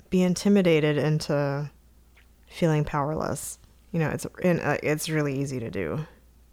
be 0.09 0.23
intimidated 0.23 0.97
into 0.97 1.71
feeling 2.49 2.85
powerless. 2.85 3.59
You 3.93 3.99
know, 4.01 4.09
it's 4.11 4.27
and 4.43 4.61
uh, 4.61 4.79
it's 4.83 5.09
really 5.09 5.39
easy 5.39 5.61
to 5.61 5.71
do, 5.71 6.07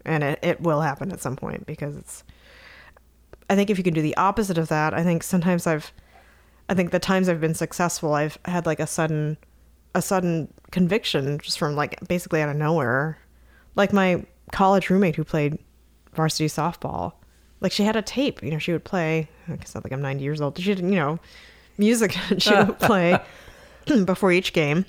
and 0.08 0.24
it 0.24 0.38
it 0.42 0.60
will 0.60 0.80
happen 0.80 1.12
at 1.12 1.20
some 1.20 1.36
point 1.36 1.66
because 1.66 1.96
it's. 1.96 2.24
I 3.50 3.56
think 3.56 3.70
if 3.70 3.78
you 3.78 3.84
can 3.84 3.94
do 3.94 4.02
the 4.02 4.16
opposite 4.16 4.58
of 4.58 4.68
that, 4.68 4.92
I 4.92 5.02
think 5.02 5.22
sometimes 5.22 5.66
I've, 5.66 5.90
I 6.68 6.74
think 6.74 6.90
the 6.90 6.98
times 6.98 7.30
I've 7.30 7.40
been 7.40 7.54
successful, 7.54 8.12
I've 8.12 8.36
had 8.44 8.66
like 8.66 8.78
a 8.78 8.86
sudden, 8.86 9.38
a 9.94 10.02
sudden 10.02 10.52
conviction 10.70 11.38
just 11.38 11.58
from 11.58 11.74
like 11.74 11.98
basically 12.06 12.42
out 12.42 12.50
of 12.50 12.56
nowhere, 12.56 13.16
like 13.74 13.90
my 13.92 14.22
college 14.52 14.90
roommate 14.90 15.16
who 15.16 15.24
played 15.24 15.58
varsity 16.12 16.46
softball. 16.46 17.12
Like 17.60 17.72
she 17.72 17.84
had 17.84 17.96
a 17.96 18.02
tape, 18.02 18.42
you 18.42 18.50
know, 18.50 18.58
she 18.58 18.72
would 18.72 18.84
play. 18.84 19.28
I 19.48 19.56
guess 19.56 19.74
I 19.74 19.80
think 19.80 19.92
I'm 19.92 20.02
90 20.02 20.22
years 20.22 20.40
old. 20.40 20.58
She 20.58 20.74
didn't, 20.74 20.92
you 20.92 20.98
know, 20.98 21.18
music 21.78 22.12
she 22.38 22.54
would 22.54 22.78
play 22.80 23.18
before 24.04 24.30
each 24.32 24.52
game, 24.52 24.84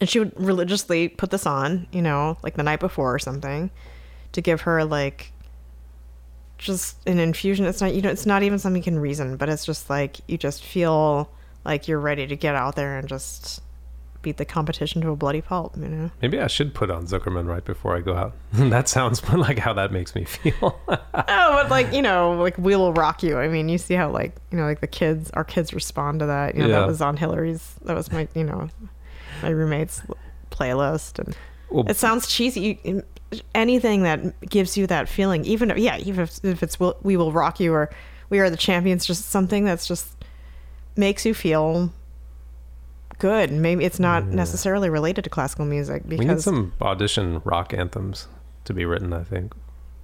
and 0.00 0.08
she 0.08 0.18
would 0.18 0.32
religiously 0.38 1.08
put 1.08 1.30
this 1.30 1.46
on, 1.46 1.86
you 1.92 2.02
know, 2.02 2.36
like 2.42 2.54
the 2.54 2.62
night 2.62 2.80
before 2.80 3.14
or 3.14 3.18
something, 3.18 3.70
to 4.34 4.40
give 4.42 4.60
her 4.62 4.84
like 4.84 5.32
just 6.58 6.96
an 7.08 7.18
infusion. 7.18 7.64
It's 7.66 7.80
not, 7.80 7.94
you 7.94 8.02
know, 8.02 8.10
it's 8.10 8.26
not 8.26 8.42
even 8.42 8.58
something 8.58 8.80
you 8.80 8.84
can 8.84 8.98
reason, 8.98 9.36
but 9.36 9.48
it's 9.48 9.64
just 9.64 9.90
like 9.90 10.18
you 10.28 10.38
just 10.38 10.64
feel 10.64 11.30
like 11.64 11.88
you're 11.88 12.00
ready 12.00 12.26
to 12.26 12.36
get 12.36 12.54
out 12.54 12.76
there 12.76 12.98
and 12.98 13.08
just 13.08 13.60
beat 14.22 14.36
the 14.38 14.44
competition 14.44 15.02
to 15.02 15.10
a 15.10 15.16
bloody 15.16 15.42
pulp, 15.42 15.76
you 15.76 15.86
know. 15.86 16.10
maybe 16.22 16.40
I 16.40 16.46
should 16.46 16.72
put 16.74 16.90
on 16.90 17.06
Zukerman 17.06 17.46
right 17.46 17.64
before 17.64 17.94
I 17.94 18.00
go 18.00 18.14
out. 18.14 18.32
that 18.52 18.88
sounds 18.88 19.22
like 19.30 19.58
how 19.58 19.74
that 19.74 19.92
makes 19.92 20.14
me 20.14 20.24
feel. 20.24 20.54
oh, 20.88 20.96
but 21.14 21.68
like 21.70 21.92
you 21.92 22.00
know, 22.02 22.32
like 22.34 22.56
we 22.56 22.74
will 22.76 22.92
rock 22.94 23.22
you. 23.22 23.36
I 23.36 23.48
mean, 23.48 23.68
you 23.68 23.76
see 23.78 23.94
how 23.94 24.10
like 24.10 24.34
you 24.50 24.56
know, 24.56 24.64
like 24.64 24.80
the 24.80 24.86
kids, 24.86 25.30
our 25.32 25.44
kids 25.44 25.74
respond 25.74 26.20
to 26.20 26.26
that. 26.26 26.54
You 26.54 26.62
know, 26.62 26.68
Yeah. 26.68 26.80
that 26.80 26.86
was 26.86 27.00
on 27.02 27.16
Hillary's. 27.18 27.74
That 27.84 27.96
was 27.96 28.10
my, 28.12 28.26
you 28.34 28.44
know, 28.44 28.70
my 29.42 29.50
roommate's 29.50 30.00
playlist, 30.50 31.18
and 31.18 31.36
well, 31.68 31.84
it 31.88 31.96
sounds 31.96 32.26
cheesy. 32.26 32.80
You, 32.82 33.02
anything 33.54 34.02
that 34.02 34.40
gives 34.48 34.76
you 34.76 34.86
that 34.86 35.08
feeling, 35.08 35.44
even 35.44 35.70
if, 35.70 35.78
yeah, 35.78 35.98
even 35.98 36.20
if, 36.24 36.44
if 36.44 36.62
it's 36.62 36.78
we'll, 36.78 36.96
we 37.02 37.16
will 37.16 37.32
rock 37.32 37.58
you 37.60 37.72
or 37.72 37.90
we 38.30 38.38
are 38.38 38.48
the 38.50 38.56
champions, 38.56 39.04
just 39.06 39.26
something 39.26 39.64
that's 39.64 39.86
just 39.86 40.16
makes 40.96 41.24
you 41.26 41.34
feel 41.34 41.92
good. 43.18 43.50
Maybe 43.52 43.84
it's 43.84 44.00
not 44.00 44.26
necessarily 44.26 44.88
related 44.90 45.22
to 45.24 45.30
classical 45.30 45.64
music 45.64 46.02
we 46.06 46.16
need 46.16 46.40
some 46.40 46.72
audition 46.80 47.40
rock 47.44 47.72
anthems 47.72 48.28
to 48.64 48.74
be 48.74 48.84
written. 48.84 49.12
I 49.12 49.24
think. 49.24 49.52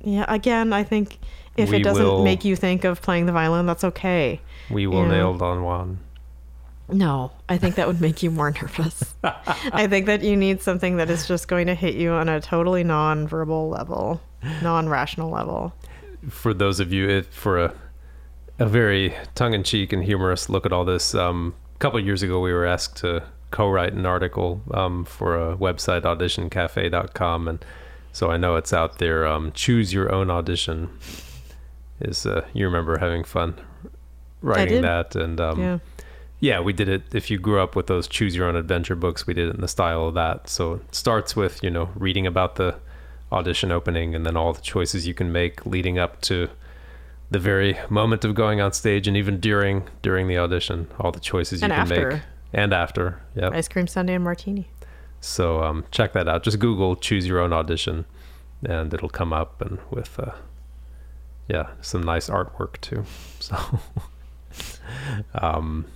yeah, 0.03 0.25
again, 0.29 0.73
I 0.73 0.83
think 0.85 1.19
if 1.57 1.71
We 1.71 1.79
it 1.79 1.83
doesn't 1.83 2.03
will- 2.05 2.25
make 2.25 2.45
you 2.45 2.57
think 2.57 2.85
of 2.85 3.03
playing 3.03 3.27
the 3.27 3.33
violin, 3.33 3.67
that's 3.67 3.85
okay. 3.85 4.41
We 4.71 4.87
will 4.87 5.03
Yeah. 5.03 5.09
nail 5.11 5.35
Don 5.35 5.63
Juan. 5.63 5.99
No, 6.93 7.31
I 7.49 7.59
think 7.59 7.75
that 7.77 7.87
would 7.87 8.01
make 8.01 8.23
you 8.23 8.31
more 8.31 8.51
nervous. 8.63 9.15
I 9.25 9.87
think 9.87 10.07
that 10.07 10.23
you 10.23 10.37
need 10.37 10.63
something 10.63 10.97
that 10.97 11.11
is 11.11 11.27
just 11.27 11.49
going 11.49 11.67
to 11.67 11.75
hit 11.75 11.95
you 11.95 12.13
on 12.13 12.29
a 12.29 12.41
totally 12.41 12.85
non-verbal 12.85 13.69
level, 13.69 14.21
non-rational 14.63 15.31
level. 15.31 15.73
for 16.29 16.53
those 16.53 16.81
of 16.81 16.93
you 16.93 17.09
it, 17.09 17.27
for 17.27 17.59
a 17.59 17.75
a 18.59 18.67
very 18.67 19.15
tongue-in-cheek 19.35 19.91
and 19.91 20.05
humorous 20.05 20.51
look 20.51 20.67
at 20.67 20.73
all 20.73 20.85
this 20.85 21.15
um, 21.15 21.55
a 21.75 21.79
couple 21.79 21.99
of 21.99 22.05
years 22.05 22.23
ago 22.23 22.41
we 22.41 22.53
were 22.53 22.67
asked 22.67 22.95
to 22.99 23.23
co-write 23.51 23.95
an 23.95 24.05
article 24.05 24.61
um, 24.75 25.03
for 25.07 25.35
a 25.53 25.57
website 25.57 26.03
auditioncafe.com 26.03 27.49
and 27.49 27.65
so 28.13 28.31
i 28.31 28.37
know 28.37 28.57
it's 28.57 28.75
out 28.75 28.99
there 28.99 29.27
um, 29.27 29.51
choose 29.53 29.95
your 29.95 30.13
own 30.13 30.31
audition 30.31 30.91
is 32.03 32.27
uh, 32.27 32.45
you 32.53 32.67
remember 32.67 32.99
having 32.99 33.25
fun 33.25 33.59
writing 34.43 34.83
that 34.83 35.17
and 35.17 35.41
um, 35.41 35.59
yeah. 35.59 35.79
Yeah, 36.41 36.61
we 36.61 36.73
did 36.73 36.89
it. 36.89 37.15
If 37.15 37.31
you 37.31 37.39
grew 37.39 37.61
up 37.61 37.77
with 37.77 37.87
those 37.87 38.09
choose 38.09 38.35
your 38.35 38.47
own 38.49 38.57
adventure 38.57 38.97
books, 38.97 39.27
we 39.27 39.35
did 39.35 39.49
it 39.49 39.55
in 39.55 39.61
the 39.61 39.69
style 39.69 40.07
of 40.09 40.15
that. 40.15 40.49
So 40.49 40.75
it 40.75 40.95
starts 40.95 41.37
with, 41.37 41.63
you 41.63 41.71
know, 41.71 41.91
reading 41.95 42.27
about 42.27 42.57
the 42.57 42.77
audition 43.33 43.71
opening 43.71 44.15
and 44.15 44.27
then 44.27 44.37
all 44.37 44.53
the 44.53 44.61
choices 44.61 45.07
you 45.07 45.15
can 45.15 45.31
make 45.31 45.65
leading 45.65 45.99
up 45.99 46.21
to 46.23 46.49
the 47.31 47.39
very 47.39 47.79
moment 47.89 48.25
of 48.25 48.35
going 48.35 48.61
on 48.61 48.73
stage 48.73 49.07
and 49.07 49.17
even 49.17 49.39
during 49.39 49.85
during 50.03 50.27
the 50.27 50.37
audition, 50.39 50.89
all 50.99 51.13
the 51.13 51.21
choices 51.21 51.61
you 51.61 51.67
And 51.67 51.73
can 51.73 51.83
after. 51.83 52.11
make. 52.11 52.23
And 52.53 52.73
after. 52.73 53.21
Yeah. 53.37 53.51
Ice 53.53 53.69
cream 53.69 53.87
sundae 53.87 54.15
and 54.15 54.25
martini. 54.25 54.69
So 55.21 55.63
um, 55.63 55.85
check 55.93 56.13
that 56.15 56.27
out. 56.27 56.43
Just 56.43 56.59
Google 56.59 56.97
choose 56.97 57.27
your 57.27 57.39
own 57.39 57.53
audition 57.53 58.05
and 58.65 58.93
it'll 58.93 59.09
come 59.11 59.33
up 59.33 59.61
and 59.63 59.79
with 59.91 60.19
uh, 60.19 60.33
yeah, 61.49 61.69
some 61.83 62.03
nice 62.03 62.29
artwork 62.31 62.81
too. 62.81 63.05
So 63.41 63.57
um, 65.35 65.87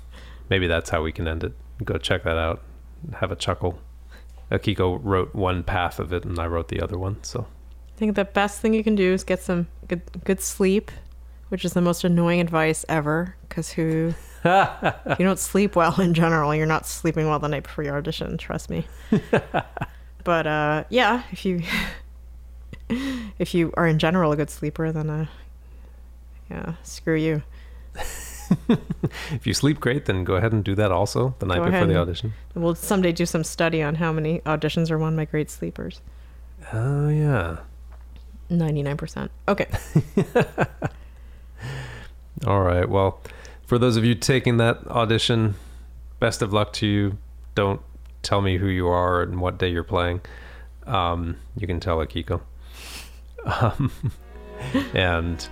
maybe 0.49 0.67
that's 0.67 0.91
how 0.91 1.03
we 1.03 1.13
can 1.13 1.27
end 1.29 1.45
it. 1.45 1.53
Go 1.85 1.97
check 1.99 2.25
that 2.25 2.37
out. 2.37 2.63
Have 3.17 3.33
a 3.33 3.37
chuckle. 3.37 3.81
Akiko 4.51 5.01
wrote 5.03 5.35
one 5.35 5.63
path 5.63 5.99
of 5.99 6.13
it 6.13 6.25
and 6.25 6.39
I 6.39 6.47
wrote 6.47 6.69
the 6.69 6.81
other 6.81 6.99
one. 6.99 7.23
So 7.23 7.47
I 7.95 7.99
think 7.99 8.15
the 8.15 8.25
best 8.25 8.61
thing 8.61 8.75
you 8.75 8.85
can 8.85 8.95
do 8.95 9.13
is 9.13 9.25
get 9.25 9.43
some 9.43 9.69
good 9.89 10.03
good 10.25 10.41
sleep, 10.41 10.91
which 11.49 11.65
is 11.65 11.73
the 11.73 11.81
most 11.81 12.05
annoying 12.05 12.41
advice 12.41 12.85
ever. 12.89 13.37
Because 13.49 13.71
who 13.71 14.15
you 14.45 15.25
don't 15.25 15.39
sleep 15.39 15.77
well 15.77 16.01
in 16.01 16.15
general, 16.15 16.55
you're 16.55 16.67
not 16.67 16.87
sleeping 16.87 17.29
well 17.29 17.39
the 17.39 17.49
night 17.49 17.65
before 17.65 17.85
your 17.85 17.97
audition. 17.97 18.37
Trust 18.37 18.71
me. 18.71 18.87
but 20.25 20.47
uh, 20.47 20.85
yeah, 20.89 21.23
if 21.31 21.45
you 21.45 21.63
if 23.39 23.55
you 23.55 23.73
are 23.77 23.87
in 23.87 23.99
general 23.99 24.33
a 24.33 24.37
good 24.37 24.51
sleeper, 24.51 24.93
then 24.93 25.11
uh, 25.11 25.27
yeah, 26.51 26.75
screw 26.83 27.17
you. 27.17 27.43
if 29.33 29.47
you 29.47 29.55
sleep 29.55 29.81
great, 29.81 30.07
then 30.07 30.25
go 30.25 30.35
ahead 30.35 30.53
and 30.53 30.65
do 30.65 30.75
that 30.75 30.93
also 30.93 31.35
the 31.39 31.47
night 31.47 31.59
Go 31.59 31.71
before 31.71 31.87
the 31.87 31.97
audition. 31.97 32.33
We'll 32.55 32.75
someday 32.75 33.13
do 33.13 33.27
some 33.27 33.45
study 33.45 33.83
on 33.83 33.97
how 33.97 34.13
many 34.13 34.41
auditions 34.41 34.91
are 34.91 34.99
won 34.99 35.17
by 35.17 35.25
great 35.25 35.51
sleepers. 35.51 36.01
Oh 36.73 37.09
yeah. 37.09 37.59
Ninety 38.51 38.83
nine 38.83 38.97
percent. 38.97 39.31
Okay. 39.49 39.67
All 42.47 42.63
right. 42.63 42.89
Well, 42.89 43.21
for 43.67 43.79
those 43.79 43.97
of 43.97 44.05
you 44.05 44.15
taking 44.15 44.59
that 44.59 44.87
audition, 44.89 45.55
best 46.21 46.43
of 46.43 46.53
luck 46.53 46.73
to 46.75 46.87
you. 46.87 47.19
Don't 47.55 47.81
tell 48.23 48.41
me 48.41 48.59
who 48.59 48.67
you 48.67 48.89
are 48.89 49.23
and 49.23 49.41
what 49.41 49.59
day 49.59 49.69
you're 49.69 49.85
playing. 49.85 50.21
Um, 50.87 51.37
you 51.57 51.67
can 51.67 51.81
tell 51.81 51.99
Akiko. 51.99 52.41
Um, 53.47 53.93
and 54.95 55.47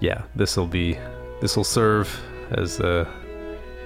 yeah, 0.00 0.22
this 0.34 0.56
will 0.56 0.66
be 0.66 0.98
this 1.42 1.58
will 1.58 1.64
serve 1.64 2.18
as 2.52 2.80
uh, 2.80 3.04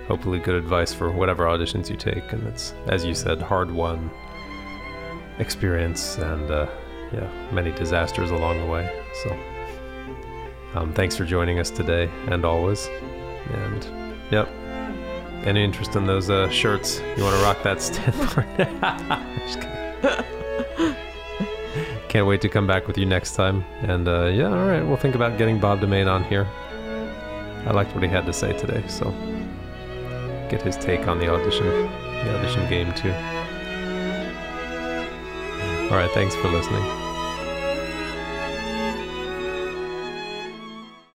hopefully 0.06 0.38
good 0.38 0.54
advice 0.54 0.92
for 0.92 1.10
whatever 1.10 1.44
auditions 1.44 1.88
you 1.90 1.96
take. 1.96 2.32
And 2.32 2.46
it's 2.48 2.74
as 2.86 3.04
you 3.04 3.14
said, 3.14 3.40
hard 3.40 3.70
won 3.70 4.10
experience 5.38 6.18
and 6.18 6.50
uh, 6.50 6.66
yeah, 7.12 7.30
many 7.52 7.72
disasters 7.72 8.30
along 8.30 8.60
the 8.60 8.66
way. 8.66 9.04
So. 9.22 9.38
Um, 10.74 10.92
thanks 10.92 11.16
for 11.16 11.24
joining 11.24 11.58
us 11.58 11.70
today 11.70 12.10
and 12.26 12.44
always. 12.44 12.88
And 13.52 13.88
yep, 14.30 14.48
any 15.44 15.64
interest 15.64 15.96
in 15.96 16.06
those 16.06 16.28
uh, 16.28 16.50
shirts? 16.50 17.00
You 17.16 17.24
want 17.24 17.36
to 17.36 17.42
rock 17.42 17.62
that 17.62 17.78
kidding. 20.82 20.94
Can't 22.08 22.26
wait 22.26 22.40
to 22.42 22.48
come 22.48 22.66
back 22.66 22.86
with 22.86 22.98
you 22.98 23.06
next 23.06 23.34
time. 23.34 23.64
And 23.82 24.08
uh, 24.08 24.26
yeah, 24.26 24.48
all 24.48 24.66
right, 24.66 24.82
we'll 24.82 24.96
think 24.96 25.14
about 25.14 25.38
getting 25.38 25.58
Bob 25.58 25.80
deMaine 25.80 26.10
on 26.10 26.24
here. 26.24 26.46
I 27.68 27.72
liked 27.72 27.94
what 27.94 28.02
he 28.02 28.08
had 28.08 28.24
to 28.24 28.32
say 28.32 28.56
today, 28.56 28.82
so 28.88 29.10
get 30.48 30.62
his 30.62 30.74
take 30.74 31.06
on 31.06 31.18
the 31.18 31.28
audition, 31.28 31.66
the 31.66 32.38
audition 32.38 32.66
game 32.70 32.94
too. 32.94 33.12
All 35.92 35.98
right, 35.98 36.10
thanks 36.14 36.34
for 36.36 36.48
listening. 36.48 37.07